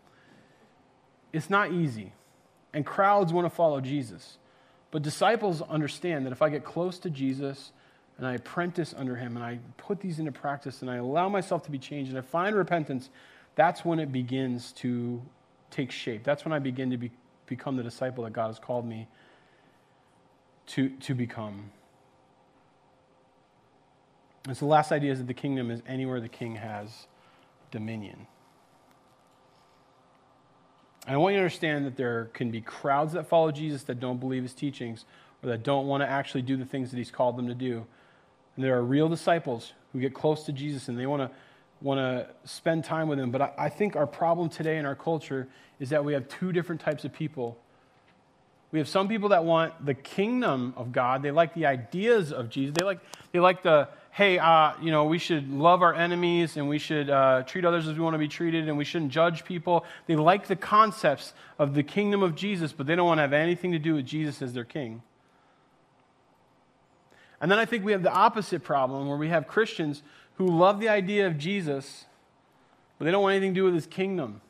It's 1.31 1.49
not 1.49 1.71
easy. 1.71 2.11
And 2.73 2.85
crowds 2.85 3.31
want 3.31 3.45
to 3.45 3.49
follow 3.49 3.79
Jesus. 3.79 4.37
But 4.91 5.03
disciples 5.03 5.61
understand 5.61 6.25
that 6.25 6.33
if 6.33 6.41
I 6.41 6.49
get 6.49 6.65
close 6.65 6.99
to 6.99 7.09
Jesus 7.09 7.71
and 8.17 8.27
I 8.27 8.33
apprentice 8.33 8.93
under 8.97 9.15
him 9.15 9.37
and 9.37 9.45
I 9.45 9.59
put 9.77 10.01
these 10.01 10.19
into 10.19 10.31
practice 10.31 10.81
and 10.81 10.91
I 10.91 10.97
allow 10.97 11.29
myself 11.29 11.63
to 11.63 11.71
be 11.71 11.79
changed 11.79 12.09
and 12.09 12.17
I 12.17 12.21
find 12.21 12.55
repentance, 12.55 13.09
that's 13.55 13.85
when 13.85 13.99
it 13.99 14.11
begins 14.11 14.73
to 14.73 15.21
take 15.71 15.91
shape. 15.91 16.23
That's 16.23 16.43
when 16.43 16.53
I 16.53 16.59
begin 16.59 16.89
to 16.91 16.97
be, 16.97 17.11
become 17.45 17.77
the 17.77 17.83
disciple 17.83 18.25
that 18.25 18.33
God 18.33 18.47
has 18.47 18.59
called 18.59 18.85
me 18.85 19.07
to, 20.67 20.89
to 20.89 21.15
become. 21.15 21.71
And 24.47 24.55
so 24.55 24.65
the 24.65 24.71
last 24.71 24.91
idea 24.91 25.11
is 25.11 25.19
that 25.19 25.27
the 25.27 25.33
kingdom 25.33 25.69
is 25.69 25.81
anywhere 25.87 26.21
the 26.21 26.29
king 26.29 26.55
has 26.55 27.07
dominion. 27.69 28.27
And 31.05 31.15
I 31.15 31.17
want 31.17 31.33
you 31.33 31.39
to 31.39 31.43
understand 31.43 31.85
that 31.85 31.97
there 31.97 32.29
can 32.33 32.49
be 32.49 32.61
crowds 32.61 33.13
that 33.13 33.27
follow 33.27 33.51
Jesus 33.51 33.83
that 33.83 33.99
don't 33.99 34.19
believe 34.19 34.43
his 34.43 34.53
teachings 34.53 35.05
or 35.43 35.49
that 35.49 35.63
don't 35.63 35.87
want 35.87 36.01
to 36.01 36.09
actually 36.09 36.41
do 36.41 36.57
the 36.57 36.65
things 36.65 36.91
that 36.91 36.97
he's 36.97 37.11
called 37.11 37.37
them 37.37 37.47
to 37.47 37.53
do. 37.53 37.85
And 38.55 38.65
there 38.65 38.77
are 38.77 38.83
real 38.83 39.09
disciples 39.09 39.73
who 39.91 39.99
get 39.99 40.13
close 40.13 40.43
to 40.43 40.51
Jesus 40.51 40.87
and 40.87 40.97
they 40.97 41.05
want 41.05 41.21
to 41.21 41.31
want 41.79 41.99
to 41.99 42.27
spend 42.43 42.83
time 42.83 43.07
with 43.07 43.19
him. 43.19 43.29
But 43.29 43.41
I, 43.41 43.53
I 43.57 43.69
think 43.69 43.95
our 43.95 44.07
problem 44.07 44.49
today 44.49 44.77
in 44.77 44.85
our 44.85 44.95
culture 44.95 45.47
is 45.79 45.89
that 45.89 46.03
we 46.03 46.13
have 46.13 46.27
two 46.27 46.51
different 46.51 46.81
types 46.81 47.05
of 47.05 47.13
people. 47.13 47.57
We 48.71 48.79
have 48.79 48.87
some 48.87 49.07
people 49.07 49.29
that 49.29 49.45
want 49.45 49.85
the 49.85 49.93
kingdom 49.93 50.73
of 50.75 50.91
God. 50.91 51.21
They 51.21 51.31
like 51.31 51.53
the 51.53 51.65
ideas 51.65 52.33
of 52.33 52.49
Jesus. 52.49 52.75
They 52.77 52.83
like, 52.83 52.99
they 53.31 53.39
like 53.39 53.63
the, 53.63 53.87
hey, 54.11 54.39
uh, 54.39 54.73
you 54.81 54.91
know, 54.91 55.05
we 55.05 55.19
should 55.19 55.49
love 55.49 55.81
our 55.81 55.93
enemies 55.93 56.57
and 56.57 56.67
we 56.67 56.77
should 56.77 57.09
uh, 57.09 57.43
treat 57.43 57.63
others 57.63 57.87
as 57.87 57.95
we 57.95 58.01
want 58.01 58.15
to 58.15 58.19
be 58.19 58.27
treated 58.27 58.67
and 58.67 58.77
we 58.77 58.83
shouldn't 58.83 59.11
judge 59.11 59.45
people. 59.45 59.85
They 60.05 60.17
like 60.17 60.47
the 60.47 60.55
concepts 60.57 61.33
of 61.57 61.75
the 61.75 61.83
kingdom 61.83 62.23
of 62.23 62.35
Jesus, 62.35 62.73
but 62.73 62.87
they 62.87 62.95
don't 62.95 63.07
want 63.07 63.19
to 63.19 63.21
have 63.21 63.33
anything 63.33 63.71
to 63.71 63.79
do 63.79 63.95
with 63.95 64.05
Jesus 64.05 64.41
as 64.41 64.53
their 64.53 64.65
king. 64.65 65.01
And 67.39 67.49
then 67.49 67.59
I 67.59 67.65
think 67.65 67.85
we 67.85 67.93
have 67.93 68.03
the 68.03 68.11
opposite 68.11 68.63
problem 68.63 69.07
where 69.07 69.17
we 69.17 69.29
have 69.29 69.47
Christians 69.47 70.03
who 70.35 70.47
love 70.47 70.79
the 70.79 70.89
idea 70.89 71.27
of 71.27 71.37
Jesus, 71.37 72.05
but 72.97 73.05
they 73.05 73.11
don't 73.11 73.21
want 73.21 73.35
anything 73.35 73.53
to 73.53 73.59
do 73.59 73.65
with 73.65 73.75
his 73.75 73.85
kingdom. 73.85 74.41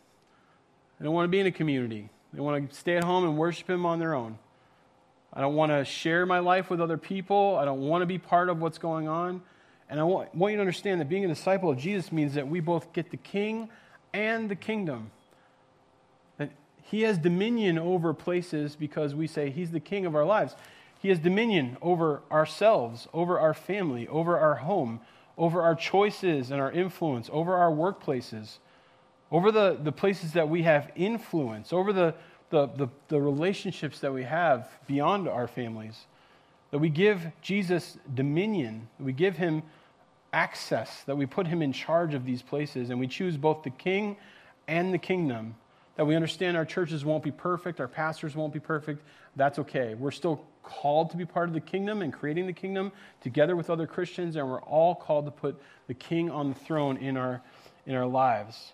They 1.00 1.06
don't 1.06 1.14
want 1.14 1.26
to 1.26 1.30
be 1.30 1.40
in 1.40 1.46
a 1.46 1.52
community. 1.52 2.10
They 2.34 2.42
want 2.42 2.70
to 2.70 2.76
stay 2.76 2.98
at 2.98 3.04
home 3.04 3.24
and 3.24 3.38
worship 3.38 3.70
him 3.70 3.86
on 3.86 4.00
their 4.00 4.14
own. 4.14 4.38
I 5.34 5.42
don't 5.42 5.56
want 5.56 5.72
to 5.72 5.86
share 5.86 6.26
my 6.26 6.40
life 6.40 6.70
with 6.70 6.82
other 6.82 6.98
people. 6.98 7.58
I 7.58 7.66
don't 7.66 7.82
want 7.82 8.02
to 8.02 8.06
be 8.06 8.18
part 8.18 8.50
of 8.50 8.60
what's 8.60 8.78
going 8.78 9.08
on. 9.08 9.42
And 9.90 10.00
I 10.00 10.04
want, 10.04 10.30
you 10.34 10.56
to 10.56 10.60
understand 10.60 11.00
that 11.00 11.10
being 11.10 11.26
a 11.26 11.28
disciple 11.28 11.70
of 11.70 11.78
Jesus 11.78 12.12
means 12.12 12.34
that 12.34 12.48
we 12.48 12.60
both 12.60 12.92
get 12.92 13.12
the 13.12 13.18
king 13.18 13.70
and 14.14 14.50
the 14.50 14.56
kingdom. 14.56 15.12
That 16.38 16.52
he 16.84 17.04
has 17.04 17.18
dominion 17.18 17.78
over 17.78 18.14
places 18.14 18.76
because 18.76 19.16
we 19.16 19.28
say 19.28 19.50
he's 19.50 19.72
the 19.72 19.80
king 19.80 20.06
of 20.06 20.16
our 20.16 20.26
lives. 20.26 20.56
He 21.00 21.10
has 21.10 21.20
dominion 21.20 21.78
over 21.82 22.22
ourselves, 22.32 23.08
over 23.14 23.40
our 23.40 23.54
family, 23.54 24.08
over 24.08 24.38
our 24.38 24.56
home, 24.56 25.00
over 25.38 25.62
our 25.62 25.76
choices 25.76 26.52
and 26.52 26.60
our 26.60 26.72
influence, 26.72 27.30
over 27.32 27.56
our 27.56 27.72
workplaces, 27.72 28.58
over 29.32 29.52
the, 29.52 29.78
the 29.82 29.92
places 29.92 30.34
that 30.34 30.48
we 30.48 30.64
have 30.64 30.92
influence, 30.96 31.74
over 31.74 31.92
the, 31.92 32.16
the, 32.50 32.68
the, 32.68 32.88
the 33.10 33.20
relationships 33.20 34.00
that 34.00 34.14
we 34.14 34.24
have 34.24 34.70
beyond 34.88 35.28
our 35.28 35.48
families. 35.48 36.06
That 36.72 36.80
we 36.80 36.90
give 36.90 37.26
Jesus 37.42 37.98
dominion, 38.14 38.88
that 38.98 39.04
we 39.04 39.14
give 39.14 39.38
him 39.38 39.64
access, 40.34 41.04
that 41.04 41.16
we 41.16 41.26
put 41.26 41.48
him 41.48 41.62
in 41.62 41.72
charge 41.72 42.14
of 42.14 42.26
these 42.26 42.42
places, 42.42 42.90
and 42.90 43.00
we 43.00 43.08
choose 43.08 43.38
both 43.38 43.64
the 43.64 43.70
king 43.70 44.18
and 44.68 44.94
the 44.94 44.98
kingdom. 44.98 45.56
That 45.96 46.06
we 46.06 46.16
understand 46.16 46.56
our 46.58 46.66
churches 46.66 47.04
won't 47.04 47.24
be 47.24 47.32
perfect, 47.32 47.80
our 47.80 47.88
pastors 47.88 48.36
won't 48.36 48.54
be 48.54 48.60
perfect. 48.60 49.04
That's 49.36 49.60
okay. 49.60 49.96
We're 49.96 50.12
still 50.12 50.46
called 50.64 51.10
to 51.12 51.18
be 51.18 51.26
part 51.26 51.48
of 51.48 51.54
the 51.54 51.62
kingdom 51.62 52.02
and 52.02 52.12
creating 52.12 52.46
the 52.46 52.54
kingdom 52.54 52.92
together 53.22 53.56
with 53.56 53.70
other 53.70 53.88
Christians, 53.88 54.36
and 54.36 54.48
we're 54.48 54.62
all 54.62 54.94
called 54.94 55.26
to 55.26 55.32
put 55.32 55.60
the 55.88 55.94
king 55.94 56.30
on 56.30 56.50
the 56.50 56.56
throne 56.56 56.98
in 56.98 57.18
our, 57.18 57.42
in 57.86 57.96
our 57.96 58.06
lives. 58.06 58.74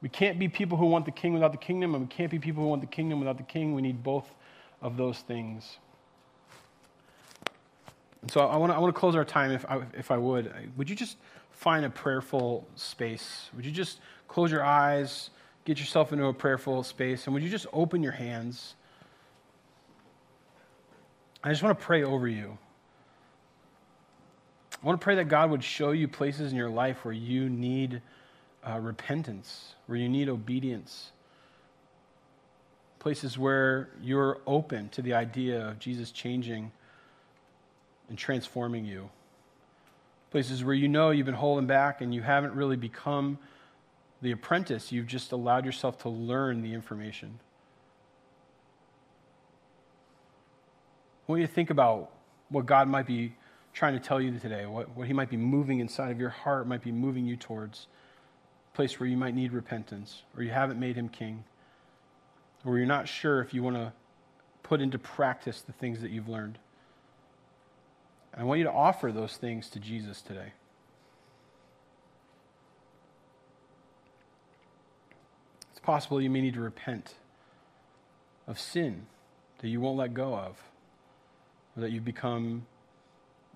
We 0.00 0.08
can't 0.08 0.38
be 0.38 0.48
people 0.48 0.78
who 0.78 0.86
want 0.86 1.04
the 1.04 1.10
king 1.10 1.32
without 1.32 1.52
the 1.52 1.58
kingdom, 1.58 1.94
and 1.94 2.04
we 2.04 2.08
can't 2.08 2.30
be 2.30 2.38
people 2.38 2.62
who 2.62 2.68
want 2.68 2.80
the 2.80 2.86
kingdom 2.86 3.18
without 3.18 3.36
the 3.36 3.42
king. 3.42 3.74
We 3.74 3.82
need 3.82 4.02
both 4.02 4.32
of 4.80 4.96
those 4.96 5.18
things. 5.18 5.78
And 8.22 8.30
so 8.30 8.40
I 8.40 8.56
want 8.56 8.72
to 8.72 8.78
I 8.78 8.90
close 8.92 9.16
our 9.16 9.24
time, 9.24 9.50
if 9.50 9.64
I, 9.68 9.82
if 9.94 10.10
I 10.10 10.16
would. 10.16 10.52
Would 10.76 10.88
you 10.88 10.96
just 10.96 11.16
find 11.50 11.84
a 11.84 11.90
prayerful 11.90 12.66
space? 12.76 13.50
Would 13.56 13.64
you 13.64 13.72
just 13.72 14.00
close 14.28 14.52
your 14.52 14.64
eyes, 14.64 15.30
get 15.64 15.78
yourself 15.78 16.12
into 16.12 16.26
a 16.26 16.34
prayerful 16.34 16.82
space, 16.84 17.26
and 17.26 17.34
would 17.34 17.42
you 17.42 17.50
just 17.50 17.66
open 17.72 18.02
your 18.02 18.12
hands? 18.12 18.74
I 21.42 21.50
just 21.50 21.62
want 21.62 21.78
to 21.78 21.84
pray 21.84 22.04
over 22.04 22.28
you. 22.28 22.58
I 24.80 24.86
want 24.86 25.00
to 25.00 25.04
pray 25.04 25.16
that 25.16 25.24
God 25.24 25.50
would 25.50 25.64
show 25.64 25.90
you 25.90 26.06
places 26.06 26.52
in 26.52 26.56
your 26.56 26.70
life 26.70 27.04
where 27.04 27.14
you 27.14 27.48
need 27.48 28.00
uh, 28.68 28.78
repentance, 28.78 29.74
where 29.86 29.98
you 29.98 30.08
need 30.08 30.28
obedience, 30.28 31.10
places 32.98 33.38
where 33.38 33.88
you're 34.02 34.38
open 34.46 34.88
to 34.90 35.02
the 35.02 35.14
idea 35.14 35.68
of 35.68 35.78
Jesus 35.78 36.10
changing 36.10 36.70
and 38.08 38.18
transforming 38.18 38.84
you, 38.84 39.08
places 40.30 40.64
where 40.64 40.74
you 40.74 40.88
know 40.88 41.10
you've 41.10 41.26
been 41.26 41.34
holding 41.34 41.66
back 41.66 42.00
and 42.00 42.14
you 42.14 42.22
haven't 42.22 42.54
really 42.54 42.76
become 42.76 43.38
the 44.20 44.32
apprentice, 44.32 44.90
you've 44.90 45.06
just 45.06 45.32
allowed 45.32 45.64
yourself 45.64 45.98
to 45.98 46.08
learn 46.08 46.60
the 46.62 46.74
information. 46.74 47.38
I 51.28 51.32
want 51.32 51.40
you 51.42 51.46
to 51.46 51.52
think 51.52 51.70
about 51.70 52.10
what 52.48 52.66
God 52.66 52.88
might 52.88 53.06
be 53.06 53.34
trying 53.72 53.92
to 53.92 54.00
tell 54.00 54.20
you 54.20 54.36
today, 54.38 54.66
what, 54.66 54.96
what 54.96 55.06
He 55.06 55.12
might 55.12 55.30
be 55.30 55.36
moving 55.36 55.78
inside 55.78 56.10
of 56.10 56.18
your 56.18 56.30
heart, 56.30 56.66
might 56.66 56.82
be 56.82 56.90
moving 56.90 57.26
you 57.26 57.36
towards 57.36 57.86
place 58.78 59.00
where 59.00 59.08
you 59.08 59.16
might 59.16 59.34
need 59.34 59.52
repentance, 59.52 60.22
or 60.36 60.44
you 60.44 60.52
haven't 60.52 60.78
made 60.78 60.94
Him 60.94 61.08
king, 61.08 61.42
or 62.64 62.78
you're 62.78 62.86
not 62.86 63.08
sure 63.08 63.40
if 63.40 63.52
you 63.52 63.60
want 63.60 63.74
to 63.74 63.92
put 64.62 64.80
into 64.80 64.96
practice 65.00 65.62
the 65.62 65.72
things 65.72 66.00
that 66.00 66.12
you've 66.12 66.28
learned. 66.28 66.58
I 68.36 68.44
want 68.44 68.58
you 68.58 68.64
to 68.66 68.70
offer 68.70 69.10
those 69.10 69.36
things 69.36 69.68
to 69.70 69.80
Jesus 69.80 70.22
today. 70.22 70.52
It's 75.72 75.80
possible 75.80 76.20
you 76.20 76.30
may 76.30 76.40
need 76.40 76.54
to 76.54 76.60
repent 76.60 77.14
of 78.46 78.60
sin 78.60 79.06
that 79.58 79.66
you 79.66 79.80
won't 79.80 79.98
let 79.98 80.14
go 80.14 80.36
of 80.36 80.56
or 81.76 81.80
that 81.80 81.90
you've 81.90 82.04
become 82.04 82.64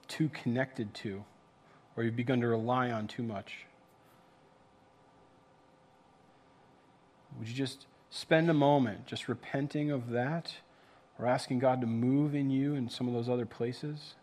too 0.08 0.28
connected 0.30 0.92
to, 0.94 1.22
or 1.96 2.02
you've 2.02 2.16
begun 2.16 2.40
to 2.40 2.48
rely 2.48 2.90
on 2.90 3.06
too 3.06 3.22
much. 3.22 3.66
Would 7.38 7.48
you 7.48 7.54
just 7.54 7.86
spend 8.10 8.50
a 8.50 8.54
moment 8.54 9.06
just 9.06 9.28
repenting 9.28 9.90
of 9.90 10.10
that 10.10 10.54
or 11.18 11.26
asking 11.26 11.58
God 11.58 11.80
to 11.80 11.86
move 11.86 12.34
in 12.34 12.50
you 12.50 12.74
in 12.74 12.88
some 12.88 13.08
of 13.08 13.14
those 13.14 13.28
other 13.28 13.46
places? 13.46 14.14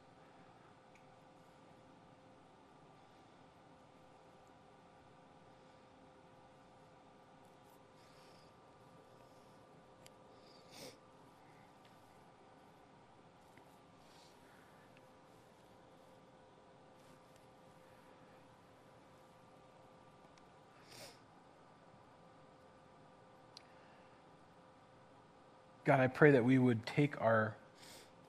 God, 25.89 26.01
I 26.01 26.05
pray 26.05 26.29
that 26.29 26.45
we 26.45 26.59
would 26.59 26.85
take 26.85 27.19
our, 27.19 27.55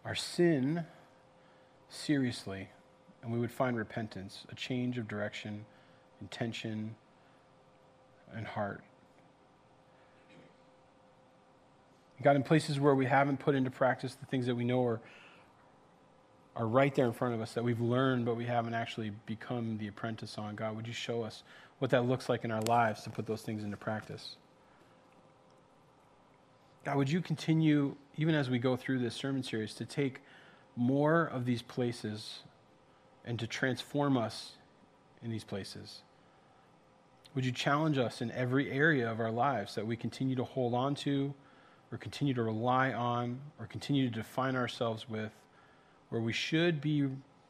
our 0.06 0.14
sin 0.14 0.86
seriously 1.90 2.70
and 3.22 3.30
we 3.30 3.38
would 3.38 3.52
find 3.52 3.76
repentance, 3.76 4.46
a 4.50 4.54
change 4.54 4.96
of 4.96 5.06
direction, 5.06 5.66
intention, 6.22 6.94
and 8.34 8.46
heart. 8.46 8.82
God, 12.22 12.34
in 12.34 12.42
places 12.42 12.80
where 12.80 12.94
we 12.94 13.04
haven't 13.04 13.40
put 13.40 13.54
into 13.54 13.70
practice 13.70 14.14
the 14.14 14.24
things 14.24 14.46
that 14.46 14.54
we 14.54 14.64
know 14.64 14.82
are, 14.82 15.00
are 16.56 16.66
right 16.66 16.94
there 16.94 17.04
in 17.04 17.12
front 17.12 17.34
of 17.34 17.42
us, 17.42 17.52
that 17.52 17.62
we've 17.62 17.82
learned, 17.82 18.24
but 18.24 18.38
we 18.38 18.46
haven't 18.46 18.72
actually 18.72 19.12
become 19.26 19.76
the 19.76 19.88
apprentice 19.88 20.38
on, 20.38 20.54
God, 20.54 20.76
would 20.76 20.86
you 20.86 20.94
show 20.94 21.22
us 21.22 21.42
what 21.78 21.90
that 21.90 22.06
looks 22.06 22.30
like 22.30 22.42
in 22.42 22.50
our 22.50 22.62
lives 22.62 23.02
to 23.02 23.10
put 23.10 23.26
those 23.26 23.42
things 23.42 23.62
into 23.62 23.76
practice? 23.76 24.36
God, 26.84 26.96
would 26.96 27.10
you 27.10 27.20
continue, 27.20 27.94
even 28.16 28.34
as 28.34 28.48
we 28.48 28.58
go 28.58 28.74
through 28.74 29.00
this 29.00 29.14
sermon 29.14 29.42
series, 29.42 29.74
to 29.74 29.84
take 29.84 30.20
more 30.76 31.24
of 31.24 31.44
these 31.44 31.60
places 31.60 32.40
and 33.24 33.38
to 33.38 33.46
transform 33.46 34.16
us 34.16 34.52
in 35.22 35.30
these 35.30 35.44
places? 35.44 36.00
Would 37.34 37.44
you 37.44 37.52
challenge 37.52 37.98
us 37.98 38.22
in 38.22 38.30
every 38.32 38.70
area 38.70 39.10
of 39.10 39.20
our 39.20 39.30
lives 39.30 39.74
that 39.74 39.86
we 39.86 39.94
continue 39.94 40.34
to 40.36 40.44
hold 40.44 40.74
on 40.74 40.94
to, 40.96 41.34
or 41.92 41.98
continue 41.98 42.32
to 42.34 42.42
rely 42.42 42.92
on, 42.92 43.38
or 43.58 43.66
continue 43.66 44.08
to 44.08 44.14
define 44.14 44.56
ourselves 44.56 45.08
with, 45.08 45.32
where 46.08 46.20
we 46.20 46.32
should 46.32 46.80
be 46.80 47.08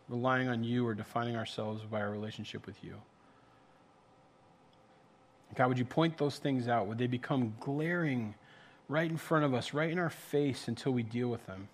relying 0.08 0.48
on 0.48 0.64
you 0.64 0.86
or 0.86 0.92
defining 0.92 1.36
ourselves 1.36 1.82
by 1.84 2.00
our 2.00 2.10
relationship 2.10 2.66
with 2.66 2.82
you? 2.82 2.96
God, 5.54 5.68
would 5.68 5.78
you 5.78 5.84
point 5.84 6.18
those 6.18 6.38
things 6.38 6.68
out? 6.68 6.86
Would 6.86 6.98
they 6.98 7.06
become 7.06 7.54
glaring 7.60 8.34
right 8.90 9.08
in 9.08 9.16
front 9.16 9.44
of 9.44 9.54
us, 9.54 9.72
right 9.72 9.90
in 9.90 9.98
our 9.98 10.10
face 10.10 10.66
until 10.66 10.92
we 10.92 11.02
deal 11.02 11.28
with 11.28 11.46
them? 11.46 11.68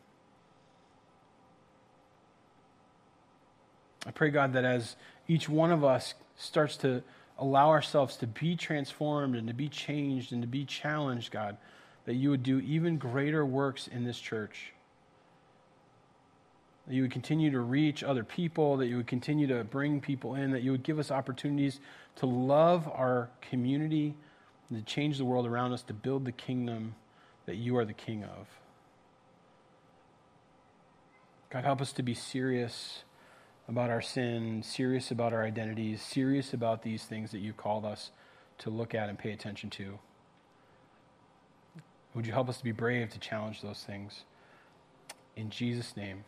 I 4.06 4.10
pray, 4.12 4.30
God, 4.30 4.52
that 4.52 4.64
as 4.64 4.94
each 5.26 5.48
one 5.48 5.72
of 5.72 5.82
us 5.82 6.14
starts 6.36 6.76
to 6.78 7.02
allow 7.38 7.70
ourselves 7.70 8.16
to 8.18 8.26
be 8.26 8.54
transformed 8.54 9.34
and 9.34 9.48
to 9.48 9.54
be 9.54 9.68
changed 9.68 10.32
and 10.32 10.42
to 10.42 10.46
be 10.46 10.64
challenged, 10.64 11.32
God, 11.32 11.56
that 12.04 12.14
you 12.14 12.30
would 12.30 12.42
do 12.42 12.60
even 12.60 12.98
greater 12.98 13.44
works 13.44 13.88
in 13.88 14.04
this 14.04 14.18
church. 14.18 14.72
That 16.86 16.94
you 16.94 17.02
would 17.02 17.10
continue 17.10 17.50
to 17.50 17.60
reach 17.60 18.04
other 18.04 18.22
people, 18.22 18.76
that 18.76 18.86
you 18.86 18.98
would 18.98 19.08
continue 19.08 19.46
to 19.48 19.64
bring 19.64 20.00
people 20.00 20.34
in, 20.36 20.52
that 20.52 20.62
you 20.62 20.70
would 20.70 20.84
give 20.84 20.98
us 20.98 21.10
opportunities 21.10 21.80
to 22.16 22.26
love 22.26 22.86
our 22.88 23.30
community, 23.40 24.14
and 24.70 24.78
to 24.78 24.92
change 24.92 25.18
the 25.18 25.24
world 25.24 25.46
around 25.46 25.72
us, 25.72 25.82
to 25.82 25.94
build 25.94 26.24
the 26.24 26.32
kingdom 26.32 26.94
that 27.46 27.56
you 27.56 27.76
are 27.76 27.84
the 27.84 27.92
king 27.92 28.24
of. 28.24 28.48
God, 31.50 31.64
help 31.64 31.80
us 31.80 31.92
to 31.92 32.02
be 32.02 32.14
serious 32.14 33.04
about 33.68 33.90
our 33.90 34.02
sin, 34.02 34.62
serious 34.62 35.10
about 35.10 35.32
our 35.32 35.42
identities, 35.44 36.02
serious 36.02 36.52
about 36.52 36.82
these 36.82 37.04
things 37.04 37.30
that 37.30 37.38
you've 37.38 37.56
called 37.56 37.84
us 37.84 38.10
to 38.58 38.70
look 38.70 38.94
at 38.94 39.08
and 39.08 39.18
pay 39.18 39.32
attention 39.32 39.70
to. 39.70 39.98
Would 42.14 42.26
you 42.26 42.32
help 42.32 42.48
us 42.48 42.58
to 42.58 42.64
be 42.64 42.72
brave 42.72 43.10
to 43.10 43.18
challenge 43.18 43.62
those 43.62 43.84
things? 43.86 44.24
In 45.36 45.50
Jesus' 45.50 45.96
name, 45.96 46.24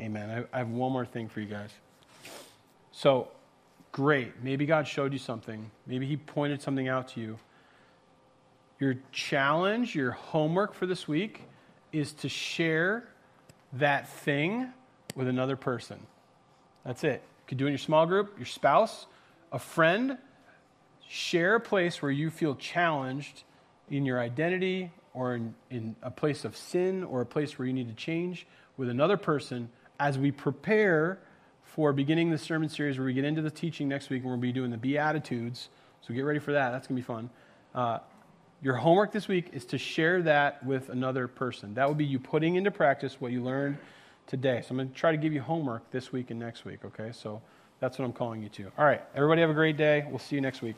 amen. 0.00 0.46
I, 0.52 0.56
I 0.56 0.58
have 0.58 0.68
one 0.68 0.92
more 0.92 1.04
thing 1.04 1.28
for 1.28 1.40
you 1.40 1.46
guys. 1.46 1.70
So, 2.92 3.28
great. 3.92 4.42
Maybe 4.42 4.64
God 4.64 4.88
showed 4.88 5.12
you 5.12 5.18
something. 5.18 5.70
Maybe 5.86 6.06
He 6.06 6.16
pointed 6.16 6.62
something 6.62 6.88
out 6.88 7.08
to 7.08 7.20
you. 7.20 7.38
Your 8.78 8.96
challenge, 9.12 9.94
your 9.94 10.12
homework 10.12 10.74
for 10.74 10.86
this 10.86 11.08
week 11.08 11.42
is 11.92 12.12
to 12.12 12.28
share 12.28 13.08
that 13.72 14.08
thing 14.08 14.68
with 15.14 15.28
another 15.28 15.56
person. 15.56 15.98
That's 16.84 17.02
it. 17.02 17.22
You 17.22 17.48
could 17.48 17.58
do 17.58 17.64
it 17.64 17.68
in 17.68 17.72
your 17.72 17.78
small 17.78 18.06
group, 18.06 18.34
your 18.36 18.46
spouse, 18.46 19.06
a 19.50 19.58
friend. 19.58 20.18
Share 21.08 21.54
a 21.54 21.60
place 21.60 22.02
where 22.02 22.10
you 22.10 22.30
feel 22.30 22.54
challenged 22.54 23.44
in 23.90 24.04
your 24.04 24.20
identity 24.20 24.92
or 25.14 25.34
in, 25.34 25.54
in 25.70 25.96
a 26.02 26.10
place 26.10 26.44
of 26.44 26.56
sin 26.56 27.02
or 27.04 27.22
a 27.22 27.26
place 27.26 27.58
where 27.58 27.66
you 27.66 27.72
need 27.72 27.88
to 27.88 27.94
change 27.94 28.46
with 28.76 28.90
another 28.90 29.16
person 29.16 29.70
as 29.98 30.18
we 30.18 30.30
prepare 30.30 31.18
for 31.62 31.92
beginning 31.92 32.30
the 32.30 32.38
sermon 32.38 32.68
series 32.68 32.98
where 32.98 33.06
we 33.06 33.14
get 33.14 33.24
into 33.24 33.40
the 33.40 33.50
teaching 33.50 33.88
next 33.88 34.10
week 34.10 34.22
and 34.22 34.30
we'll 34.30 34.38
be 34.38 34.52
doing 34.52 34.70
the 34.70 34.76
Beatitudes. 34.76 35.68
So 36.02 36.12
get 36.12 36.22
ready 36.22 36.38
for 36.38 36.52
that. 36.52 36.70
That's 36.70 36.86
going 36.86 37.00
to 37.00 37.02
be 37.02 37.06
fun. 37.06 37.30
Uh, 37.74 37.98
your 38.62 38.74
homework 38.74 39.12
this 39.12 39.28
week 39.28 39.50
is 39.52 39.64
to 39.66 39.78
share 39.78 40.22
that 40.22 40.64
with 40.64 40.88
another 40.88 41.28
person. 41.28 41.74
That 41.74 41.88
would 41.88 41.98
be 41.98 42.04
you 42.04 42.18
putting 42.18 42.56
into 42.56 42.70
practice 42.70 43.20
what 43.20 43.32
you 43.32 43.42
learned 43.42 43.78
today. 44.26 44.62
So 44.62 44.68
I'm 44.70 44.76
going 44.76 44.88
to 44.88 44.94
try 44.94 45.12
to 45.12 45.16
give 45.16 45.32
you 45.32 45.40
homework 45.40 45.90
this 45.90 46.12
week 46.12 46.30
and 46.30 46.40
next 46.40 46.64
week, 46.64 46.84
okay? 46.84 47.10
So 47.12 47.42
that's 47.80 47.98
what 47.98 48.04
I'm 48.04 48.12
calling 48.12 48.42
you 48.42 48.48
to. 48.50 48.70
All 48.78 48.84
right, 48.84 49.02
everybody 49.14 49.40
have 49.42 49.50
a 49.50 49.54
great 49.54 49.76
day. 49.76 50.06
We'll 50.08 50.18
see 50.18 50.36
you 50.36 50.42
next 50.42 50.62
week. 50.62 50.76